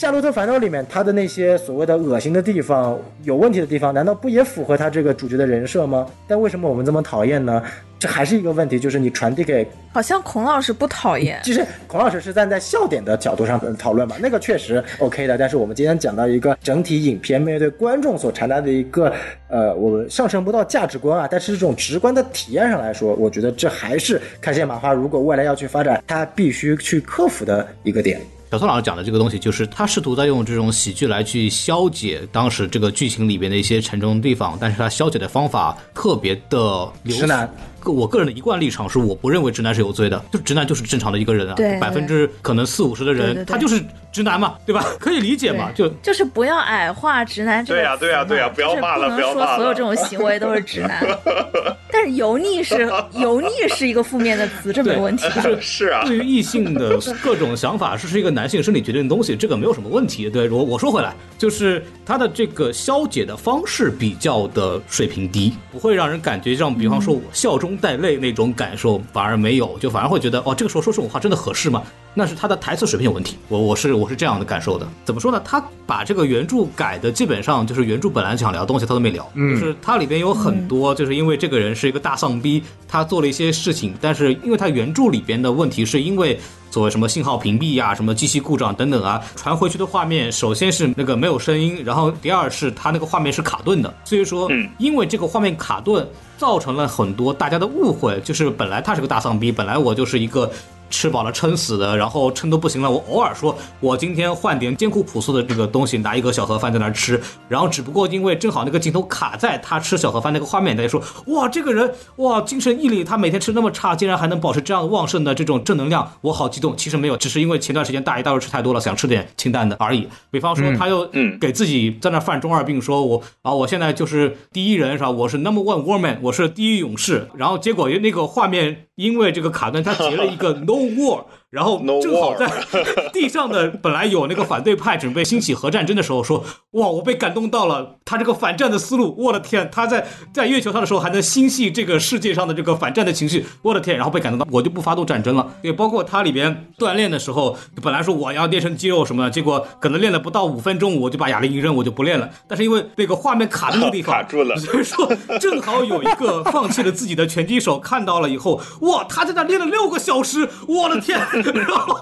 [0.00, 6.06] 夏洛特烦恼》里面，他的那些所谓的恶心的地方、有问题的地方，难道不也符合他这个主角的人设吗？
[6.26, 7.62] 但为什么我们这么讨厌呢？
[7.98, 15.36] 这还是一个问题，就是你传递给，好像孔老师不讨厌， 其实孔老师是站在笑点的角度上讨论嘛，那个确实 OK 的。
[15.36, 19.12] 但是我们今天讲到一个整体影片面对观众所传达的一个，
[19.50, 28.18] 呃，我们上升不到价值观啊，但是这种直观的体验上来说，我觉得这还是开线麻花如果未来要去发展，它必须去克服的一个点。
[28.50, 37.48] 小宋老师讲的这个东西，就是他试图在用这种喜剧来去消解当时这个剧情里边的一些沉重地方，但是他消解的方法特别的流直男。
[37.80, 43.82] 个我个人的一贯立场是，我不认为直男是有罪的，就直男就是正常的一个人啊，百分之可能四五十的人对对对他就是
[44.12, 44.84] 直男嘛，对吧？
[45.00, 51.04] 可以理解嘛，就就是不要矮化直男这个对呀对呀对呀不要骂了就是不能不要骂了说所有这种行为都是直男，
[51.92, 55.28] 但是油腻是油腻是一个负面的词，这没问题。
[55.40, 60.28] 是是啊，对于异性的各种想法是是一个男性生理决定的东西，这个没有什么问题。
[60.30, 71.82] 对我我说回来，就是他的这个消解的方式比较的水平低，不会让人感觉像比方说我笑中带泪那种感受，反而没有，就反而会觉得哦，这个时候说这种话真的合适吗？
[72.12, 73.36] 那是他的台词水平有问题。
[73.48, 74.86] 我我是我是这样的感受的。
[75.04, 75.40] 怎么说呢？
[75.44, 86.38] 他把这个原著改的基本上就是原著本来想聊的东西他都没聊，就是它里边有很多就是因为这个人是一个大丧逼，他做了一些事情，但是因为他原著里边的问题是因为。
[86.70, 100.50] 所谓什么信号屏蔽呀、什么机器故障等等啊，传回去的画面，首先是那个没有声音，然后第二是它那个画面是卡顿的，所以说，嗯因为这个画面卡顿，造成了很多大家的误会，就是本来他是个大丧逼，本来我就是一个。
[100.90, 102.90] 吃饱了撑死的，然后撑都不行了。
[102.90, 107.18] 我偶尔说，我今天换点艰苦朴素的这个东西，拿一个小盒饭在那儿吃。
[107.48, 116.76] 然后只不过因为正好那个镜头卡在他吃小盒饭那个画面，大家说，哇，这个人哇精神毅力，他每天吃那么差，竟然还能保持这样旺盛的这种正能量，我好激动。
[116.76, 120.08] 其实没有，只是因为前段时间大鱼大肉吃太多了，想吃点清淡的而已。
[120.30, 125.10] 比方说，他又嗯给自己在那犯中二病，说我啊，我现在就是第一人是吧？
[125.10, 127.28] 我是 number one woman，我是第一勇士。
[127.34, 132.48] 然后结果那个画面因为这个卡顿，他截了一个 no 透过然后正好在
[133.12, 145.54] 地上的本来有那个反对派准备兴起核战争的时候，说哇，我被感动到了，他这个反战的思路，我的天，他在在月球上的时候还能心系这个世界上的这个反战的情绪，我的天，然后被感动到，我就不发动战争了。
[145.62, 152.30] 也包括他里边锻炼的时候，本来说我要练成肌肉什么的，结果可能练了不到五分钟，我就把哑铃一扔，我就不练了。
[152.46, 161.18] 但是因为那个画面卡的那个地方 卡住了所以说正好有一个放弃了自己的拳击手看到了以后，哇，他在那练了六个小时，我的天，
[161.54, 161.98] 然后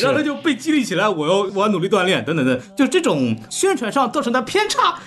[0.00, 4.98] 然后他就被激励起来，我要我要努力锻炼，等等等，就这种宣传上造成的偏差。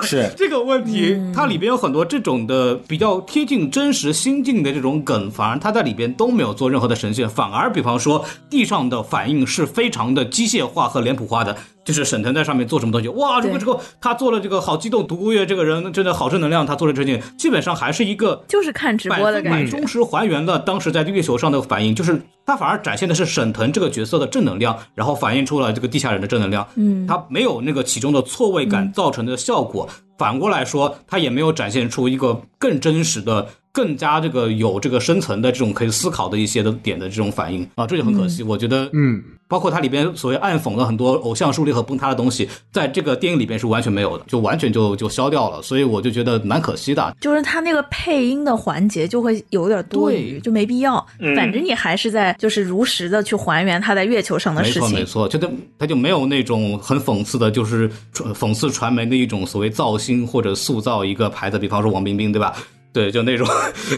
[0.00, 0.30] 是。
[0.34, 11.54] 这个问题，它里边有很多这种的比较贴近真实心境的这种梗，反而它在里边都没有做任何的呈现，反而比方说地上的反应是非常的机械化和脸谱化的，
[11.84, 19.86] 就是沈腾在上面做什么东西，哇，这个这个他做了这个好激动，独孤月这个人真的好正能量，他做了这件，基本上还是一个就是看直播的感觉忠。
[19.86, 26.66] 实还原了当时在月球上的反应，就是他反而展现的是沈腾这个角色的正能量，然后反映出了这个地下人的正能量。
[26.76, 29.88] 嗯，他没有那个其中的错位感造成的效果。
[30.18, 38.42] 反过来说，他也没有展现出一个更真实的更加这个有这个深层的这种可以思考的一些的点的这种反应啊，这就很可惜。
[38.42, 47.16] 我觉得，嗯，包括它里边所谓暗讽的很多偶像树立和崩塌的东西，在这个电影里边是完全没有的，就完全就就消掉了，所以我就觉得蛮可惜的。
[47.20, 51.04] 就是它那个配音的环节就会有点多余，就没必要。
[51.18, 54.82] 嗯反正你还是在就是如实的去还原他在月球上的事情。
[54.82, 62.54] 没错没错，就他他就没有那种很讽刺的，就是讽刺传媒的一种所谓造星或者塑造一个牌子，比方说王冰冰，对吧？
[62.92, 63.46] 对，就那种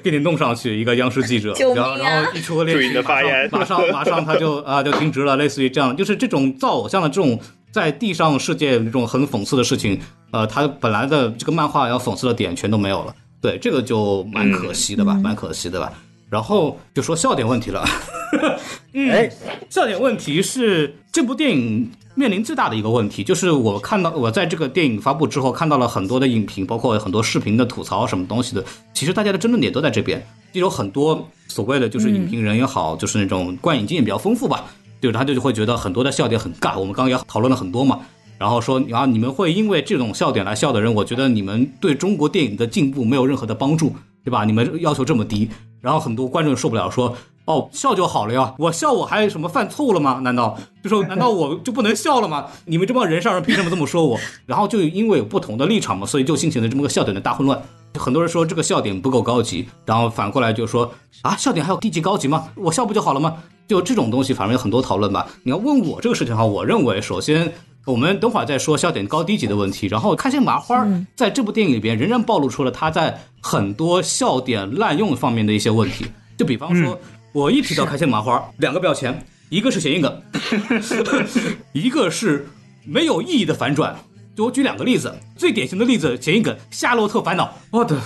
[0.03, 7.39] 给你弄上去一个央视记者， 救命啊然后然后一出个恋注意你的曲，马上发言马上马上他就啊就停职了，类似于这样，就是这种造偶像的这种
[7.73, 10.01] 在地上世界这种很讽刺的事情，
[10.31, 15.93] 呃，他本来的这个漫画要讽刺的点全都没有了，对，这个就蛮可惜的吧，蛮可惜的吧。
[16.31, 17.85] 然后就说笑点问题了，
[18.95, 19.31] 哎，
[19.71, 30.21] 笑点问题是这部电影面临最大的一个问题，就是我看到我在这个电影发布之后看到了很多的影评，包括很多视频的吐槽什么东西的，其实大家的争论点都在这边，
[30.53, 34.65] 就有很多所谓的就是影评人也好，就是那种观影经验比较丰富吧，
[35.01, 38.01] 就是他就会觉得很多的笑点很尬，我们刚刚也讨论了很多嘛。
[38.37, 44.45] 然后说啊，你们会因为这种笑点来笑的人，我觉得你们对中国电影的进步没有任何的帮助，对吧？
[44.45, 45.49] 你们要求这么低，
[45.81, 50.21] 然后很多观众受不了，说哦，笑就好了呀，我笑我还什么犯错误了吗？
[50.23, 52.47] 难道就说 难道我就不能笑了吗？
[52.65, 54.19] 你们这帮人上人凭什么这么说我？
[54.47, 57.61] 然后就因为有不同的立场嘛，所以就形成了这么个笑点的大混乱。
[57.99, 60.91] 很多人说这个笑点不够高级，然后反过来就说
[61.23, 62.49] 啊，笑点还有低级高级吗？
[62.57, 63.35] 我笑不就好了吗？
[63.69, 65.27] 就这种东西，反正有很多讨论吧。
[65.43, 67.53] 你要问我这个事情的话，我认为首先。
[67.87, 69.87] 我们等会儿再说笑点高低级的问题。
[69.89, 76.07] 然后，开心麻花在这部电影里边仍然暴露出了他在很多笑点滥用方面的一些问题。
[76.39, 76.99] 就比方说，
[77.35, 80.23] 我一提到开心麻花，两个标签，一个是谐音梗，
[81.75, 82.47] 一个是
[82.85, 83.99] 没有意义的反转。
[84.37, 88.01] 就我举两个例子，最典型的例子，谐音梗《夏洛特烦恼》，我的，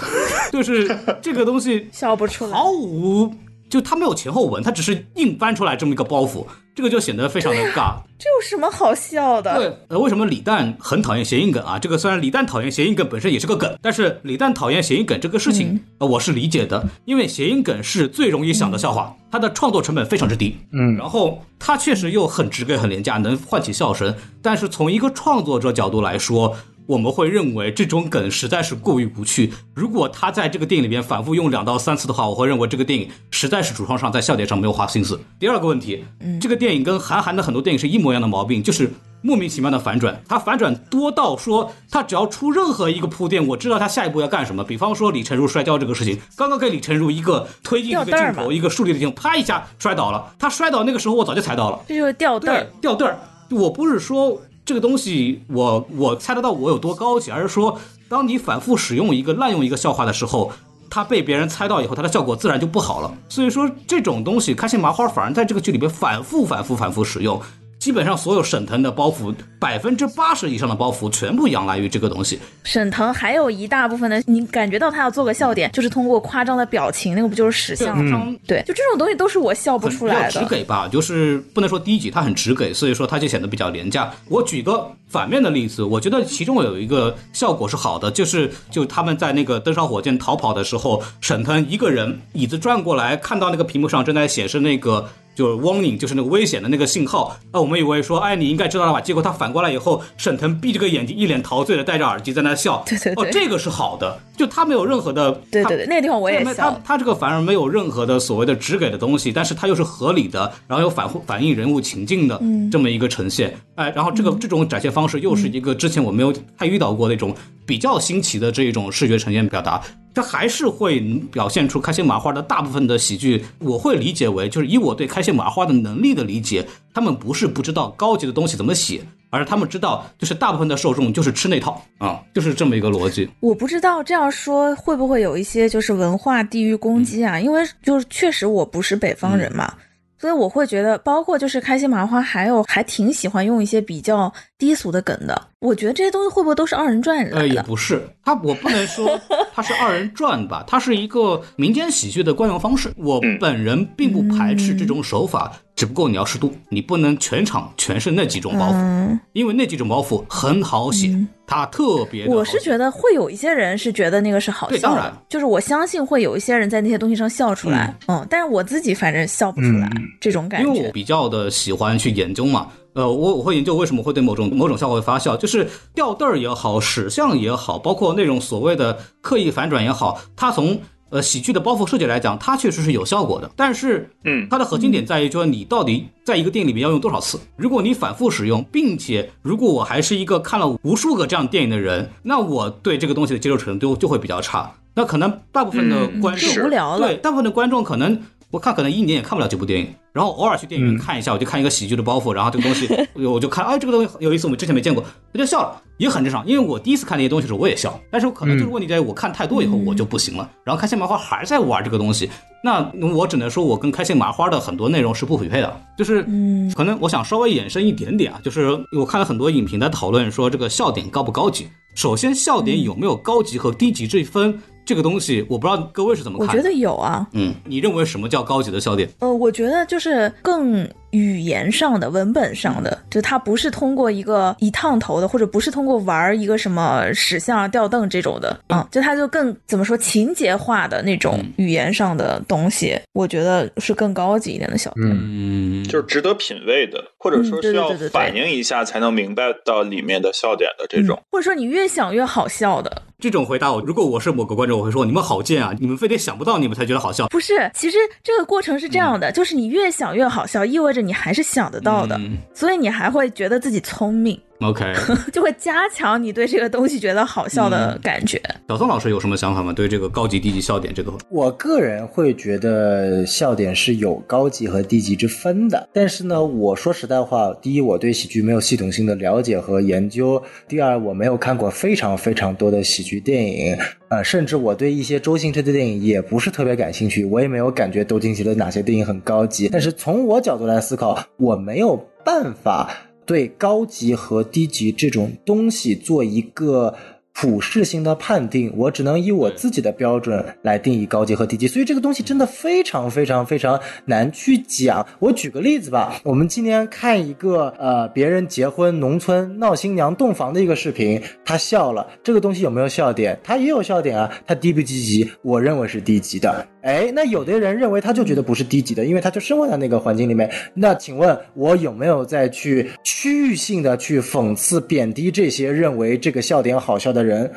[0.50, 2.52] 就是这个东西 笑不出来。
[2.52, 3.30] 毫无，
[3.68, 7.96] 就他没有前后文，他只是硬搬出来这么一个包袱，这个就显得非常的尬。
[8.18, 9.54] 这有什么好笑的？
[9.56, 11.78] 对，呃，为什么李诞很讨厌谐音梗啊？
[11.78, 26.56] 这个虽然李诞讨厌谐音梗本身也是个梗，但是李诞讨厌谐音梗这个事情，呃，我是理解的，因为谐音梗是最容易想的笑话，它的创作成本非常之低，嗯，然后它确实又很直给、很廉价，能唤起笑声，但是从一个创作者角度来说。
[26.88, 29.52] 我们会认为这种梗实在是过于无趣。
[29.74, 35.20] 如果他在这个电影里面反复用两到三次的话，我会认为这个电影实在是主创上在笑点上没有花心思。
[35.38, 36.02] 第二个问题，
[36.40, 38.90] 这个电影跟韩寒的很多电影是一模一样的毛病，就是
[39.20, 40.18] 莫名其妙的反转。
[40.26, 44.64] 他反转多到说，他只要出任何一个铺垫，我知道他下一步要干什么。
[44.64, 50.32] 比方说李成儒摔跤这个事情，刚刚给李成儒一个推进一个镜头，一个竖立的镜头，啪一下摔倒了。
[50.38, 51.78] 他摔倒那个时候，我早就猜到了。
[51.86, 53.18] 这就是吊带儿对，掉队儿。
[53.50, 54.38] 我不是说
[54.68, 60.52] 这个东西我我猜得到我有多高级，而是说，当你反复使用一个滥用一个笑话的时候，
[60.90, 63.10] 它被别人猜到以后，它的效果自然就不好了。
[63.30, 67.40] 所以说，这种东西开心麻花反而在这个剧里边反复、反复、反复使用。
[67.88, 72.38] 基本上所有沈腾的包袱，百分之八十以上的包袱全部仰赖于这个东西。
[72.62, 78.24] 沈腾还有一大部分的，你感觉到他要做个笑点，就是通过夸张的表情，那个不就是史相吗？
[78.26, 80.44] 嗯对，就这种东西都是我笑不出来的。
[80.44, 84.12] 给吧，就是不能说低级，他很直给，所以说他就显得比较廉价。
[84.28, 95.08] 我举个反面的例子，我觉得其中有一个效果是好的，就是就他们在那个登上火箭逃跑的时候，沈腾一个人椅子转过来，看到那个屏幕上正在显示那个。
[95.38, 97.38] 就是 warning，就是那个危险的那个信号。
[97.52, 99.00] 啊，我们以为说，哎，你应该知道了吧？
[99.00, 102.82] 结果他反过来以后，沈腾闭着个眼睛，一脸陶醉的戴着耳机在那笑。
[102.84, 105.30] 对对对哦，这个是好的，就他没有任何的。
[105.30, 106.80] 他对对对，那个地方我也他笑。
[106.84, 113.56] 他这个反而没有任何的所谓的直给的东西，但是他又是合理的，然后又反反映人物情境的嗯这么一个呈现。
[113.76, 117.32] 哎，然后这个这种展现方式又是一个之前我没有太遇到过那种
[117.64, 119.80] 比较新奇的这一种视觉呈现表达。
[120.14, 133.28] 这还是会表现出开心麻花的大部分的喜剧，我会理解为就是以我对开心麻花的能力的理解，他们不是不知道高级的东西怎么写，而是他们知道就是大部分的受众就是吃那套啊， 就是这么一个逻辑。
[133.40, 137.38] 我不知道这样说会不会有一些就是文化地域攻击啊？
[137.38, 139.72] 因为就是确实我不是北方人嘛，
[140.20, 145.40] 所以我会觉得，包括就是开心麻花，还有还挺喜欢用一些比较低俗的梗的。
[145.60, 147.48] 我觉得这些东西会不会都是二人转呃，来的？
[147.48, 149.18] 也不是，它我不能说
[149.52, 152.92] 它是二人转吧，它是一个民间喜剧的惯用方式。
[152.96, 162.34] 我本人并不排斥这种手法，只不过你要适度，你不能全场全是那几种包袱，嗯，因为那几种包袱很好写，它特别的。
[162.34, 169.88] 我是觉得会有一些人是觉得那个是好笑的对当然，就是我相信会有一些人在那些东西上笑出来，嗯，但是我自己反正笑不出来、
[170.20, 170.66] 这种感觉。
[170.66, 175.64] 因为我比较的喜欢去研究嘛，呃，我我会研究为什么会对某种某种笑话会发笑，就是
[175.94, 180.76] 吊带儿也好，史相也好，包括那种所谓的刻意反转也好，它从
[181.10, 183.50] 呃喜剧的包袱设计来讲，它确实是有效果的。
[183.56, 187.38] 但是，嗯它的核心点在于，就说你到底在一个电影里面要用多少次？
[187.56, 194.72] 如果你反复使用，并且如果我还是一个看了无数个这样电影的人，那我对这个东西的接受程度就会比较差。
[194.94, 202.88] 那可能大部分的嗯观众、就无聊了对，大部分的观众可能我看可能一年也看不了这部电影，然后偶尔去电影院看一下，我就看一个喜剧的包袱，然后这个东西
[203.26, 206.46] 我就看，哎，这个东西有意思，我们之前没见过，我就笑了，也很正常。
[206.46, 212.30] 因为我第一次看那些东西的时候我也笑，但是可能就是问题在于我看太多以后我就不行了，然后开心麻花还在玩这个东西，
[212.64, 221.68] 那我只能说我跟开心麻花的很多内容是不匹配的，就是嗯可能我想稍微延伸一点点啊，就是我看了很多影评在讨论说这个笑点高不高级。
[221.94, 224.56] 首先，笑点有没有高级和低级这一分，
[224.88, 226.52] 这个东西我不知道各位是怎么看的。
[226.54, 229.06] 我觉得有啊，嗯，你认为什么叫高级的笑点？
[229.18, 245.06] 呃，我觉得就是更语言上的、文本上的，就它不是通过一个一烫头的，或者不是通过玩儿一个什么史相、吊凳这种的，嗯，就它就更怎么说情节化的那种语言上的东西，我觉得是更高级一点的笑点。
[245.06, 251.22] 嗯，就是值得品味的，或者说需要对对对对反应一下才能明白到里面的笑点的这种。
[251.30, 257.26] 或者说你越想越好笑的，这种回答我，如果我是某个观众，我会说你们好贱啊，你们非得想不到你们才觉得好笑。
[257.26, 262.38] 不是，其实这个过程是这样的，就是你越想越好笑，意味着你还是想得到的，嗯。
[262.54, 264.92] 所以你还会觉得自己聪明，OK，
[265.32, 268.40] 就会加强你对这个东西觉得好笑的感觉。
[268.68, 269.72] 小宋老师有什么想法吗？
[269.72, 283.76] 对这个高级低级笑点这个，我个人会觉得笑点是有高级和低级之分的，但是呢，我说实在话，第一，我对喜剧没有系统性的了解和研究；第二，我没有看过非常非常多的喜剧电影，
[284.08, 289.68] 呃，甚至我对一些周星驰的电影也不是特别感兴趣，我也没有感觉周星驰的哪些电影很高级。
[289.68, 292.90] 但是从我角度来思考，我没有办法
[293.28, 296.92] 对高级和低级这种东西做一个。
[297.40, 305.06] 普世性的判定，我只能以我自己的标准来定义高级和低级，所以这个东西真的非常非常非常难去讲。
[305.20, 313.38] 我举个例子吧，我们今天看一个呃别人结婚农村闹新娘洞房的一个视频，他笑了，这个东西有没有笑点？
[313.44, 315.30] 他也有笑点啊，他低不低级？
[315.42, 316.66] 我认为是低级的。
[316.82, 320.50] 哎，那有的人认为他就觉得不是低级的，因为他就生活在那个环境里面。
[320.74, 327.50] 那请问我有没有再去区域性的去讽刺、贬低这些认为这个笑点好笑的人？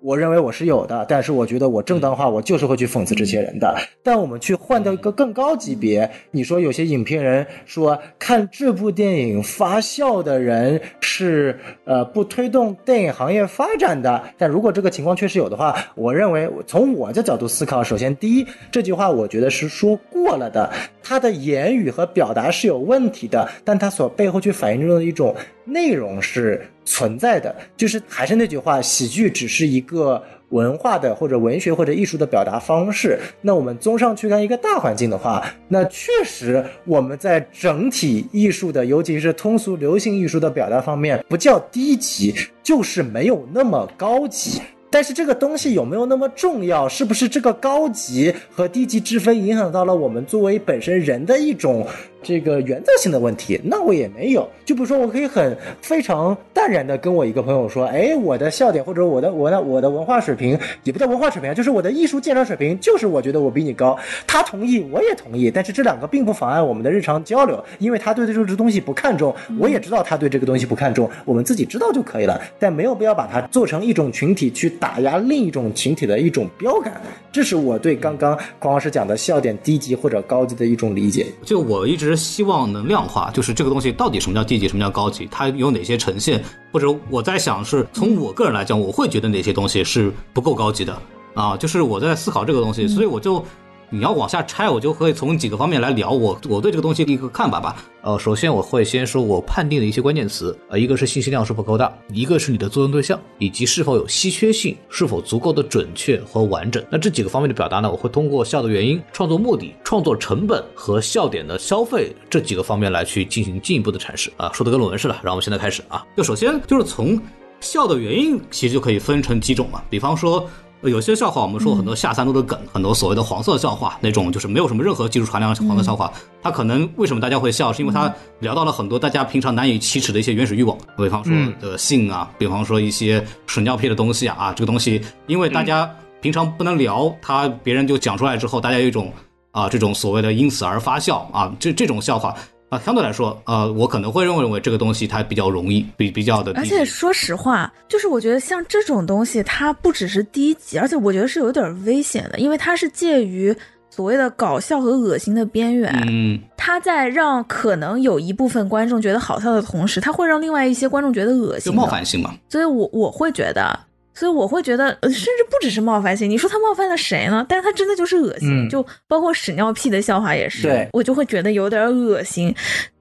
[0.00, 3.76] 我认为我是有的，但是我觉得我正当化，我就是会去讽刺这些人的。
[4.02, 20.70] 但我们去换到一个更高级别，你说有些影评人说看这部电影发笑的人是呃不推动电影行业发展的，但如果这个情况确实有的话，我认为从我的角度思考，首先第一，这句话我觉得是说过了的，
[21.02, 25.34] 他的言语和表达是有问题的，但他所背后去反映出的一种
[25.68, 33.18] 内容是存在的，就是还是那句话，喜剧只是一个文化的或者文学或者艺术的表达方式。
[33.42, 44.60] 那我们综上去看一个大环境的话，那确实我们在整体艺术的，尤其是通俗流行艺术的表达方面，不叫低级，就是没有那么高级。
[44.90, 46.88] 但是这个东西有没有那么重要？
[46.88, 51.86] 是不是这个高级和低级之分影响到了我们作为本身人的一种
[52.22, 53.60] 这个原则性的问题？
[53.64, 54.48] 那我也没有。
[54.64, 63.98] 就比如说，我可以很非常淡然的跟我一个朋友说，哎，我的笑点或者我的我的我的文化水平也不叫文化水平啊，就是我的艺术鉴赏水平，就是我觉得我比你高。
[64.26, 76.92] 他同意，我也同意，但是这两个并不妨碍我们的日常交流，因为他对这个东西不看重，我也知道他对这个东西不看重，我们自己知道就可以了，但没有必要把它做成一种群体去打压另一种群体的一种标杆。
[77.30, 81.26] 这是我对刚刚黄老师讲的笑点低级或者高级的一种理解。
[81.44, 90.96] 就我一直希望能量化，就是这个东西到底什么叫低级，什么叫高级，它有哪些呈现，或者我在想是从我个人来讲，我会觉得哪些东西是不够高级的
[91.34, 93.44] 啊，就是我在思考这个东西，所以我就。
[93.90, 97.84] 你要往下拆，我就会从几个方面来聊我我对这个东西的一个看法吧。
[98.02, 106.84] 呃，首先我会先说我判定的一些关键词，呃，一个是信息量是否够大，一个是你的作用对象，以及是否有稀缺性，是否足够的准确和完整。
[106.90, 115.16] 那这几个方面的表达呢，我会通过笑的原因、创作目的、创作成本和笑点的消费这几个方面来去进行进一步的阐释啊，说的跟论文似的。
[115.22, 117.20] 让我们现在开始啊，就首先就是从
[117.60, 120.48] 笑的原因，其实就可以分成几种嘛，比方说。
[120.80, 135.90] 呃有些笑话，我们说很多下三路的梗，很多所谓的黄色笑话，那种就是没有什么任何技术含量的黄色笑话，它可能为什么大家会笑，是因为它聊到了很多大家平常难以启齿的一些原始欲望，比方说的性啊，比方说一些屎尿屁的东西啊，啊，这个东西因为大家
[136.20, 139.12] 平常不能聊，他别人就讲出来之后，大家有一种
[139.50, 142.34] 啊这种所谓的因此而发笑啊，这这种笑话。
[142.68, 146.52] 啊，相对来说，呃，我可能会认为认为这个东西它比较容易，比比较的。
[146.54, 153.56] 而且说实话，就是我觉得像这种东西，它不只是低级，而且我觉得是有点危险的，因为它是介于
[153.88, 155.90] 所谓的搞笑和恶心的边缘。
[156.08, 161.76] 嗯，它在让可能有一部分观众觉得好笑的同时，它会让另外一些观众觉得恶心的。
[161.76, 162.34] 冒犯性嘛。
[162.50, 163.78] 所以我我会觉得，
[164.18, 166.28] 所以我会觉得，呃甚至不只是冒犯性。
[166.28, 167.46] 你说他冒犯了谁呢？
[167.48, 172.52] 但是他真的就是恶心，嗯就包括屎尿屁的笑话也是，我就会觉得有点恶心。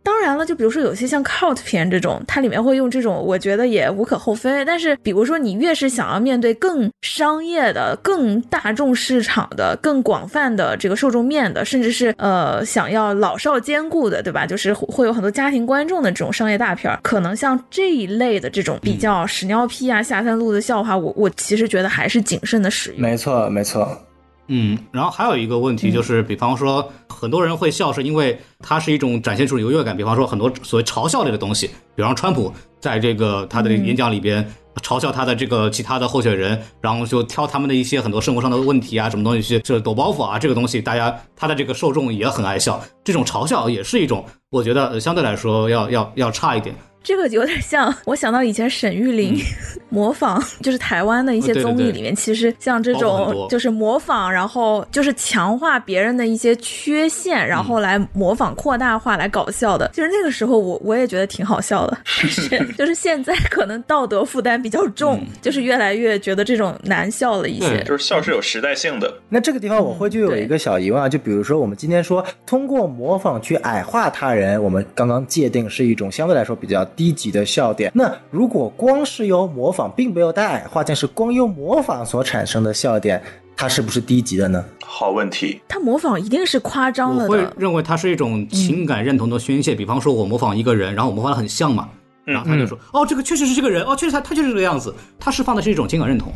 [0.08, 4.64] 当然了，就比如说有些像 cult 片这种，它里面会用这种，我觉得也无可厚非。
[4.64, 14.46] 但是，比如说你越是想要面对更商业的、更大众市场的、更广泛的这个受众面的，甚至是呃想要老少兼顾的，对吧？
[14.46, 23.02] 就是会有很多家庭观众的这种商业大片，可能像这一类的这种比较屎尿屁啊、下三路的笑话，我我其实觉得还是谨慎的使用。
[23.02, 24.07] 没错，没错。
[24.48, 29.96] 嗯，然后还有一个问题就是，比方说很多人会笑，是因为它是一种展现出优越感。
[29.96, 34.48] 比方说很多所谓嘲笑类的东西，比方川普在这个他的演讲里边。
[34.84, 46.76] 嘲笑他的这个其他的候选人，然后就挑他们的一些很多生活上的问题啊，什么东西去就是抖包袱啊，这个东西大家他的这个受众也很爱笑，这种嘲笑也是一种，我觉得呃相对来说要要要差一点。
[47.04, 49.38] 这个有点像我想到以前沈玉琳
[49.90, 59.90] 模仿，就是台湾的一些综艺里面，其实像这种就是模仿，然后就是强化别人的一些缺陷，然后来模仿扩大化来搞笑的。
[59.94, 67.82] 其实那个时候我我也觉得挺好笑的， 就是就是现在可能道德负担比较重，就是越来越觉得这种难笑了一些。
[67.84, 69.14] 就是笑是有时代性的。
[69.30, 77.92] 那这个地方我会就有一个小疑问啊，就比如说我们今天说通过模仿去矮化他人，我们刚刚界定是一种相对来说比较低级的笑点。
[77.94, 83.22] 那如果光是由模仿，并没有带矮化，但是光由模仿所产生的笑点，
[83.56, 84.64] 它是不是低级的呢？
[84.84, 89.76] 好问题，他模仿一定是夸张的我会认为它是一种情感认同的宣泄。
[89.76, 91.90] 比方说，我模仿一个人，然后我模仿的很像嘛，
[92.24, 94.96] 然后他就说，哦，这个确实是这个人，哦，确实他他就是这个样子。
[95.20, 96.32] 他释放的是一种情感认同，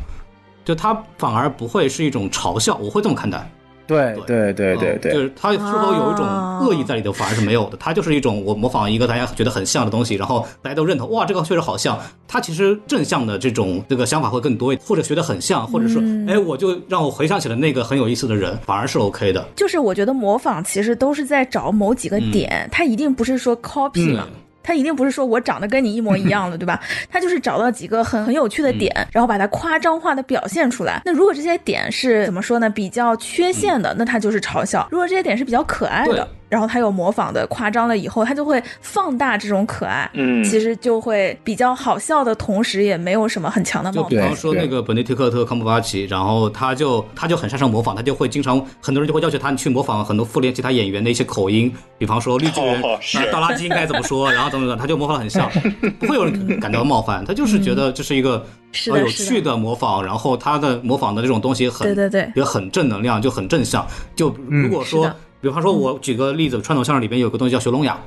[0.66, 3.50] 就他反而不会是一种嘲笑，我会这么看待。
[3.92, 6.26] 对对对对对，嗯就是他是否有一种
[6.62, 7.78] 恶意在里头，反而是没有的。
[7.78, 12.00] 他就是一种我模仿一个大家觉得很像的东西，然后大家都认同，哇，这个确实好像。
[12.28, 16.00] 他其实正向的这种这个想法会更多一点，或者学得很像，或者是
[16.30, 19.46] 哎，我就让我回想起了那个很有意思的人，反而是 OK 的。
[19.54, 24.26] 就是我觉得模仿其实都是在找某几个嗯点，他一定不是说 copy 了。
[24.64, 26.80] 他一定不是说我长得跟你一模一样的，对吧？
[27.10, 31.02] 他就是找到几个很很有趣的点，然后把它夸张化的表现出来。
[31.06, 32.70] 那如果这些点是怎么说呢？
[32.70, 40.44] 比较缺陷的，那他就是嘲笑；如果这些点是比较可爱的，然后他有模仿的夸张了以后，他就会放大这种可爱，嗯。
[40.44, 44.28] 其实就会比较好笑的同时，也没有什么很强的冒对犯。
[44.28, 53.18] 比方说那个本尼特克特康伯巴奇，然后他就他就很擅长模仿，他就会经常很多人就会要求他去模仿很多复联其他演员的一些口音，比方说绿巨人哦是。
[53.18, 55.50] 啊倒垃圾应该怎么说，然后怎么怎么，他就模仿的很像，
[55.98, 58.46] 不会有人感到冒犯，他就是觉得这是一个
[58.90, 62.30] 呃有趣的模仿，然后他的模仿的这种东西很对对对。
[62.36, 63.88] 也很正能量，就很正向。
[64.16, 65.10] 就如果说
[65.42, 67.98] 比方说我举个例子，传统相声里边有个东西叫学聋哑，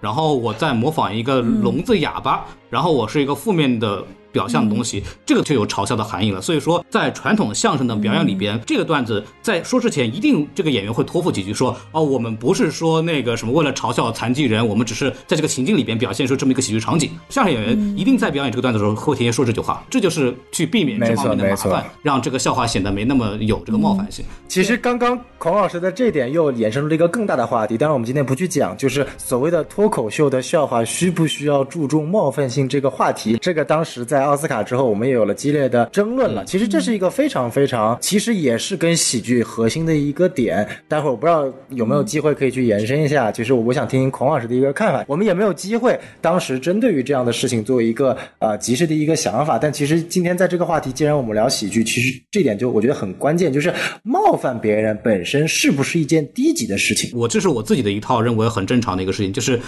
[0.00, 6.40] 然后我在模仿一个聋子哑巴，然后我是一个负面的表象的东西，这个就有嘲笑的含义了。
[6.40, 17.10] 所以说，在传统相声的表演里边，这个段子在说之前，一定这个演员会托付几句说，哦，我们不是说那个什么为了嘲笑残疾人，我们只是在这个情境里边表现出这么一个喜剧场景。
[17.28, 24.24] 相声演员一定在表演这个段子的时候会提前说这句话，这就是去避免这方面的麻烦，让这个笑话显得没那么有这个冒犯性。
[24.48, 33.36] 其实刚刚孔老师的这点又衍生出了一个更大的话题，当然我们今天不去讲，就是所谓的脱口秀的笑话需不需要注重冒犯性这个话题。
[33.40, 36.44] 这个当时在奥斯卡之后，我们也有了激烈的争论了。
[36.44, 40.66] 其实这是一个非常非常，其实也是跟喜剧核心的一个点。
[40.88, 45.04] 待会儿我不知道有没有机会可以去延伸一下，其实我想听听孔老师的一个看法。
[45.06, 53.72] 我们也没有机会当时针对于这样的事情做一个呃及时的一个想法，但其实今天在这个话题，既然我们聊喜剧，其实这点就我觉得很关键，就是
[54.02, 57.10] 冒犯别人本身是不是一件低级的事情？
[57.14, 59.60] 我这是我自己的一套认为很正常的一个事情，就是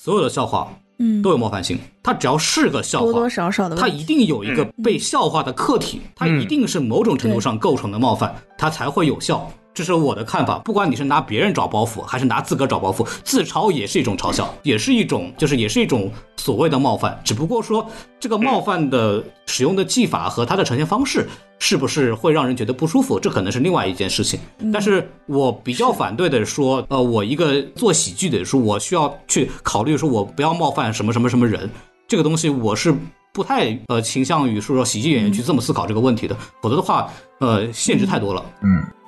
[0.00, 1.78] 所有的笑话，嗯都有冒犯性。
[2.02, 3.88] 它只要是个笑话，多多少少的问它。
[3.88, 9.50] 一定有一个被笑话的客体，它一定是某种程度上构成的冒犯，它才会有效。
[9.78, 10.58] 这是我的看法。
[10.64, 17.16] 不管你是拿别人找包袱，还是拿自个儿找包袱，自嘲也是一种嘲笑，也是一种，就是也是一种所谓的冒犯。
[17.22, 17.88] 只不过说
[18.18, 21.28] 这个冒犯的使用的技法和它的呈现方式，
[21.60, 24.40] 是不是会让人觉得不舒服，这可能是另外一件事情。
[24.72, 31.70] 但是我比较反对的说，呃，我一个做喜剧的说，我需要去考虑说，我不要冒犯什么什么什么人，
[32.08, 32.92] 这个东西我是
[33.32, 38.44] 不太呃倾向于说说喜剧演员去这么思考这个问题的，否则的话，呃，限制太多了。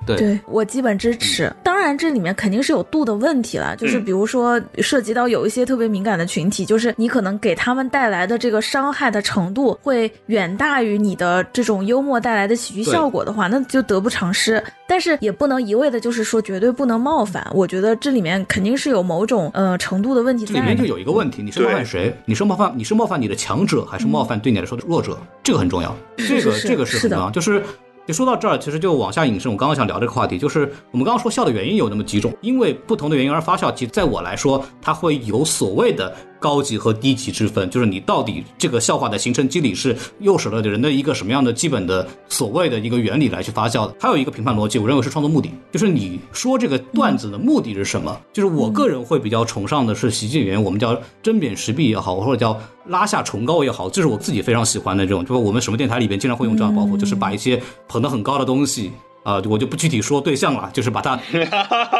[0.06, 1.52] 对对我基本支持。
[1.62, 14.62] 当然，这里面肯定是有度的问题了，就是嗯比如说涉及到有一些特别敏感的群体，就是你可能给他们带来的这个伤害的程度会远大于你的这种幽默带来的喜剧效果的话，那就得不偿失。
[14.86, 20.84] 但是也不能一味的就是说绝对不能冒犯，我觉得这里面肯定是有某种呃程度的问题在里面就。
[20.84, 22.12] 有一个问题，你是冒犯谁？
[22.24, 25.16] 你是冒犯你是冒犯你的强者，还是冒犯对你来说的弱者？
[25.44, 27.30] 这个很重要，这个是是这个是很重要。
[27.30, 27.62] 就是
[28.10, 29.52] 就说到这儿，其实就往下引申。
[29.52, 33.70] 我刚刚想聊这个话题，就是我们刚刚说笑的原因有那么几种，因为不同的原因而发笑。
[33.70, 43.94] 其实在我来说，它会有所谓的高级和低级之分，就是你到底这个笑话的形成机理是诱使了人的一个什么样的基本的所谓的一个原理来去发酵的。
[44.00, 48.18] 还有一个评判逻辑，我认为是创作目的，就是你说这个段子的目的是什么？
[48.32, 55.22] 就是我个人会比较崇尚的是喜剧演员，我们叫针砭时弊也好，或者叫拉下崇高也好，这是我自己非常喜欢的这种。
[55.24, 58.90] 就是我们什么电台里边经常会用这样的包袱，就是把一些捧得很高的东西。
[59.22, 61.18] 啊、我就不具体说对象了，就是把它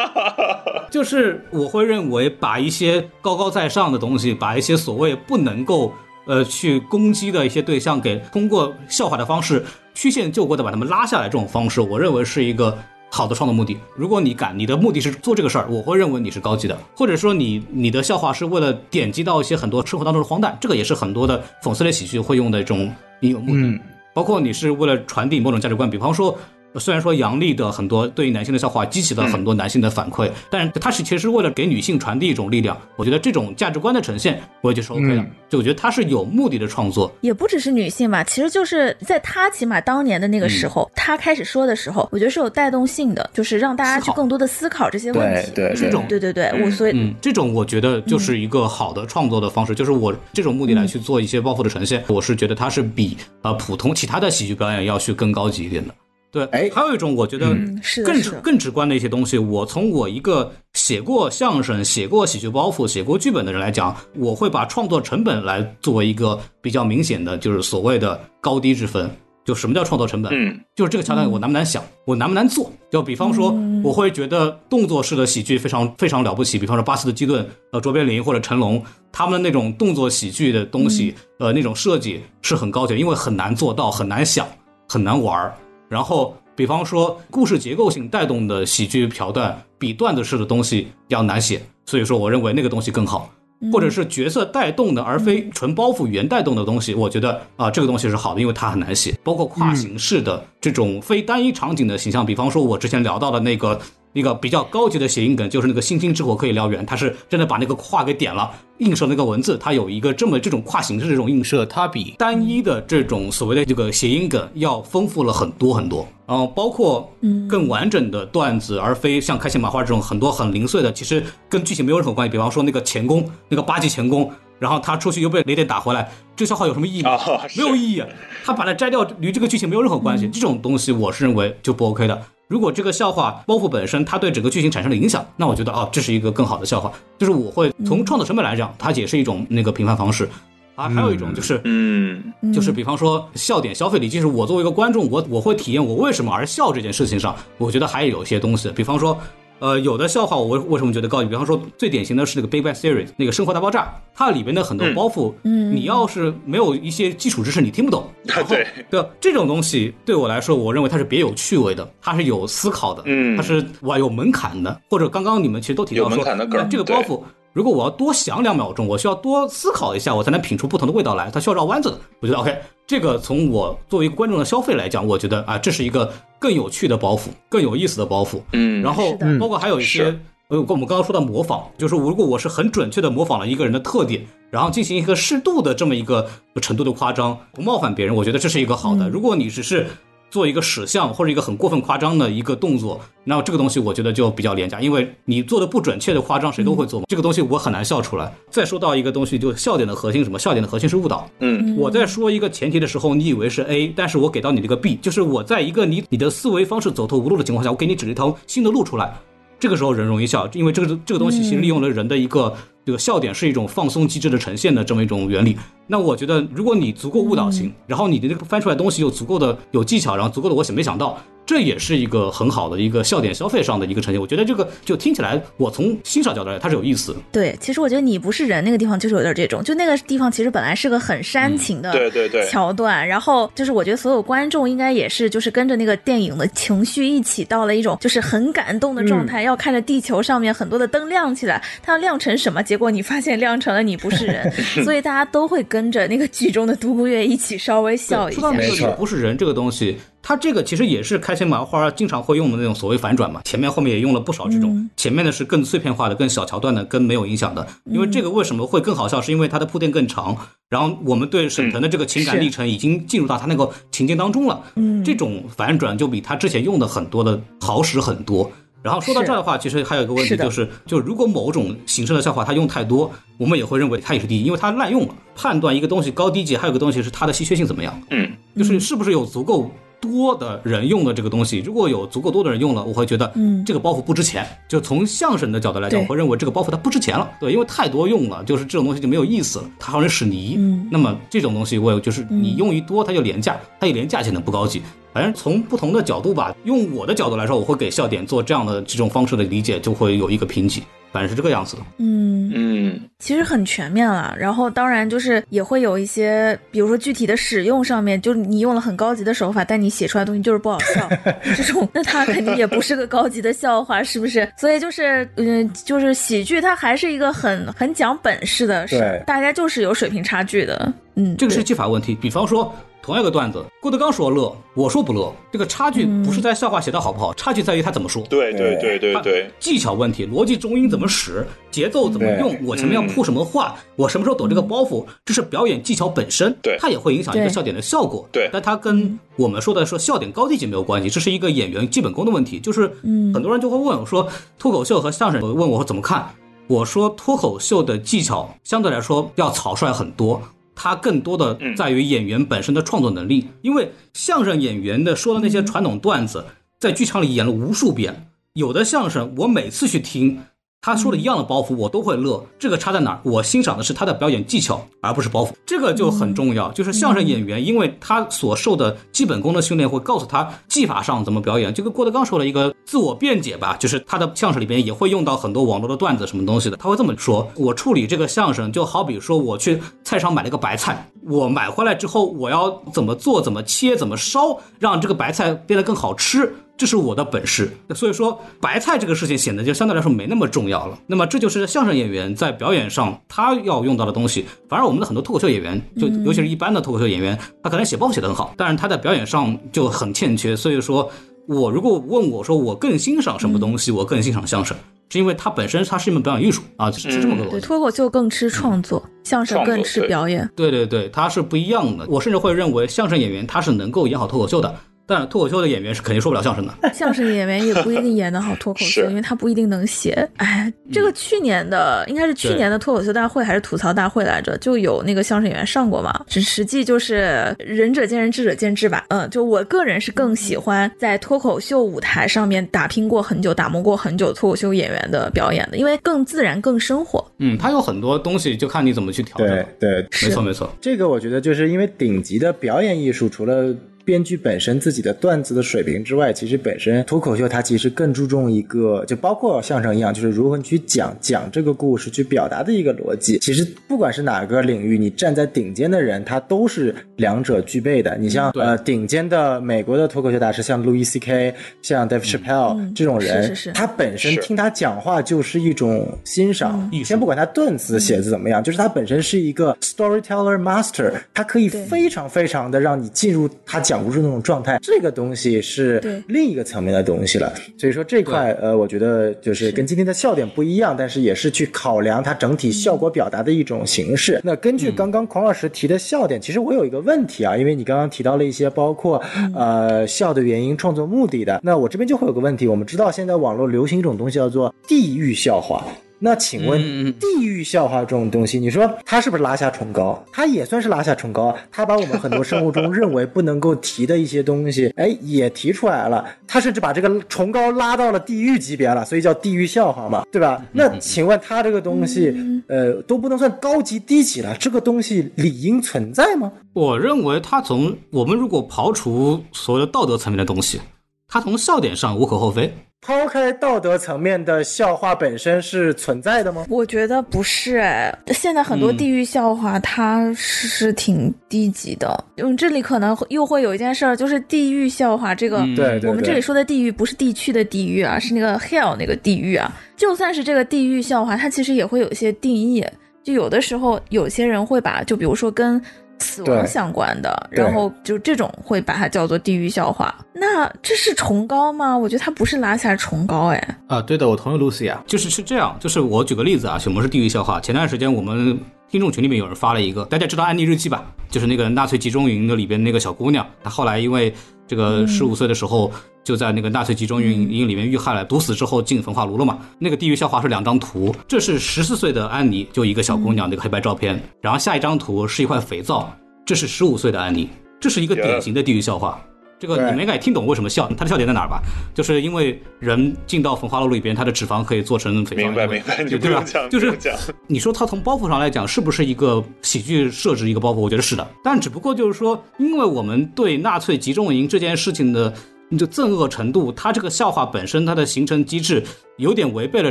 [0.91, 5.93] 就是我会认为把一些高高在上的东西，把一些所谓不能够
[6.27, 9.65] 呃去攻击的一些对象，给通过笑话的方式
[9.95, 12.77] 曲线救国的把他们拉下来，这种方式，我认为是一个。
[13.13, 22.89] 好的创作目的，如果你敢，你的目的是做这个事儿，我会认为你是高级的，或者说你你的笑话是为了点击到一些很多生活当中的荒诞，这个也是很多的讽刺类喜剧会用的一种
[23.19, 23.59] 应用目的。
[23.63, 23.81] 嗯
[24.15, 26.39] 包括你是为了传递某种价值观，比方说。
[26.79, 32.77] 虽然说杨笠的很多对于男性的笑话激起了很多男性的反馈，但是他是其实为了给女性传递一种力量。
[32.97, 35.23] 我觉得这种价值观的呈现，我也觉得是 OK 的。
[35.23, 45.51] 嗯就我觉得他是有目的的创作，也不只是女性吧，其实就是在他起码当年的那个时候，他开始说的时候，我觉得是有带动性的，就是让大家去更多的思考这些问题。
[45.53, 55.93] 对对这种对对对，我所以、嗯，这种我觉得就是一个好的创作的方式，就是我这种目的来去做一些包袱的呈现，我是觉得它是比呃普通其他的喜剧表演要去更高级一点的。
[56.33, 69.11] 对，哎还有一种我觉得嗯是更更直观的一些东西，我从我一个写过相声、写过喜剧包袱、写过剧本的人来讲，我会把创作成本来作为一个比较明显的，就是所谓的高低之分。
[69.43, 70.31] 就什么叫创作成本？
[70.33, 72.71] 嗯，就是这个桥段我难不难想，我难不难做？
[72.91, 73.51] 就比方说，
[73.83, 78.81] 我会觉得动作式的喜剧非常非常了不起，比方说巴斯的基顿、呃卓别林或者成龙，
[79.11, 84.47] 他们的那种动作喜剧的东西，呃那种设计是很高级的，因为很难做到，很难想，
[84.87, 85.55] 很难玩儿。
[85.91, 93.29] 然后，比方说故事结构性带动的喜剧桥段，比段子式的东西要难写，所以说我认为那个东西更好。
[93.71, 99.15] 或者是角色带动的，而非纯包袱原带动的东西，我觉得啊、这个东西是好的，因为它很难写。
[99.23, 103.79] 包括跨形式的这种非单一场景的形象，比方说我之前聊到的那个
[104.13, 116.07] 一个比较高级的谐音梗，就是那个星星之火可以燎原，它是真的把那个跨给点了，映射那个文字，它有一个这么这种跨形式的这种映射，它比单一的这种所谓的这个谐音梗要丰富了很多很多。
[116.27, 117.13] 然后包括
[117.49, 122.31] 更完整的段子，而非像开心麻花这种很多很零碎的，其实跟剧情没有任何关系。
[122.31, 124.31] 比方说那个钳工，那个八级钳工，
[124.61, 127.13] 然后他出去又被雷电打回来，这个笑话有什么意义吗？
[127.13, 128.05] 啊是没有意义。
[128.45, 130.29] 他把它摘掉，与这个剧情没有任何关系。
[130.29, 132.23] 这种东西我是认为就不 OK 的。
[132.47, 136.93] 如果这个笑话包袱本身它对整个剧情产生了影响，那我觉得哦，这是一个更好的笑话。
[137.19, 140.29] 就是我会从创作成本来讲，它也是一种那个评判方式。
[140.77, 149.19] 啊，还有一种就是，嗯，就是比方说笑点消费里，就是我作为一个观众，我我会体验我为什么而笑这件事情上，我觉得还有一些东西，比方说。
[149.61, 151.29] 呃，有的笑话我为为什么觉得高级？
[151.29, 153.83] 比方说最典型的是那个《Big Bang Theory》那个《生活大爆炸》，
[154.15, 158.09] 它里边的很多包袱，嗯，你要是没有一些基础知识，你听不懂。
[158.25, 164.81] 然后对对这种东西对我来说，我认为它是别有趣味的，它是有思考的，嗯它是哇有门槛的。
[164.89, 167.23] 或者刚刚你们其实都提到有门说，槛的梗那这个包袱
[167.53, 171.99] 如果我要多想两秒钟，我需要多思考一下，我才能品出不同的味道来，它需要绕弯子的。
[172.21, 172.57] 我觉得 OK，
[172.87, 178.41] 这个从我作为一个观众的消费来讲，我觉得啊，这是一个更有趣的包袱，更有意思的包袱。
[178.53, 186.29] 嗯然后包括还有一些是，呃，我们刚刚说到模仿，就是如果我是很准确的模仿了一个人的特点，然后进行一个适度的这么一个
[186.63, 189.09] 程度的夸张，不冒犯别人，我觉得这是一个好的。
[189.09, 189.89] 如果你只是
[190.31, 198.33] 做一个使相或者一个很过分夸张的一个动作，那这个东西我觉得就比较廉价，因为你做的不准确的夸张谁都会做嘛，这个东西我很难笑出来。
[198.49, 200.39] 再说到一个东西，就笑点的核心什么？
[200.39, 201.29] 笑点的核心是误导。
[201.41, 209.13] 嗯我在说一个前提的时候，你以为是 A，但是我给到你这个 B，就是我在一个你你的思维方式走投无路的情况下，我给你指了一条新的路出来。
[209.59, 212.55] 这个时候人容易笑，因为这个这个东西其实利用了人的一个
[212.87, 215.55] 这个笑点是一种放松机制的呈现的这么一种原理。
[215.91, 224.21] 那我觉得，如果你足够误导嗯性，然后你的这个翻出来东西又足够的有技巧，然后足够的我想没想到，这也是一个很好的一个笑点消费上的一个呈现。
[224.21, 227.17] 我觉得这个就听起来，我从欣赏角度来，它是有意思。
[227.33, 242.63] 对，其实我觉得你不是人那个地方就是有点这种，就那个地方其实本来是个很煽情的对对对桥段，然后就是我觉得所有观众应该也是就是跟着那个电影的情绪一起到了一种就是很感动的状态，要看着地球上面很多的灯亮起来，它要亮成什么？
[242.63, 244.53] 结果你发现亮成了你不是人，
[244.85, 248.57] 所以大家都会跟着那个剧中的独孤月一起稍微笑一下说到。
[248.57, 253.41] 那个没错不是人这个东西，它这个其实也是开心麻花经常会用的那种所谓反转嘛。
[253.45, 257.65] 前面后面也用了不少这种，嗯前面的是更碎片化的、更小桥段的、更没有影响的。
[257.85, 260.37] 因为这个为什么会更好笑，是因为它的铺垫更长，
[260.69, 264.63] 然后我们对沈腾的这个情感历程已经进入到他那个情境当中了。
[264.75, 268.51] 嗯这种反转就比他之前用的很多的好使很多。
[268.83, 275.15] 然后说到这儿的话，其实还有一个问题就是，就如果某种形式的笑话它用太多，我们也会认为它也是第一，因为它滥用了。
[275.37, 278.01] 判断一个东西高低级，还有个东西是它的稀缺性怎么样。
[278.11, 279.71] 嗯，就是是不是有足够
[280.01, 281.59] 多的人用的这个东西？
[281.59, 284.47] 如果有足够多的人用了，我会觉得，嗯这个包袱不值钱。
[284.67, 290.55] 就从相声的角度来讲，我会认为这个包袱它不值钱了，对，因为太多用了，就是这种东西就没有意思了，它好像使泥。
[290.59, 294.81] 嗯那么这种东西，我有就是你用一多，它就廉价，它一廉价显得不高级。
[295.13, 300.83] 反正从不同的角度吧，用我的角度来说，我会给笑点做这样的这种方式的理解，就会有一个评级，
[301.13, 301.83] 反正是这个样子的。
[301.99, 311.09] 嗯，嗯，其实很全面了，然后当然就是也会有一些，比如说具体的使用上面，就是你用了很高级的手法，但你写出来的东西就是不好笑，
[311.57, 314.49] 这种那它肯定也不是个高级的笑话，是不是？
[314.57, 322.15] 所以就是嗯，就是喜剧它还是一个很很讲本事的事对，大家就是有水平差距的，嗯，这个是技法问题。
[322.15, 322.73] 比方说，
[323.11, 328.23] 同样一个段子，郭德纲说乐，我说不乐，这个差距不是在笑话写的好不好，差距在于他怎么说。
[328.31, 338.49] 对对对对对，技巧问题，逻辑中音怎么使，节奏怎么用，我前面要铺什么话，我什么时候抖这个包袱，这是表演技巧本身，对它也会影响一个笑点的效果，对。
[338.53, 343.35] 但它跟我们说的说笑点高低级没有关系，这是一个演员基本功的问题，就是，嗯。
[343.35, 346.31] 很多人就会问我说，脱口秀和相声，问我说怎么看，
[346.69, 350.41] 我说脱口秀的技巧相对来说要草率很多。
[350.83, 356.47] 它更多的在于演员本身的创作能力，因为相声演员的说的那些传统段子，
[356.79, 360.41] 在剧场里演了无数遍，有的相声我每次去听，
[360.83, 362.43] 他说的一样的包袱，我都会乐。
[362.59, 363.21] 这个差在哪儿？
[363.23, 365.51] 我欣赏的是他的表演技巧，而不是包袱。
[365.67, 366.73] 这个就很重要。
[366.73, 371.75] 就是相声演员，因为他所受的基本功的训练，会告诉他技法上怎么表演。
[371.75, 376.79] 就跟郭德纲说的一个自我辩解吧，就是他的相声里边也会用到很多网络的段子什么东西的。
[376.79, 386.55] 他会这么说：我处理这个相声，就好比说我去菜场买了个白菜，我买回来之后，我要怎么做、怎么切、怎么烧，让这个白菜变得更好吃。
[386.81, 390.99] 这是我的本事，所以说白菜这个事情显得就相对来说没那么重要了。
[391.07, 394.47] 那么这就是相声演员在表演上他要用到的东西。
[394.67, 400.57] 反而我们的很多脱口秀演员，就尤其是一般的脱口秀演员，他可能写报写得很好，但是他在表演上就很欠缺。
[400.57, 401.07] 所以说
[401.47, 404.75] 我如果问我说我更欣赏什么东西，我更欣赏相声，
[405.11, 407.67] 是因为它本身它是一门表演艺术啊，是是这么个逻对，辑。
[407.67, 410.49] 脱口秀更吃创作，相声更吃表演。
[410.57, 412.07] 对对对，它是不一样的。
[412.09, 414.75] 我甚至会认为相声演员他是能够演好脱口秀的，
[415.11, 416.73] 但是脱口秀的演员是肯定说不了相声的。
[416.95, 420.29] 相声演员也不一定演得好脱口秀，因为他不一定能写。
[420.37, 426.25] 哎，这个去年的应该是去年的脱口秀大会还是吐槽大会来着，就有那个相声演员上过嘛。
[426.29, 429.05] 实实际就是仁者见仁，智者见智吧。
[429.09, 437.27] 嗯，就我个人是更喜欢在脱口秀舞台上面打拼过很久、打磨过很久脱口秀演员的表演的，因为更自然、更生活。
[437.39, 439.49] 嗯，他有很多东西，就看你怎么去调整。
[439.49, 440.73] 对对，没错没错。
[440.81, 443.75] 这个我觉得就是因为顶级的表演艺术，除了
[444.05, 453.39] 编剧本身自己的段子的水平之外，其实本身脱口秀它其实更注重一个，就包括相声一样，就是如何去讲讲这个故事，去表达的一个逻辑。
[453.39, 458.17] 其实不管是哪个领域，你站在顶尖的人，他都是两者具备的。
[458.19, 466.91] 你像对呃顶尖的美国的脱口秀大师，像 Louis C.K.、像 Dave Chappelle、这种人，是是是他本身听他讲话就是一种欣赏。
[467.05, 474.79] 先不管他段子写的怎么样，就是他本身是一个 storyteller master，他可以非常非常的让你进入他讲故事的那种状态。
[474.83, 477.53] 这个东西是另一个层面的东西了。
[477.79, 484.41] 所以说这块呃，我觉得就是跟今天的笑点不一样，但是也是去考量它整体效果表达的一种形式。
[484.43, 489.23] 那根据刚刚孔老师提的笑点，其实我有一个问题啊，因为你刚刚提到了一些包括
[489.55, 492.67] 呃笑的原因、创作目的的，那我这边就会有个问题。
[492.67, 495.85] 我们知道现在网络流行一种东西叫做地域笑话。
[496.23, 496.79] 那请问
[497.15, 500.23] 地域笑话这种东西，你说它是不是拉下崇高？
[500.31, 506.25] 它也算是拉下崇高啊，它把我们很多生活中认为不能够提的一些东西， 哎，也提出来了。
[506.47, 510.63] 它甚至把这个崇高拉到了地狱级别了，所以叫地狱笑话嘛，对吧？
[510.73, 512.35] 那请问它这个东西，
[512.67, 516.53] 呃，都不能算高级低级了，这个东西理应存在吗？
[516.75, 520.81] 我认为他从我们如果刨除所谓的道德层面的东西，
[521.27, 522.73] 他从笑点上无可厚非。
[523.03, 526.67] 抛开道德层面的笑话本身是存在的吗？
[526.69, 532.25] 我觉得不是哎，现在很多地域笑话它是挺低级的。
[532.37, 539.73] 嗯，这里可能又会有一件事儿，就是地域笑话这个，嗯对对对我们这里说的地域不是地区的地域啊，是那个 hell 那个地域啊。
[539.97, 542.85] 就算是这个地域笑话，它其实也会有一些定义。
[543.23, 545.81] 就有的时候，有些人会把，就比如说跟
[546.21, 550.15] 死亡相关的，然后就这种会把它叫做地狱笑话。
[550.33, 551.97] 那这是崇高吗？
[551.97, 557.61] 我觉得它不是拉下崇高，哎，啊，对的，我同意 Lucy 啊，就是是这样，就是我举个例子啊，什么是地狱笑话？
[557.61, 558.59] 前段时间我们
[558.91, 561.05] 听众群里面有人发了一个，大家知道《安妮日记》吧？
[561.31, 564.35] 就是那个纳粹集中营的里边那个小姑娘，她后来因为
[564.67, 565.93] 这个十五岁的时候
[566.25, 569.61] 就在那个纳粹集中营营里面遇害了，毒死之后进焚化炉了嘛。
[569.79, 576.13] 那个地狱笑话是两张图，这是十四岁的安妮，就一个小姑娘那个黑白照片，然后下一张图是一块肥皂，
[576.45, 577.49] 这是十五岁的安妮，
[577.79, 579.25] 这是一个典型的地狱笑话。
[579.61, 581.61] 这个你们应该也听懂为什么笑，它的笑点在哪儿吧？
[581.95, 585.43] 就是因为人进到焚化炉里边，它的脂肪可以做成肥皂。
[585.43, 586.43] 明白因为明白，你对对吧？
[586.71, 587.15] 就是讲
[587.47, 590.77] 你说它从包袱上来讲，是不是一个喜剧设置一个包袱？
[590.77, 595.31] 我觉得是的，但只不过就是说，因为我们对纳粹集中营这件事情的
[595.71, 598.85] 你就憎恶程度，它这个笑话本身它的形成机制
[599.17, 599.91] 有点违背了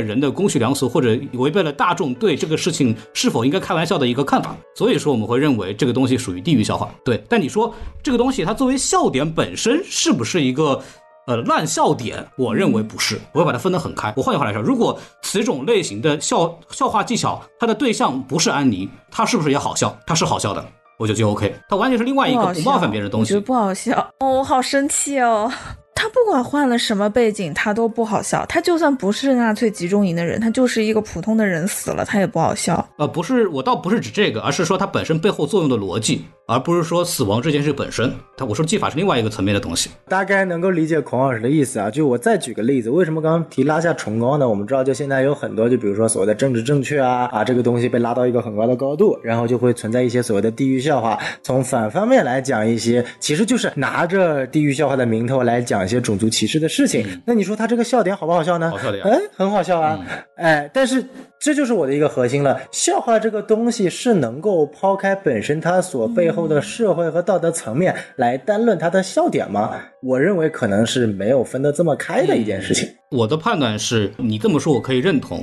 [0.00, 6.88] 人的公序良俗，或者违背了大众对这个事情是否应该开玩笑的一个看法，所以说我们会认为这个东西属于地域笑话。
[7.04, 10.80] 对，但你说这个东西它作为笑点本身是不是一个？
[11.26, 14.12] 呃，烂笑点，我认为不是，我会把它分得很开。
[14.16, 19.96] 我换句话来说，如果此种类型的笑笑话技巧，它的对象不是安妮，它是不是也好笑？
[20.06, 20.66] 它是好笑的，
[21.00, 21.54] 我觉得就 OK。
[21.66, 23.32] 他完全是另外一个不冒犯别人的东西。
[23.32, 24.12] 我觉得不好笑。
[24.18, 25.50] 哦，我好生气哦。
[25.94, 28.44] 他不管换了什么背景，他都不好笑。
[28.46, 32.86] 他就算不是纳粹集中营的人，他就是一个普通的人死了，他也不好笑。
[32.96, 38.12] 呃，不是，我倒不是指这个，而是说他本身背后作用的逻辑，而不是说死亡这件事本身。
[38.36, 39.88] 他我说技法是另外一个层面的东西。
[40.08, 41.88] 大概能够理解孔老师的意思啊。
[41.88, 44.48] 就我再举个例子，为什么刚刚提拉下崇高呢？
[44.48, 51.16] 我们知道，就现在有很多，就比如说所谓的政治正确啊啊，这个东西被拉到一个很高的高度，然后就会存在一些所谓的地域笑话。
[51.44, 57.06] 从反方面来讲，一些其实就是拿着地域笑话的名头来讲一些种族歧视的事情。
[57.24, 58.70] 那你说他这个笑点好不好笑呢？
[58.70, 60.00] 好笑的呀哎，很好笑啊。
[60.34, 61.04] 哎，但是
[61.40, 62.60] 这就是我的一个核心了。
[62.70, 69.80] 笑话这个东西是能够抛开本身它所背后的社会和道德层面来单论它的笑点吗？
[70.02, 72.86] 我认为可能是没有分得这么开的一件事情。
[73.10, 75.42] 我的判断是你这么说，我可以认同，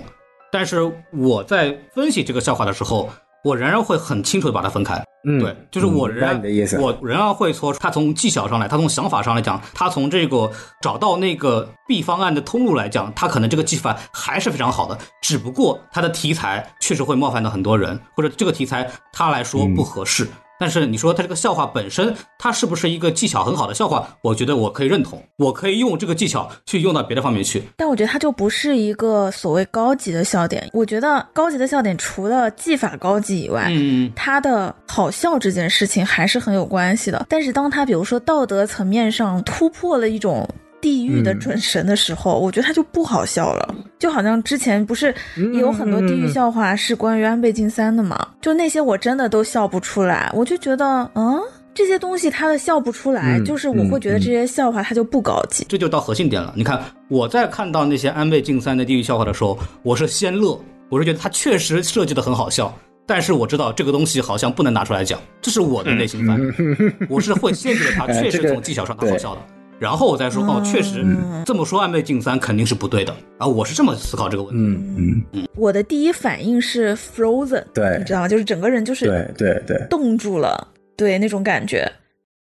[0.51, 0.77] 但是
[1.11, 3.09] 我在分析这个笑话的时候，
[3.43, 5.03] 我仍然会很清楚的把它分开。
[5.29, 6.41] 嗯，对，就是我仍然。
[6.79, 10.49] 我仍然会说，他从技巧上来，他从想法上来讲，他从这个
[10.81, 20.27] 找到那个 B 方案的通路来讲，他可能这个技法还是非常好的，只不过他的题材确实会冒犯到很多人，或者这个题材他来说不合适。
[20.59, 24.07] 但是你说他这个笑话本身，它是不是一个技巧很好的笑话？
[24.21, 27.63] 我觉得我可以认同，我可以用这个技巧去用到别的方面去。
[27.75, 30.67] 但我觉得它就不是一个所谓高级的笑点。
[30.73, 37.25] 我觉得高级的笑点除了技法高级以外，嗯，它的好笑这件事情还是很有关系的。
[37.29, 40.47] 但是当它比如说道德层面上突破了一种
[40.81, 43.75] 地狱的嗯准神的时候，我觉得他就不好笑了。
[43.99, 45.13] 就好像之前不是
[45.53, 48.27] 也有很多地狱笑话是关于安倍晋三的嘛？
[48.41, 51.39] 就那些我真的都笑不出来，我就觉得，嗯。
[51.73, 55.63] 这些东西他的笑不出来，嗯就是我会觉得嗯这些笑话他就不高级。
[55.69, 56.51] 这就到核心点了。
[56.57, 60.59] 你看，我在看到那些安倍晋三的地狱笑话的时候，我是先乐，
[60.89, 62.75] 我是觉得他确实设计的很好笑，
[63.05, 66.51] 但是我知道这个东西好像不能拿出来讲，这是我的内心反应。
[67.07, 69.41] 我是会先觉得他哎确实从技巧上他好笑的。
[69.79, 71.05] 然后我再说哦，确实
[71.45, 73.45] 这么说安倍晋三肯定是不对的啊！
[73.45, 74.59] 我是这么思考这个问题。
[74.59, 78.27] 嗯嗯，我的第一反应是 frozen，对你知道吗？
[78.27, 81.91] 就是整个人就是对对对，冻住了，对那种感觉，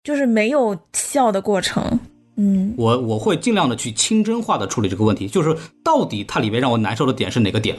[0.05, 1.99] 就是没有笑的过程。
[2.37, 7.77] 嗯，我我会尽量的去清真化的处理这个问题，就是到底它里面让我难受的点是哪个点？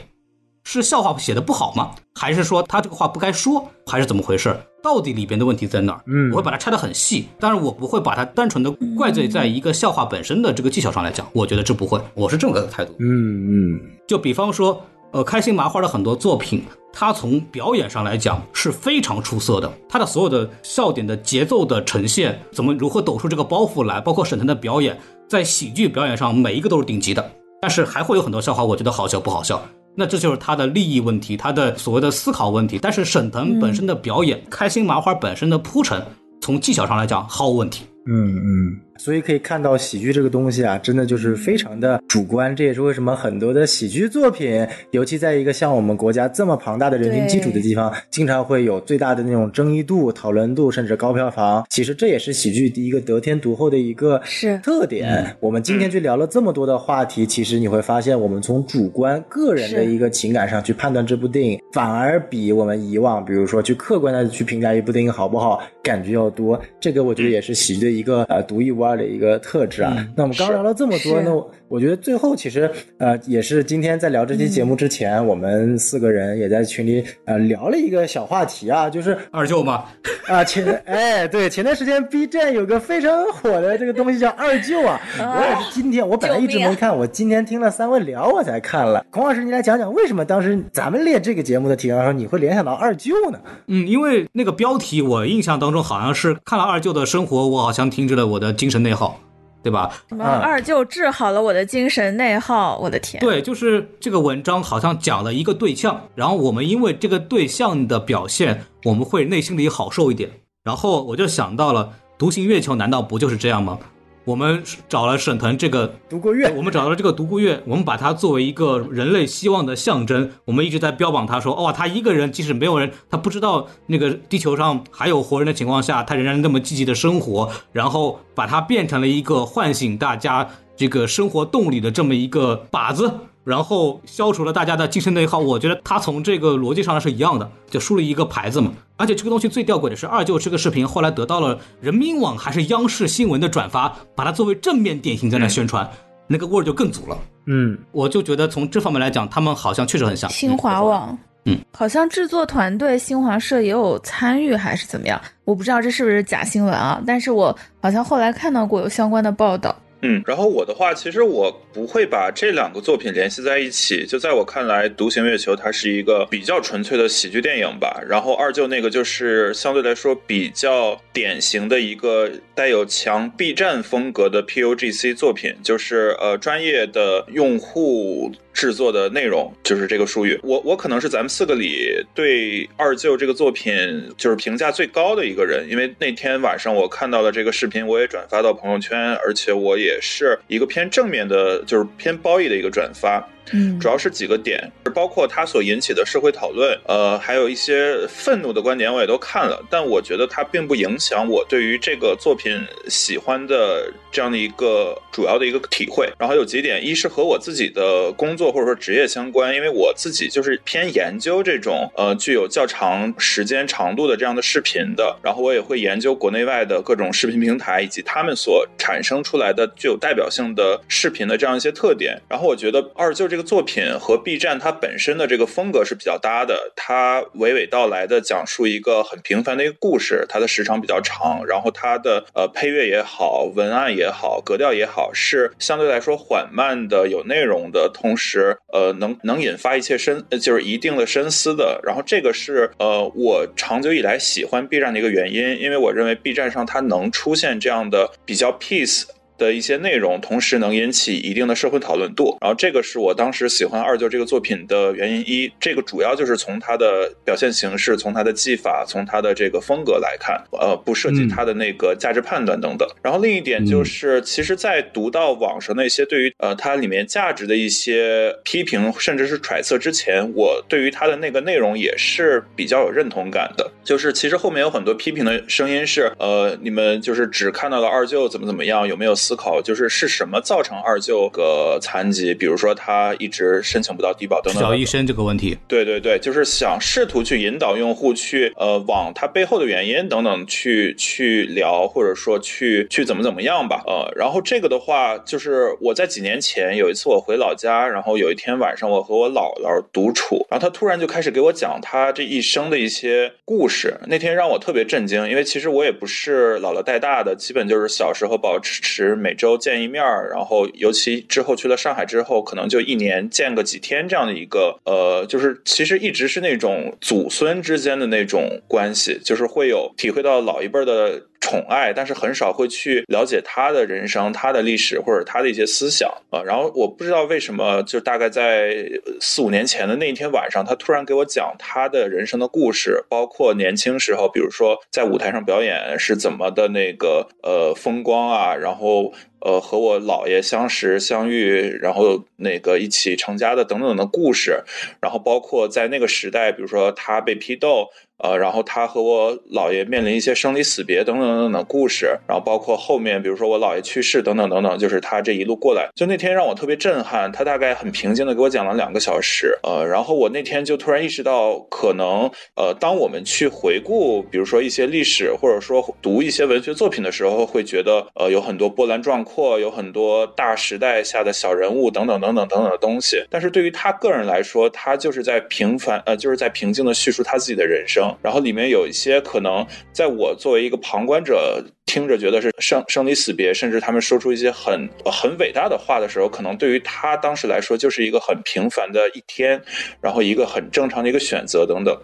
[0.64, 1.90] 是笑话写的不好吗？
[2.14, 3.64] 还是说他这个话不该说？
[3.86, 4.56] 还是怎么回事？
[4.82, 6.00] 到底里边的问题在哪儿？
[6.06, 12.94] 嗯我会把它拆得很细，但是我不会把它单纯的怪罪在一个笑话本身的这个技巧上来讲，我觉得这不会，我是这么个态度。
[12.98, 14.82] 嗯嗯就比方说，
[15.12, 16.62] 呃，开心麻花的很多作品，
[16.92, 27.30] 它从表演上来讲是非常出色的，它的所有的笑点的节奏的呈现，怎么如何抖出这个包袱来，包括沈腾的表演，在喜剧表演上每一个都是顶级的。
[27.62, 29.62] 但是还会有很多笑话，我觉得好笑不好笑，
[29.96, 32.78] 那这就是他的利益问题，他的所谓的思考问题。
[32.80, 36.04] 但是沈腾本身的表演，开心麻花本身的铺陈，
[36.40, 37.84] 从技巧上来讲毫无问题。
[38.06, 42.54] 嗯嗯，所以可以看到喜剧这个东西啊，真的就是非常的主观。
[42.54, 51.64] 这也是为什么很多的喜剧作品，尤其在一个像我们国家这么庞大的人群基础的地方，经常会有最大的那种争议度、讨论度，甚至高票房。
[51.70, 55.34] 其实这也是喜剧第一个得天独厚的一个是特点。
[55.40, 66.60] 我们今天去聊了这么多的话题，其实你会发现，我们从主观个人的一个情感上去判断这部电影，反而比我们以往，比如说去客观的去评价一部电影好不好，感觉要多。
[66.78, 67.94] 这个我觉得也是喜剧的。
[67.94, 69.94] 一个呃独一无二的一个特质啊。
[70.16, 71.32] 那我们刚聊了这么多，那
[71.68, 79.84] 我觉得最后其实呃也是今天在聊这期节目之前，我们四个人也在群里呃聊了一个小话题啊，就是二舅嘛
[80.28, 89.06] 啊前哎对前段时间 B 站有个非常火的这个东西叫二舅啊，我也是今天我本来一直没看，我今天听了三位聊我才看了。
[89.10, 93.38] 孔老师，你来讲讲为什么当时咱们列这个节目的提纲上你会联想到二舅呢？
[93.68, 97.84] 嗯，因为那个标题我印象当中好像是看了二舅的生活，我好像。
[97.94, 99.18] 停止了我的精神内耗，
[99.62, 99.90] 对吧？
[100.08, 102.78] 什么二舅治好了我的精神内耗？
[102.78, 103.20] 我的天！
[103.20, 110.30] 对，就是这个文章好像讲了一个对象，然后我们因为这个对象的表现，我们会内心里好受一点。
[110.62, 111.84] 然后我就想到了
[112.18, 113.78] 《独行月球》，难道不就是这样吗？
[114.24, 133.12] 我们找了沈腾这个独孤月，我们找到了这个独孤月，我们把它作为一个人类希望的象征，我们一直在标榜他说，哇，他一个人即使没有人，他不知道那个地球上还有活人的情况下，他仍然那么积极的生活，然后把它变成了一个唤醒大家这个生活动力的这么一个靶子。
[133.44, 138.72] 然后消除了大家的精神内耗，我觉得他从这个逻辑上是一样的，就树立一个牌子嘛。
[138.96, 145.88] 而且这个东西最吊诡的是，二舅这个视频后来得到了人民网还是央视新闻的转发，把它作为正面典型在那宣传，
[146.26, 147.18] 那个味儿就更足了。
[147.46, 150.30] 嗯，我就觉得从这方面来讲，他们好像确实很像。
[150.30, 157.02] 新华网，嗯，好像制作团队新华社也有参与还是怎么样，我不知道这是不是假新闻啊？
[157.06, 159.76] 但是我好像后来看到过有相关的报道。
[160.06, 164.04] 嗯，然后我的话，其实我不会把这两个作品联系在一起。
[164.06, 168.02] 就在我看来，《独行月球》它是一个比较纯粹的喜剧电影吧。
[168.06, 178.30] 然后二舅那个就是相对来说比较典型的一个带有强 B 站风格的 PUGC 作品，就是呃专业的用户。
[178.54, 183.74] 制作的内容就是这个术语，我我可能是咱们四个里对二舅这个作品
[184.16, 193.28] 就是评价最高的一个人，因为那天晚上我看到了这个视频，我也转发到朋友圈，而且我也是一个偏正面的，就是偏褒义的一个转发。
[193.52, 194.58] 嗯，主要是几个点，
[194.94, 199.62] 包括它所引起的社会讨论，呃，还有一些愤怒的观点，我也都看了。
[199.70, 202.58] 但我觉得它并不影响我对于这个作品
[202.88, 206.10] 喜欢的这样的一个主要的一个体会。
[206.18, 215.14] 然后有几点，一是和我自己的工作或者说职业相关，因为我自己就是偏研究这种呃具有较长时间长度的这样的视频的。
[215.22, 222.18] 然后我也会研究国内外的各种视频平台以及他们所产生出来的具有代表性的视频的这样一些特点。
[222.26, 223.33] 然后我觉得二就。
[223.34, 241.80] 这个作品和 B 站它本身的这个风格是比较搭的，它娓娓道来的讲述一个很平凡的一个故事，它的时长比较长，然后它的呃配乐也好，文案也好，格调也好，是相对来说缓慢的、有内容的，同时呃能能引发一切深，就是一定的深思的。
[241.82, 249.02] 然后这个是呃我长久以来喜欢 B 站的一个原因，因为我认为 B 站上它能出现这样的比较 peace。
[249.36, 255.50] 的一些内容，同时能引起一定的社会讨论度，然后这个是我当时喜欢二舅这个作品的原因一。
[255.60, 262.88] 这个主要就是从他的表现形式、从他的技法、从他的这个风格来看，呃，不涉及他的那个价值判断等等。
[263.02, 273.70] 然后另一点就是，其实，在读到网上那些对于呃它里面价值的一些批评，甚至是揣测之前，我对于它的那个内容也是比较有认同感的。
[273.82, 279.14] 就是其实后面有很多批评的声音是，呃，你们就是只看到了二舅怎么怎么样，有没有？
[279.24, 284.62] 思考就是是什么造成二舅个残疾，比如说他一直申请不到低保等等。
[284.62, 293.82] 小医生这个问题，对对对，就是想试图去引导用户去呃往他背后的原因等等去去聊，或者说去去怎么怎么样吧。
[293.86, 303.98] 呃，然后这个的话，就是我在几年前有一次我回老家，然后有一天晚上我和我姥姥独处，然后他突然就开始给我讲他这一生的一些故事。
[304.06, 309.13] 那天让我特别震惊，因为其实我也不是姥姥带大的，基本就是小时候保持。
[309.16, 321.22] 每周见一面儿，然后尤其之后去了上海之后，可能就一年见个几天这样的一个，呃，就是其实一直是那种祖孙之间的那种关系，就是会有体会到老一辈的。
[321.44, 326.42] 宠爱，但是很少会去了解他的人生、他的历史或者他的一些思想啊。
[326.42, 328.74] 然后我不知道为什么，就大概在
[329.20, 339.12] 四五年前的那一天晚上，他突然给我讲他的人生的故事，包括年轻时候，比如说在舞台上表演是怎么的那个呃风光啊，然后。
[339.44, 344.64] 呃，和我姥爷相识相遇，然后那个一起成家的等等的故事，
[345.02, 347.90] 然后包括在那个时代，比如说他被批斗。
[348.18, 357.30] 呃，然后他和我姥爷面临一些生离死别等等等等的故事，然后包括后面，比如说我姥爷去世等等等等，就是他这一路过来，就那天让我特别震撼。
[357.32, 373.24] 他大概很平静的给我讲了两个小时，呃，然后我那天就突然意识到，可能呃，当我们去回顾，比如说一些历史，或者说读一些文学作品的时候，会觉得呃有很多波澜壮阔，有很多大时代下的小人物等等等等等等的东西。
[373.28, 378.03] 但是对于他个人来说，他就是在平凡呃，就是在平静的叙述他自己的人生。
[378.22, 389.60] 然后里面有一些可能，在我作为一个旁观者听着觉得是生生离死别，甚至他们说出一些很很伟大的话的时候，可能对于他当时来说就是一个很平凡的一天，
[390.00, 391.96] 然后一个很正常的一个选择等等。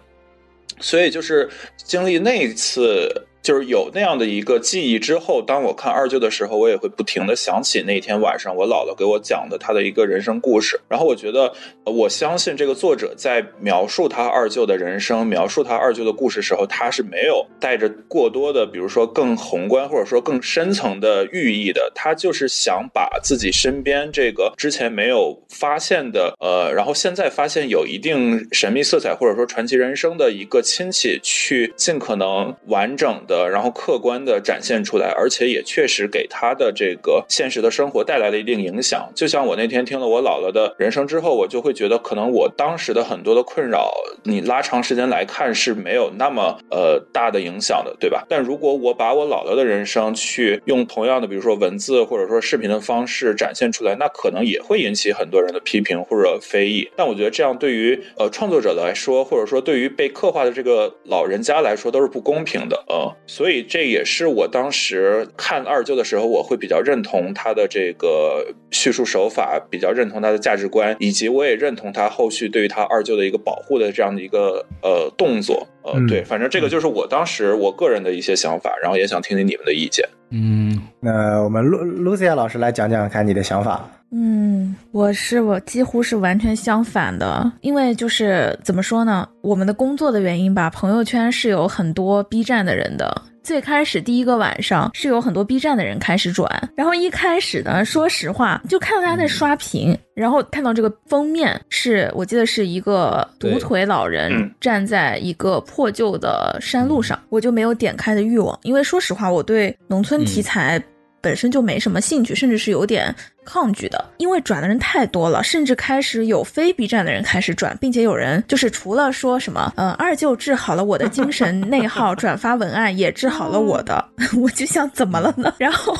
[0.79, 3.27] 所以就是经历那一次。
[3.41, 10.79] 就是有那样的一个记忆之后，当我看二舅的时候，我也会不停的想起那天晚上我姥姥给我讲的他的一个人生故事。
[10.87, 11.51] 然后我觉得，
[11.85, 21.91] 我相信这个作者在描述他二舅的人生、描述他二舅的故事时候，他是没有带着过多的，比如说更宏观或者说更深层的寓意的。
[21.95, 33.19] 他就是想把自己身边这个之前没有发现的，呃，然后现在发现有一定神秘色彩或者说传奇人生的一个亲戚，去尽可能完整。
[33.31, 39.09] 的，然后客观的展现出来，而且也确实给他的这个现实的生活带来了一定影响。
[39.15, 43.89] 就像我那天听了我姥姥的人生之后，我就会觉得，可能我当时的很多的困扰，
[44.23, 48.25] 你拉长时间来看是没有那么呃大的影响的，对吧？
[48.27, 56.89] 但如果我把我姥姥的人生去用同样的，比如说文字或者说视频的方式展现出来，那可能也会引起很多人的批评或者非议。
[56.97, 63.15] 但我觉得这样对于呃创作者来说，或者说对于被刻画的这个老人家来说，都是不公平的，呃。
[63.27, 75.65] 所以这也是我当时看二舅的时候，我会比较认同他的这个叙述手法，比较认同他的价值观，以及我也认同他后续对于他二舅的一个保护的这样的一个呃动作。
[75.83, 80.07] 呃，对，反正这个就是我当时我个人的一些想法，然后也想听听你们的意见。
[80.31, 83.89] 嗯，那我们露露西亚老师来讲讲看你的想法。
[84.13, 93.21] 嗯，我是我几乎是完全相反的，因为就是怎么说呢，我们的工作的原因吧，朋友圈是有很多 B 站的人的。
[93.41, 110.79] 最开始第一个晚上是有很多 B 站的人开始转，然后一开始呢，说实话就看到大家在刷屏，然后看到这个封面是我记得是一个独腿老人站在一个破旧的山路上，我就没有点开的欲望，因为说实话我对农村题材
[111.19, 113.13] 本身就没什么兴趣，甚至是有点。
[113.43, 124.03] 抗拒的，因为转的人太多了，甚至开始有非 B 站的人开始转，并且有人就是除了说什么，呃，二舅治好了我的精神内耗，转发文案也治好了我的，
[124.39, 125.53] 我就想怎么了呢？
[125.57, 125.97] 然后，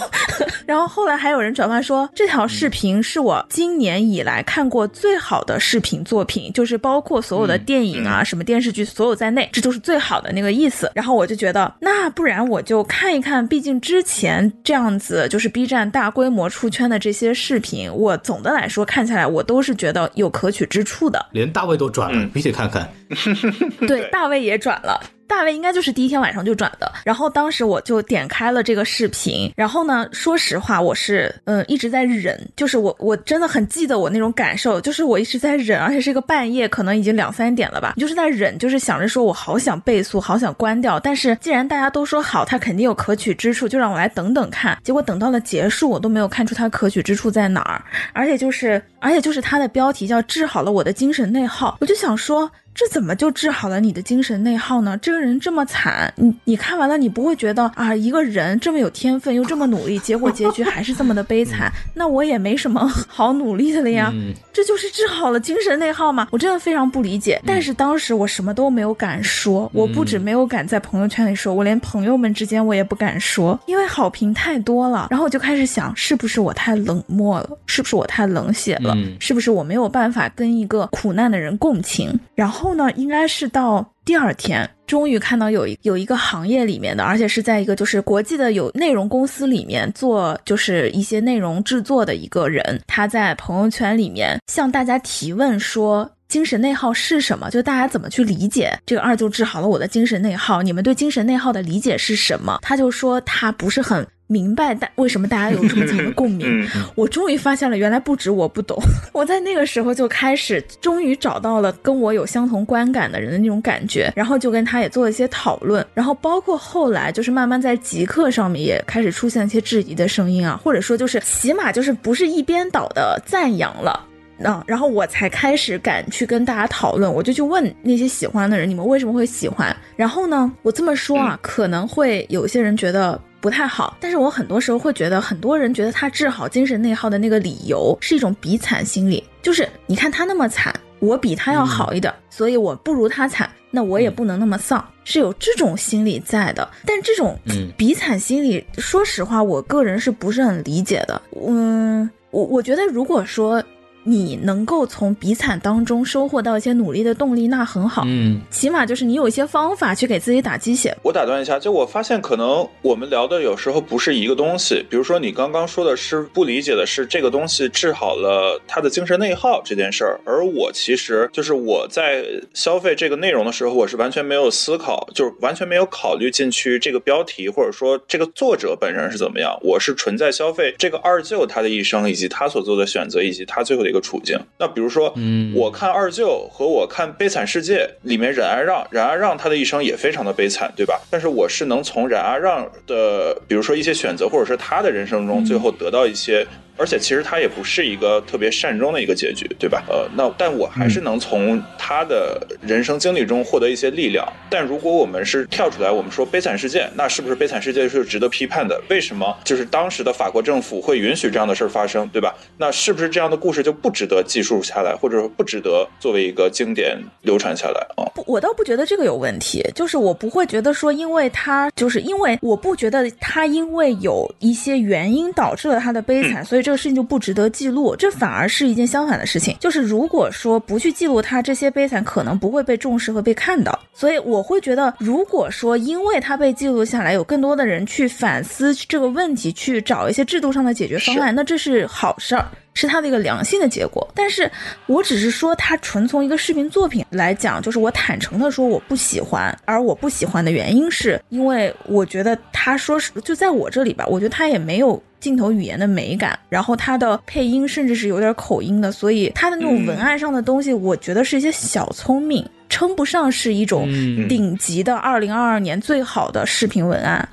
[0.65, 10.91] 然后后来还有人转发说这条视频是我今年以来看过最好的视频作品，就是包括所有的电影啊、什么电视剧所有在内，这就是最好的那个意思。
[10.93, 17.30] 然后我就觉得，那不然我就看一看，毕竟之前这样子就是 B 站大规模出圈的这些。
[17.33, 21.25] 视频，我总的来说看下来，我都是觉得有可取之处的。
[21.31, 22.87] 连大卫都转了，必须看看。
[23.87, 25.01] 对，大卫也转了。
[25.31, 44.77] 大卫应该就是第一天晚上就转的，然后当时我就点开了这个视频，然后呢，说实话，我是嗯一直在忍，就是我我真的很记得我那种感受，就是我一直在忍，而且是一个半夜，可能已经两三点了吧，就是在忍，就是想着说我好想倍速，好想关掉，但是既然大家都说好，它肯定有可取之处，就让我来等等看。
[44.83, 47.81] 结果等到了结束，我都没有看出它可取之处在哪儿，
[48.11, 52.51] 而且就是而且就是它的标题叫治好了我的精神内耗，我就想说。
[52.73, 54.97] 这怎么就治好了你的精神内耗呢？
[54.97, 61.71] 这个人这么惨，你你看完了，你不会觉得啊，一个人这么有天分又这么努力，结果结局还是这么的悲惨？
[61.93, 64.11] 那我也没什么好努力的了呀。
[64.53, 66.27] 这就是治好了精神内耗吗？
[66.31, 67.39] 我真的非常不理解。
[67.45, 75.07] 但是当时我什么都没有敢说，我不止没有敢在朋友圈里说，我连朋友们之间我也不敢说，因为好评太多了。
[75.11, 77.49] 然后我就开始想，是不是我太冷漠了？
[77.65, 78.95] 是不是我太冷血了？
[79.19, 82.17] 是不是我没有办法跟一个苦难的人共情？
[82.33, 82.60] 然后。
[82.61, 96.09] 后呢，应该是到第二天，终于看到有一有一个行业里面的，而且是在一个就是国际的有内容公司里面做就是一些内容制作的一个人，他在朋友圈里面向大家提问说。
[96.31, 97.49] 精神内耗是什么？
[97.49, 100.61] 就大家怎么去理解这个二舅治好了我的精神内耗？
[100.61, 102.57] 你们对精神内耗的理解是什么？
[102.61, 104.07] 他就说他不是很。
[104.31, 106.65] 明白，大为什么大家有这么强的共鸣？
[106.95, 108.81] 我终于发现了，原来不止我不懂。
[109.11, 129.75] 我在那个时候就开始，终于找到了跟我有相同观感的人的那种感觉，然后就跟他也做了一些讨论，然后包括后来就是慢慢在极客上面也开始出现一些质疑的声音啊，或者说就是起码就是不是一边倒的赞扬了，嗯，然后我才开始敢去跟大家讨论，我就去问那些喜欢的人，你们为什么会喜欢？
[129.97, 133.21] 然后呢，我这么说啊，可能会有些人觉得。
[133.41, 146.69] 不太好，但是我很多时候会觉得，很多人觉得他治好精神内耗的那个理由是一种比惨心理，就是你看他那么惨，我比他要好一点，所以我不如他惨，那我也不能那么丧，是有这种心理在的。
[146.85, 147.35] 但这种
[147.75, 151.19] 比惨心理，说实话，我个人是不是很理解的？
[151.47, 153.61] 嗯，我我觉得如果说。
[154.03, 158.03] 你能够从比惨当中收获到一些努力的动力，那很好。
[158.07, 160.97] 嗯，起码就是你有一些方法去给自己打鸡血。
[161.03, 164.83] 我打断一下，就我发现可能我们聊的有时候不是一个东西。
[164.89, 172.25] 比如说你刚刚说的是不理解的是这个东西治好了他的精神内耗这件事儿，而我其实就是我在
[172.55, 179.55] 消费这个内容的时候，我是完全没有思考，就是完全没有考虑进去这个标题或者说这个作者本人是怎么样。
[179.61, 183.90] 我是纯在消费这个二舅他的一生以及他所做的选择以及他最后的。
[183.91, 190.99] 一个处境，那比如说，嗯，我看二舅和我看《悲惨世界》里面冉阿让，冉阿让他的一生也非常的悲惨，对吧？
[191.11, 196.47] 但是我是能从冉阿让的，比如说一些选择，或者是他的人生中，最后得到一些。
[196.77, 199.83] 而且其实他也不是一个特别善终的一个结局，对吧？
[199.87, 204.27] 呃，那但我还是能从他的人生经历中获得一些力量。
[204.49, 208.81] 但如果我们是跳出来，我们说悲惨世界，那是不是悲惨世界是值得批判的？
[208.89, 212.35] 为什么就是当时的法国政府会允许这样的事儿发生，对吧？
[212.57, 218.09] 那是不是这样的故事就不值得记述下来，或者说不值得作为一个经典流传下来啊？
[218.15, 226.71] 不，我倒不觉得这个有问题，就是我不会觉得说，因为他就是因为我不觉得他因为有一些原因导致了他的悲惨，所以这。
[226.71, 229.53] 这个事情就不值得记录，这反而是一件相反的事情。
[229.59, 233.77] 就是如果说不去记录他这些悲惨，可能不会被重视和被看到。
[233.93, 242.47] 所以我会觉得，如果说因为他被记录下来，有更多的人去反思这个问题，去找一些制度上的解决方案，那这是好事儿。
[242.73, 244.49] 是他的一个良性的结果，但是
[244.85, 263.87] 我只是说他纯从一个视频作品来讲，就是我坦诚的说我不喜欢，而我不喜欢的原因是因为我觉得他说是就在我这里吧，我觉得他也没有镜头语言的美感，然后它的配音甚至是有点口音的，所以它的那种文案上的东西，我觉得是一些小聪明，称不上是一种
[264.27, 267.29] 顶级的二零二二年最好的视频文案，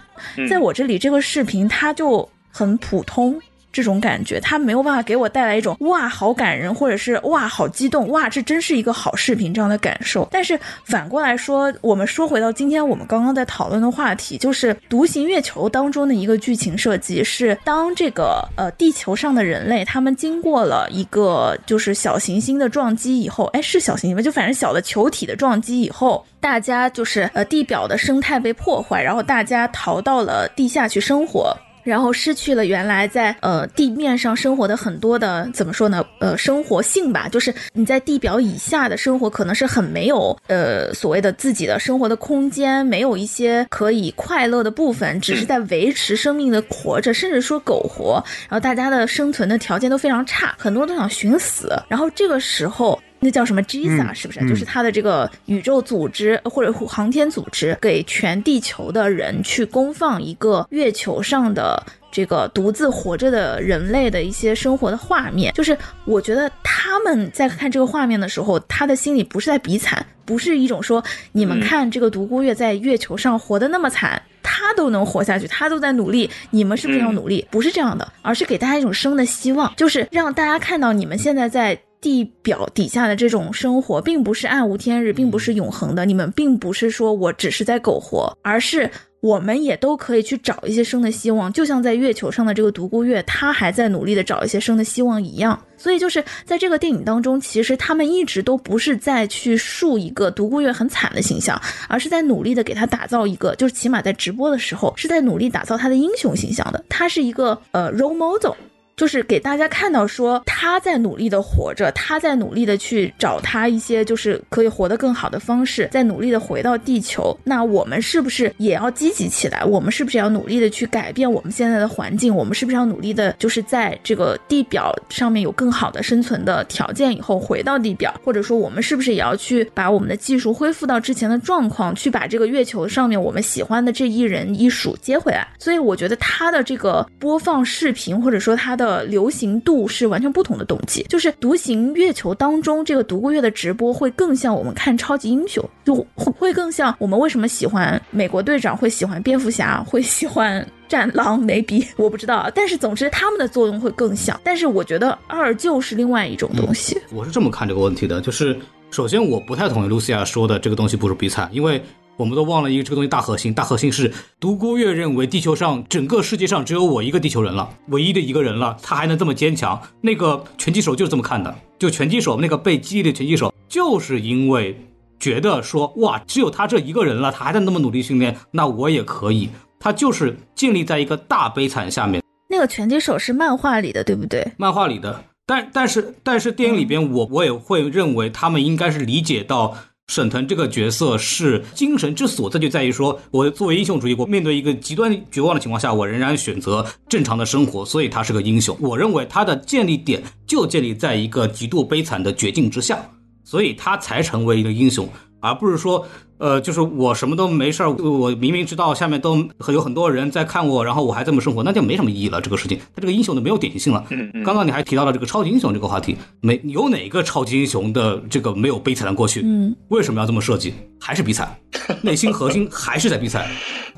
[0.48, 3.40] 在我这里这个视频它就很普通。
[3.72, 10.26] 这种感觉，它没有办法给我带来一种哇好感人，或者是哇好激动，哇这真是一个好视频这样的感受。
[10.30, 24.22] 但是反过来说，我们说回到今天我们刚刚在讨论的话题，就是《独行月球》当中的一个剧情设计是，当这个呃地球上的人类他们经过了一个就是小行星的撞击以后，哎是小行星吗？
[24.22, 31.56] 就反正小的球体的撞击以后，大家就是呃地表的生态被破坏，然后大家逃到了地下去生活。
[31.88, 36.04] 然后失去了原来在呃地面上生活的很多的怎么说呢？
[36.20, 48.22] 呃，生活性吧，就是你在地表以下的生活可能是很没有呃所谓的自己的生活的空间，没有一些可以快乐的部分，只是在维持生命的活着，甚至说苟活。
[48.48, 51.72] 然后大家的生存的条件都非常差，很多都想寻死。
[51.88, 53.00] 然后这个时候。
[53.20, 54.48] 那叫什么 JISA 是不是？
[54.48, 65.52] 就是他的这个宇宙组织或者航天组织，给全地球的人去公放一个月球上的这个独自活着的人类的一些生活的画面。
[65.54, 77.44] 就是我觉得他们在看这个画面的时候，他的心里不是在比惨，不是一种说你们看这个独孤月在月球上活得那么惨，他都能活下去，他都在努力，你们是不是要努力？
[77.50, 81.76] 不是这样的，而是给大家一种生的希望，就是让大家看到你们现在在。
[82.00, 86.04] 地表底下的这种生活，并不是暗无天日，并不是永恒的。
[86.04, 88.88] 你们并不是说我只是在苟活，而是
[89.20, 91.52] 我们也都可以去找一些生的希望。
[91.52, 95.60] 就像在月球上的这个独孤月，他还在努力的找一些生的希望一样。
[95.76, 106.84] 所以就是在这个电影当中，其实他们一直都不是在去树一个独孤月很惨的形象，而是在努力的给他打造一个，就是起码在直播的时候是在努力打造他的英雄形象的。
[106.88, 108.54] 他是一个呃 role model。
[108.98, 117.34] 就是给大家看到说他在努力的活着，他在努力的去找他一些就是可以活得更好的方式，在努力的回到地球。
[117.44, 119.64] 那我们是不是也要积极起来？
[119.64, 122.34] 我们是不是要努力的去改变我们现在的环境？
[122.34, 128.12] 我们是不是要努力的，就是在这个地表上面有更好的生存的条件以后回到地表？
[128.24, 135.46] 或者说我们是不是也要去把我们的技术恢复到之前的状况，去把这个月球上面我们喜欢的这一人一属接回来？
[135.60, 141.04] 所以我觉得他的这个播放视频或者说他的呃流行度是完全不同的动机。
[141.08, 150.66] 就是独行月球当中这个独孤月的直播会更像我们看超级英雄，就会会更像我们为什么喜欢美国队长，会喜欢蝙蝠侠，会喜欢。
[150.88, 154.40] 战狼没比我不知道，但是总之他们的作用会更小。
[154.42, 156.98] 但是我觉得二舅是另外一种东西。
[157.12, 158.58] 我是这么看这个问题的，就是
[158.90, 161.78] 首先我不太同意露西亚说的这个东西不是比惨，因为
[162.18, 169.80] 我们都忘了一个这个东西大核心，大核心是独孤月认为地球上整个世界上只有我一个地球人了，唯一的一个人了，他还能这么坚强。
[170.00, 174.76] 那个拳击手就是这么看的，就拳击手那个被激励的拳击手，就是因为
[175.20, 179.48] 觉得说哇，只有他这一个人了，他还在那么努力训练，那我也可以。
[179.78, 182.20] 他就是建立在一个大悲惨下面。
[182.50, 184.44] 那个拳击手是漫画里的，对不对？
[184.56, 189.76] 漫画里的，但但是但是电影里边，我我也会认为他们应该是理解到
[190.08, 198.76] 沈腾这个角色是精神之所在，就在于说我作为英雄主义国，面对一个极端绝望的情况下，我仍然选择正常的生活，所以他是个英雄。
[198.80, 202.98] 我认为他的建立点就建立在一个极度悲惨的绝境之下，
[203.44, 205.08] 所以他才成为一个英雄，
[205.40, 206.06] 而不是说。
[206.38, 212.40] 呃，就是我什么都没事儿，我明明知道下面都有很多人在看我，然后我还这么生活，那就没什么意义了。
[212.40, 214.04] 这个事情，他这个英雄就没有典型性了。
[214.10, 214.44] 嗯嗯。
[214.44, 219.42] 刚刚你还提到了这个超级英雄这个话题，没有哪个超级英雄的这个没有悲惨的过去？
[219.44, 219.74] 嗯。
[219.88, 220.72] 为什么要这么设计？
[221.00, 221.56] 还是比惨，
[222.02, 223.46] 内心核心还是在比惨。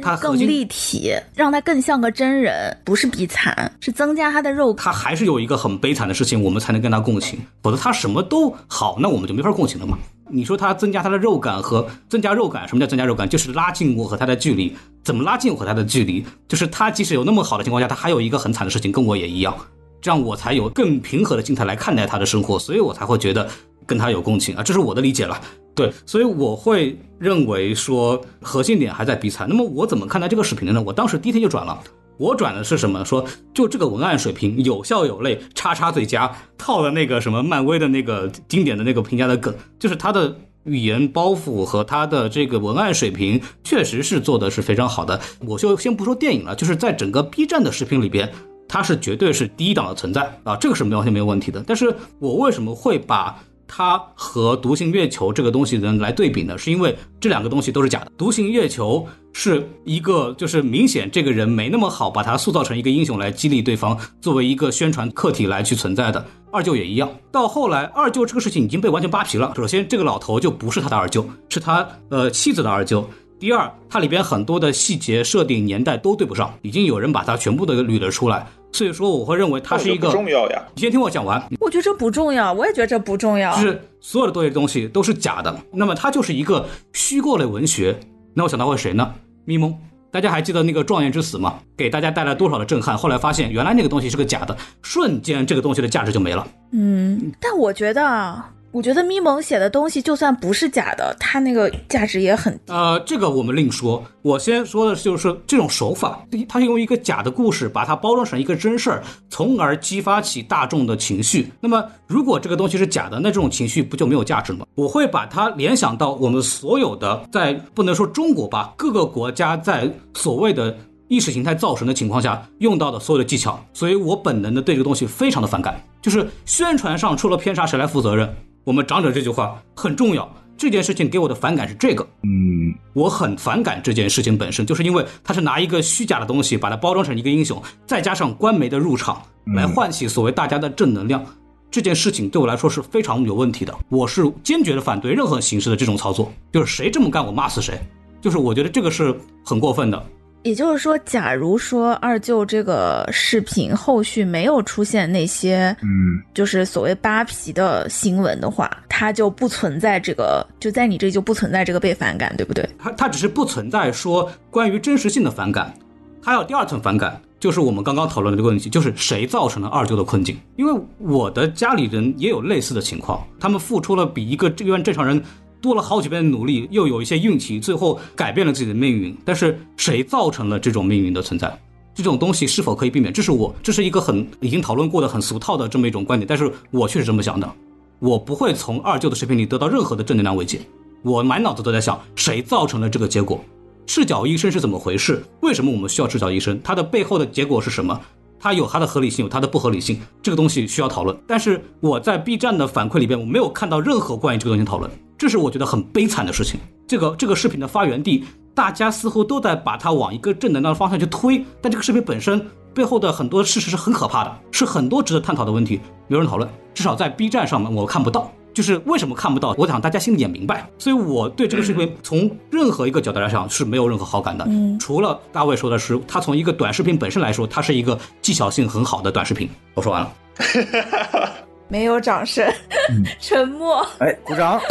[0.02, 4.72] 他更立体，让他更像个真人，不是比惨，是增加他的肉。
[4.74, 9.98] 他还是有一个很悲惨的事情，我们才能跟他共情，否则他什么都好，那我们就没法共情了嘛。
[10.32, 13.28] 你说他增加他的肉感和增加肉感，什么叫增加肉感？
[13.28, 14.76] 就是拉近我和他的距离。
[15.02, 16.24] 怎么拉近我和他的距离？
[16.46, 19.54] 就是他即使有那么好的情况下，他还有一个很惨的事情，跟我也一样，
[20.00, 23.48] 这样我才有更平和的心态来看待他的生活，所以我才会觉得
[23.86, 25.40] 跟他有共情啊，这是我的理解了。
[25.74, 29.48] 对，所以我会认为说核心点还在比惨。
[29.48, 30.82] 那么我怎么看待这个视频的呢？
[30.84, 31.80] 我当时第一天就转了。
[32.20, 33.02] 我转的是什么？
[33.02, 33.24] 说
[33.54, 45.18] 就这个文案水平有笑有泪，叉叉最佳，套的那个什么漫威的那个经典的那个评价的梗，就是他的语言包袱和他的这个文案水平，确实是做的是非常好的。
[45.46, 48.30] 我就先不说电影了，就是在整个 B 站的视频里边，
[48.68, 51.64] 它是绝对是第一档的存在啊，这个是完全没有问题的。
[51.66, 53.42] 但是我为什么会把？
[53.72, 56.58] 它和独行月球这个东西能来对比呢？
[56.58, 58.10] 是因为这两个东西都是假的。
[58.18, 66.24] 独行月球是一个，就是明显这个人没那么好，把他塑造成一个英雄来激励对方，作为一个宣传客体来去存在的。
[66.50, 69.52] 二舅也一样，到后来二舅这个事情已经被完全扒皮了。
[69.54, 73.08] 首先，这个老头就不是他的二舅，是他呃妻子的二舅。
[73.38, 78.46] 第二，它里边很多的细节设定年代都对不上，已经有人把它全部都捋了出来。
[78.72, 80.62] 所以说，我会认为它是一个重要呀。
[80.74, 81.42] 你先听我讲完。
[81.60, 83.54] 我觉得这不重要，我也觉得这不重要。
[83.56, 87.98] 就是所有的这些东西都是假的，那么它就是一个虚构类文学。
[88.34, 89.14] 那我想到会谁呢？
[89.44, 89.76] 咪蒙。
[90.12, 91.60] 大家还记得那个状元之死吗？
[91.76, 92.96] 给大家带来多少的震撼？
[92.96, 96.46] 后来发现原来那个东西是个假的，瞬间这个东西的价值就没了。
[96.72, 98.42] 嗯，但我觉得。
[98.72, 102.72] 我觉得咪蒙写的东西就算不是假的，他那个价值也很低。
[102.72, 104.02] 呃，这个我们另说。
[104.22, 111.50] 我先说的就是这种手法，他用一个假的故事把它包装成一个真事儿，从而激发起大众的情绪。
[111.60, 114.66] 那么，如果这个东西是假的，那这种情绪不就没有价值了吗？
[114.76, 120.76] 我会把它联想到我们所有的在不能说中国吧，各个国家在所谓的
[121.08, 123.58] 意识形态造神的情况下用到的所有的技巧。
[123.72, 128.32] 所以我本能的对这个东西非常的反感，就是宣传上出了偏差，谁来负责任？
[128.64, 130.30] 我们长者这句话很重要。
[130.56, 139.22] 这件事情给我的反感是这个，嗯，我很反感这件事情本身，就是因为他是拿一个虚假的东西，把它包装成一个英雄，再加上官媒的入场
[139.56, 141.24] 来唤起所谓大家的正能量。
[141.70, 146.30] 这件事情对我来说是非常有问题的，我是坚决的反对任何形式的这种操作。
[146.52, 147.80] 就是谁这么干，我骂死谁。
[148.20, 150.06] 就是我觉得这个是很过分的。
[150.42, 162.66] 也就是说，假如说二舅这个视频后续没有出现那些，嗯，就是所谓扒皮的新闻的话，它就不存在这个，就在你这就不存在这个被反感，对不对？
[162.78, 165.74] 它它只是不存在说关于真实性的反感，
[166.22, 170.38] 还有第二层反感，就是我们刚刚讨论的这个问题，就是谁造成了二舅的困境？
[170.56, 175.22] 因为我的家里人也有类似的情况，他们付出了比一个这般正常人。
[175.60, 179.16] 多了好几遍的努力，又有一些运气，最后改变了自己的命运。
[179.24, 181.58] 但是谁造成了这种命运的存在？
[181.94, 183.12] 这种东西是否可以避免？
[183.12, 187.52] 这是我这是一个很已经讨论过的很俗套的这么一种观点，但是我确实这么想的。
[187.98, 190.60] 我不会从二舅的视频里得到任何的正能量慰藉，
[191.02, 193.44] 我满脑子都在想谁造成了这个结果，
[193.86, 195.22] 赤脚医生是怎么回事？
[195.40, 196.58] 为什么我们需要赤脚医生？
[196.62, 198.00] 它的背后的结果是什么？
[198.38, 201.14] 它有它的合理性，有它的不合理性，这个东西需要讨论。
[201.26, 206.58] 但是我在 B 站的反馈里边，我没有看到任何关于这个东西讨论，这是我觉得很悲惨的事情。
[206.88, 208.24] 这个这个视频的发源地，
[208.54, 212.40] 大家似乎都在把它往一个正能量的方向去推，但这个视频本身
[212.72, 215.78] 背后的很多事实是很可怕的，是很多值得探讨的问题，
[216.08, 216.48] 没有人讨论。
[216.72, 218.32] 至少在 B 站上面我看不到。
[218.54, 219.54] 就是为什么看不到？
[219.58, 224.44] 我想大家心里也明白，所以我对这个视频从任何一个角度来讲是没有任何好感的。
[224.48, 229.48] 嗯，除了大卫说的是，他从一个短视频本身来说，它是一个技巧性很好的短视频。
[229.74, 230.12] 我说完了，
[231.70, 232.44] 没有掌声，
[233.20, 233.86] 沉默。
[233.98, 234.60] 哎，鼓掌。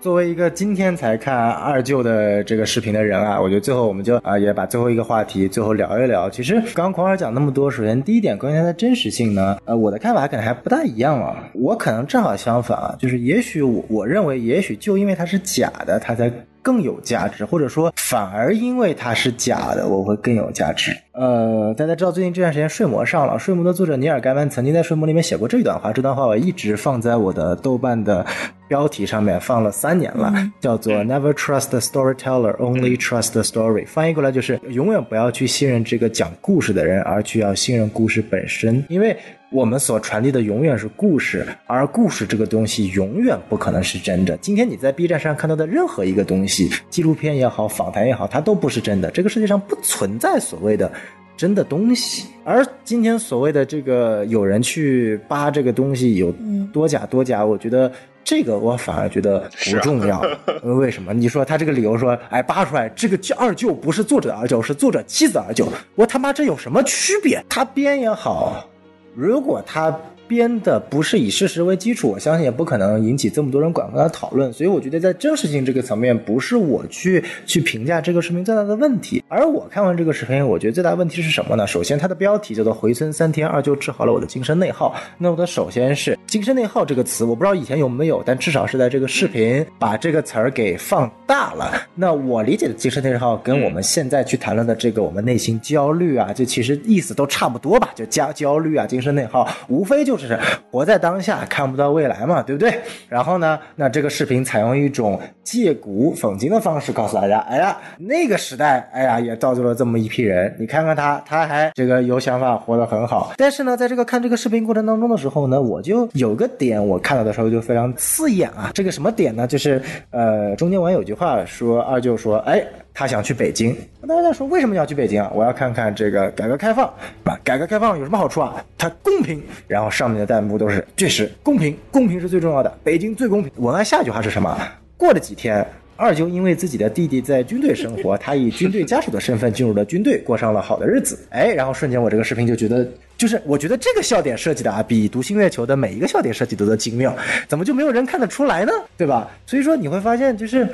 [0.00, 6.30] 作为一个今天才看二舅的这个视频的人啊，我觉得最后我们就啊也把最后一个话题最后聊一聊。
[6.30, 11.44] 其实刚刚孔老师讲那么多，首先第一点关于它的真实性呢，呃，我的看法可能还不大一样啊。
[11.52, 16.32] 我可能正好相反啊，就是也许我我认为，也许就因为它是假的，它才。
[16.62, 20.96] 更有价值，或者说反而因为它是假的，我会更有价值。
[21.12, 28.24] 呃，大家知道最近这段时间《睡魔》上了，《睡魔》的作者尼尔·盖曼曾经在《睡魔》里面写过这一段话，这段话我一直放在我的豆瓣的
[28.68, 33.86] 标题上面放了三年了，叫做 “Never trust the storyteller, only trust the story”。
[33.86, 39.16] 翻译过来就是永远不要去信任这个讲故事的人，而去要信任故事本身，因为。
[39.52, 44.36] 我们所传递的永远是故事，而故事这个东西永远不可能是真的。
[44.36, 49.10] 今天你在 B 站上看到的任何一个东西，纪录片也好，访谈也好，它都不是真的。
[49.10, 50.90] 这个世界上不存在所谓的
[51.36, 52.28] 真的东西。
[52.44, 56.32] 而今天所谓的这个有人去扒这个东西有
[56.72, 57.90] 多假多假，我觉得
[58.22, 60.22] 这个我反而觉得不重要。
[60.62, 61.12] 为什么？
[61.12, 65.66] 你说他这个理由说，哎，扒出来这个二舅不是作者二舅，是作者妻子二舅，
[65.96, 67.44] 我他妈这有什么区别？
[67.48, 68.69] 他编也好。
[69.14, 69.96] 如果他
[70.30, 74.52] 编的不是以事实为基础，我相信也不可能引起这么多人广泛的讨论。
[74.52, 79.24] 所以我觉得在真实性这个层面，不是我去去评价这个视频最大的问题。
[79.26, 81.66] 而我看完这个视频，我觉得最大问题是什么呢？
[81.66, 84.94] 首先，它的标题叫做“回村三天二就治好了我的精神内耗”。
[85.18, 91.72] 那我的首先是“精神内耗”这个词，我不知道以前有没有，但至少是在这个视频把这个词儿给放大了。
[91.94, 97.90] 那我理解的精神内耗，跟我们现在去谈论的这个我们内心焦虑啊，就其实意思都差不多吧？
[97.96, 100.38] 就加焦虑啊，精神内耗，无非就是就是
[100.70, 101.00] 活在。
[101.00, 102.78] 当下看不到未来嘛，对不对？
[103.08, 105.18] 然后呢，那这个视频采用一种
[105.50, 110.54] 借古讽今的方式告诉大家，哎呀，那个时代，哎呀，也造就了这么一批人。
[110.60, 113.32] 你看看他，他还这个有想法，活得很好。
[113.36, 118.70] 但是呢，在这个看这个视频过程当中的时候呢，我就有个点，我看到的时候就非常刺眼啊。
[118.72, 119.44] 这个什么点呢？
[119.44, 122.64] 就是呃，中间完有句话说，二舅说，哎。
[122.92, 123.74] 他想去北京，
[124.06, 125.30] 大家在说为什么要去北京啊？
[125.32, 126.84] 我要看看这个改革开放，
[127.24, 128.62] 啊，改革开放有什么好处啊？
[128.76, 129.40] 它公平。
[129.68, 133.50] 然后上面的弹幕都是确实公平，公平是最重要的，北京最公平。
[133.56, 134.58] 文案下一句话是什么？
[135.00, 141.18] 过了几天，二舅因为自己的弟弟在军队生活， 他以军队家属的身份进入了军队，过上了好的日子。
[141.32, 147.16] 哎，然后瞬间我这个视频就觉得，就是我觉得这个笑点设计的啊，比《独行月球》的每一个笑点设计都的精妙，
[147.48, 148.72] 怎么就没有人看得出来呢？
[148.98, 149.30] 对吧？
[149.46, 150.68] 所以说你会发现就是。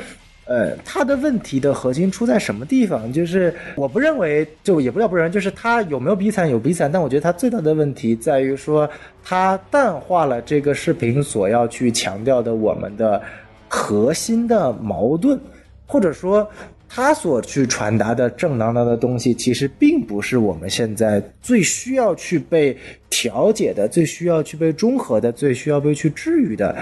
[0.49, 3.13] 呃，他的问题的核心出在什么地方？
[3.13, 8.89] 就是我不认为，就也不叫不认，就是他有没有比惨有比惨，但我觉得他最大的问题在于说，
[9.25, 13.21] 他淡化了这个视频所要去强调的我们的
[13.69, 15.39] 核心的矛盾，
[15.86, 16.49] 或者说
[16.89, 22.77] 他所去传达的正能量的东西，其实并不是我们现在最需要去被
[23.11, 26.77] 调解的、最需要去被中和的、最需要被去治愈的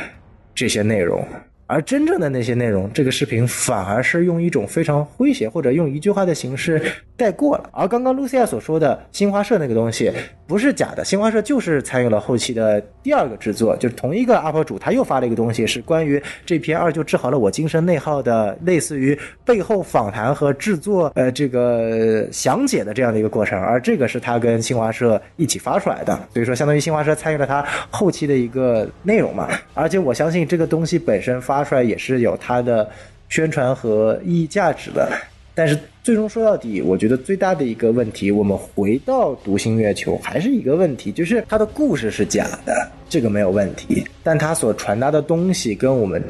[0.55, 1.27] 这些内容。
[1.67, 6.81] 而真正的那些内容，这个视频反而是用一种非常诙谐，或者用一句话的形式
[7.17, 7.71] 带过了。
[7.73, 10.13] 而刚刚露西亚所说的新华社那个东西
[10.47, 23.59] 不是假的，新华社就是参与了后期的第二个制作，就是同一个 UP 主他又发了一个东西，是关于这篇二舅治好了我精神内耗的，类似于背后访谈和制作呃这个详解的这样的一个过程。
[23.59, 29.49] 而这个是他跟新华社一起发出来的，所以说相当于新华社参与了他后期的一个内容嘛。
[29.73, 31.54] 而且我相信这个东西本身发。
[31.55, 32.91] 发出来也是有它的
[33.29, 35.09] 宣传和意义价值的，
[35.55, 46.21] 但是最终说到底，我觉得最大的一个问题，我们回到《独行月球》还是一个问题，就是它的故事是假的，这个没有问题，但它所传达的东西跟我们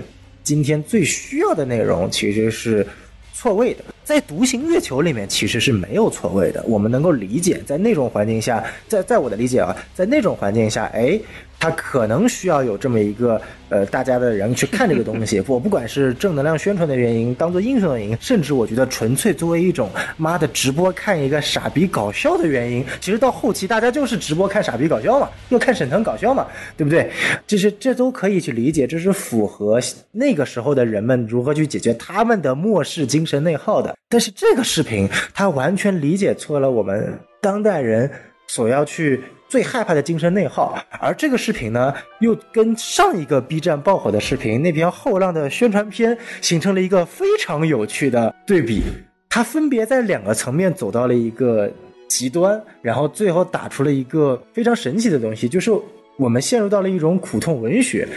[0.42, 2.86] 今天最需要的内容其实是
[3.32, 3.82] 错位的。
[4.04, 11.18] 在《独行月球》里面其实是没有错位的，我们能够理解，在那种环境下，在在我的理解啊，在那种环境下，哎。
[11.58, 15.42] 它可能需要有这么一个呃大家的人去看这个东西。
[15.46, 27.10] 我 不管是正能量宣传的原因，当做英雄的原因，甚至我觉得纯粹作为一种妈的直播看一个傻逼搞笑的原因，其实到后期大家就是直播看傻逼搞笑嘛，又看沈腾搞笑嘛，对不对？
[27.46, 29.80] 就是这都可以去理解，这是符合
[30.12, 33.96] 那个时候的人们如何去解决他们的末世精神内耗的。
[34.08, 38.10] 但是这个视频，他完全理解错了我们当代人
[38.46, 39.22] 所要去。
[39.48, 48.82] 最害怕的精神内耗，而这个视频呢，又跟上一个 B 站爆火的视频那篇后浪的宣传片形成了一个非常有趣的对比。
[49.28, 51.70] 它分别在两个层面走到了一个
[52.08, 55.70] 极端，然后最后打出了一个非常神奇的东西，就是
[56.16, 58.08] 我们陷入到了一种苦痛文学。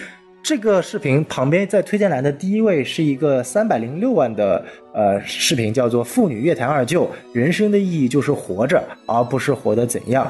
[0.43, 10.25] 这个视频旁边在推荐栏的第一位是一个三百零六万的呃视频，叫做《妇女乐坛二舅》，人生的意义就是活着，而不是活得怎样。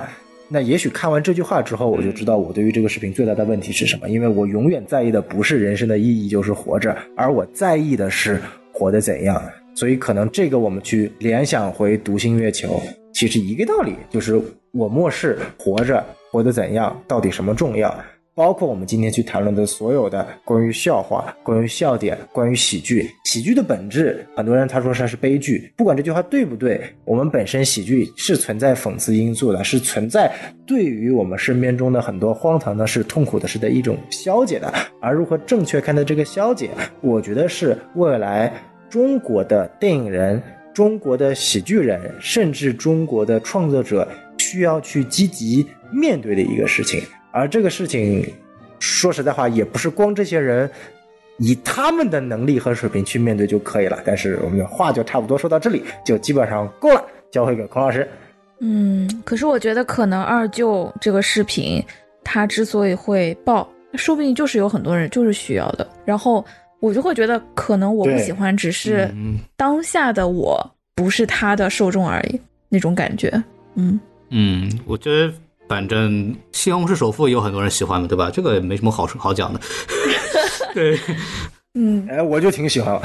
[0.50, 8.40] 那也许看完这句话之后，我就知道我对于这个视频最大的问题是什么，因为我永远在意的不是人生的意义就是活着，而我在意的是
[8.72, 9.42] 活得怎样。
[9.76, 12.82] 所以可能这个我们去联想回独行月球，
[13.14, 17.93] 其实一个道理，就是我漠视活着活得怎样，到底什么重要。
[18.38, 30.32] 包括我们今天去谈论的所有的关于笑话、关于笑点、关于喜剧，喜剧的本质，很多人他说它是悲剧，不管这句话对不对，我们本身喜剧是存在讽刺因素的，是存在
[30.67, 34.72] 对于我们身边中的很多荒唐的事、痛苦的事的一种消解的。
[35.01, 36.69] 而如何正确看待这个消解，
[37.01, 38.53] 我觉得是未来
[38.88, 40.40] 中国的电影人、
[40.75, 44.07] 中国的喜剧人，甚至中国的创作者
[44.38, 47.01] 需要去积极面对的一个事情。
[47.38, 48.25] 而这个事情，
[48.80, 50.69] 说实在话，也不是光这些人
[51.38, 53.99] 以他们的能力和水平去面对就可以了。
[54.03, 57.06] 但是我们的话就差不多说到这里，就基本上够了。
[57.30, 58.07] 交回给孔老师。
[58.59, 61.83] 嗯，可是我觉得可能二舅这个视频，
[62.24, 65.88] 他之所以会爆，说不定就是有很多人就是需要的。
[66.06, 66.43] 然后
[66.80, 69.14] 我就会觉得，可能我不喜欢，只是
[69.56, 70.57] 当下的我
[70.95, 73.30] 不是他的受众而已，那种感觉。
[73.75, 73.99] 嗯
[74.30, 75.32] 嗯，我觉得。
[75.68, 78.30] 反正西红柿首富也有很多人喜欢的，对吧？
[78.32, 79.60] 这个也没什么好说好讲的。
[80.74, 81.00] 对，
[81.74, 83.00] 嗯，哎，我就挺喜欢，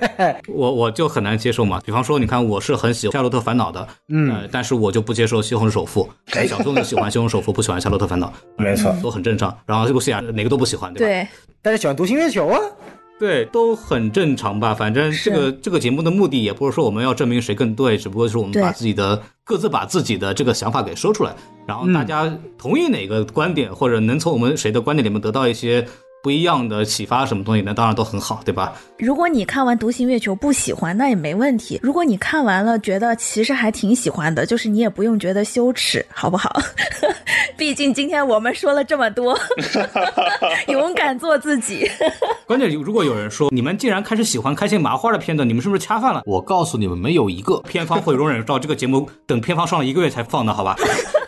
[0.48, 1.80] 我我就很难接受嘛。
[1.84, 6.08] 比方说，你看，我是很喜欢《夏洛特烦恼》的，嗯，但是我就不接受西红柿首富。
[6.46, 8.32] 小宋就喜欢西红柿首富，不喜欢《夏洛特烦恼》，
[8.62, 9.56] 没错，都很正常。
[9.66, 11.06] 然后这个戏啊哪个都不喜欢，对吧？
[11.06, 11.28] 对，
[11.62, 12.60] 但是喜欢《独行月球》啊。
[13.18, 14.74] 对，都很正常吧。
[14.74, 21.34] 反正这个这个节目的目的也不是说我们要证明谁更对，只不过是我们把自己的各自把自己的这个想法给说出来，
[21.66, 25.86] 然后大家同意哪个观点，或者能从我们谁的观点里面得到一些。
[26.22, 28.72] 不一样的启发，什么东西那当然都很好，对吧？
[28.98, 31.78] 如果你看完《独行月球》不喜欢，那也没问题。
[31.82, 36.60] 如果你看完了觉得其实还挺喜欢的，就是你也不用觉得羞耻，好不好？
[37.56, 39.38] 毕竟今天我们说了这么多，
[40.68, 41.88] 勇敢做自己。
[42.46, 46.22] 关键如果有人说你们既然开始喜欢开心麻花的片段，你们是不是恰饭了？
[46.24, 50.76] 我告诉你们，没有一个片方会容忍到这个节目等片方上了一个月才放的，好吧？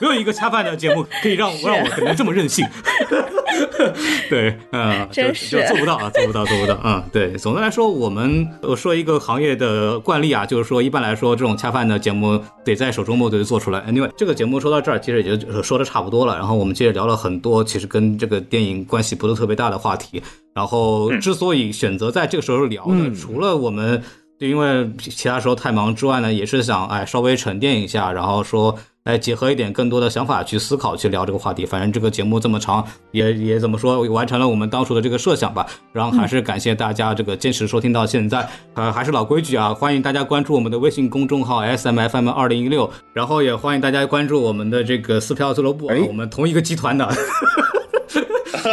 [0.01, 2.67] 没有一个恰饭的节目可以让让我可能这么任性。
[4.31, 6.79] 对，嗯，真是做不到啊，做不到，做不到。
[6.83, 13.81] 嗯，对，总的来说，我们我说一个行业的惯例啊，就是说，一般来说，这种恰饭的节目得在首周末就做出来。
[13.83, 16.37] Anyway，这个节目说到这儿，其实也就说的差不多了。
[16.37, 20.23] 然后我们接着聊了很多，其实跟这个电影关系不是特别大的话题。
[20.55, 24.03] 然后之所以选择在这个时候聊呢，除了我们
[24.39, 28.79] 因为其他时候太忙之外呢，也是想哎稍微沉淀一下，然后说。
[29.11, 31.67] 来结合一点更多的想法去思考，去聊这个话题。
[31.67, 35.67] 反正这个节目这么长，也也怎么说，完成了我们当初的这个设想吧。
[35.93, 38.49] 然后还是感谢大家这个坚持收听到现在。
[38.75, 47.09] 呃，还是老规矩啊，欢迎大家关注我们的微信公众号 S M F M 二零一六，然后也欢迎大家关注我们的这个撕票俱乐部，我们同一个集团的。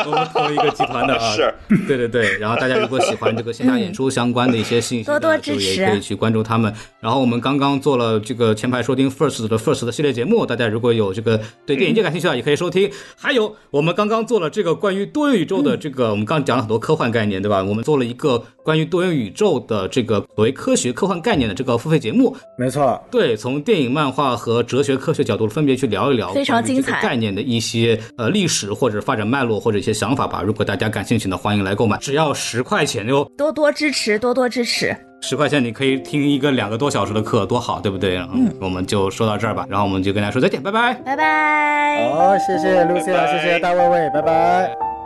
[0.06, 1.53] 我们同一个集团的啊， 是
[1.88, 2.38] 对对对。
[2.38, 6.74] 然后大家如果喜欢这个线下演出相关的一些信息， 多多支持，也可以去关注他们。
[6.99, 12.90] 然后我们刚刚做了这个前排收听 First 的 First 的系列节目，大家如果有这个对电影界感兴趣的，也可以收听。
[13.16, 17.64] 还有我们刚刚做了这个关于多元宇宙的这个，我们刚讲了很多科幻概念，对吧？
[17.64, 30.41] 我们做了一个关于多元宇宙的这个所谓科学科幻概念的这个付费节目，没错，对，从电影、漫画和哲学科学角度分别去聊一聊非常精彩概念的一些呃历史或者发展脉络或者一些想法吧。
[30.41, 33.23] 如果大家感兴趣的，欢迎来购买，只要十块钱哟！
[33.38, 34.95] 多多支持，多多支持。
[35.22, 38.17] 十块钱你可以听一个两个多小时的课，多好，对不对？
[38.17, 42.09] 嗯，我们就说到这儿吧，然后我们就跟大家说再见，拜拜，拜拜。
[42.11, 44.97] 好，谢谢 Lucy，谢谢大卫卫，拜拜。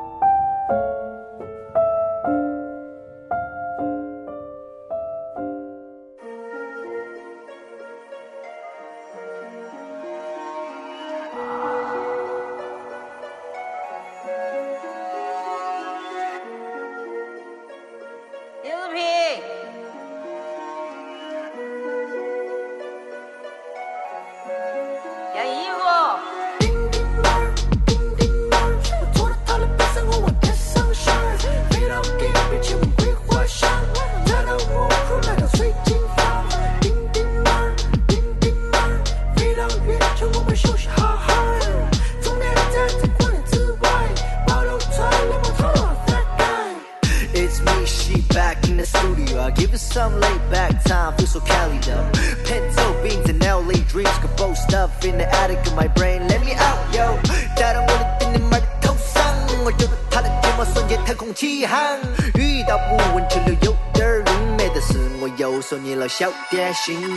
[66.73, 67.10] 小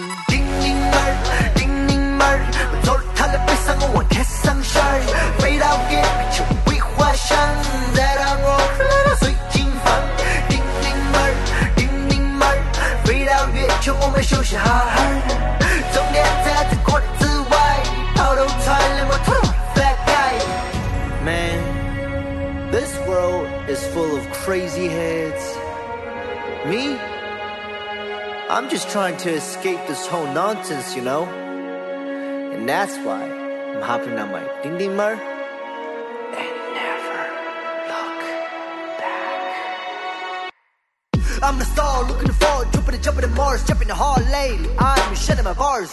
[41.55, 42.27] I'm the star looking
[42.73, 43.95] jumping and jumping in Mars, jumping the
[44.33, 44.69] lately.
[44.77, 45.89] I'm shedding my bars.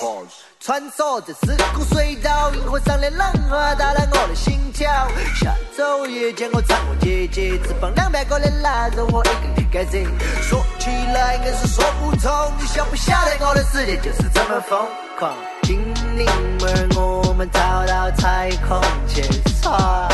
[0.59, 4.89] 穿梭在时空隧道，银河上的浪花打乱我的心跳。
[5.35, 10.03] 下周也见我残酷姐姐，只放两百个人拉着我一个人改贼。
[10.41, 14.87] 说起来硬是说不通，你晓不晓得我的世界就是这么疯
[15.19, 15.31] 狂？
[15.61, 15.79] 精
[16.17, 16.25] 灵
[16.59, 19.21] 们，我们逃到太空去
[19.61, 20.09] 耍，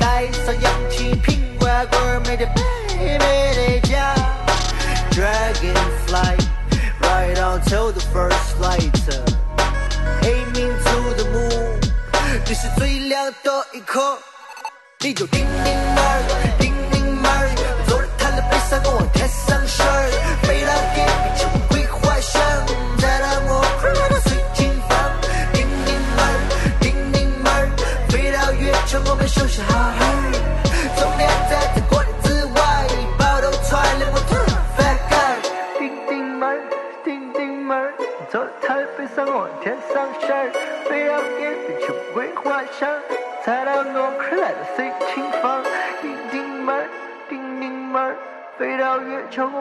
[0.00, 2.50] 带上氧气瓶罐罐，每天
[2.96, 3.77] 美美的
[5.57, 5.57] 家。
[5.57, 6.37] Dragonfly,
[7.01, 8.93] right on to the first light.
[10.21, 11.79] Aiming to the moon，
[12.47, 14.17] 你是最亮的一颗。
[14.99, 15.45] 你就叮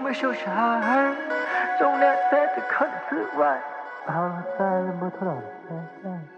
[0.08, 0.88] 月球，我们休息好好。
[1.80, 3.60] 终点在这国内之外，
[4.06, 6.37] 抱头在摩托罗拉。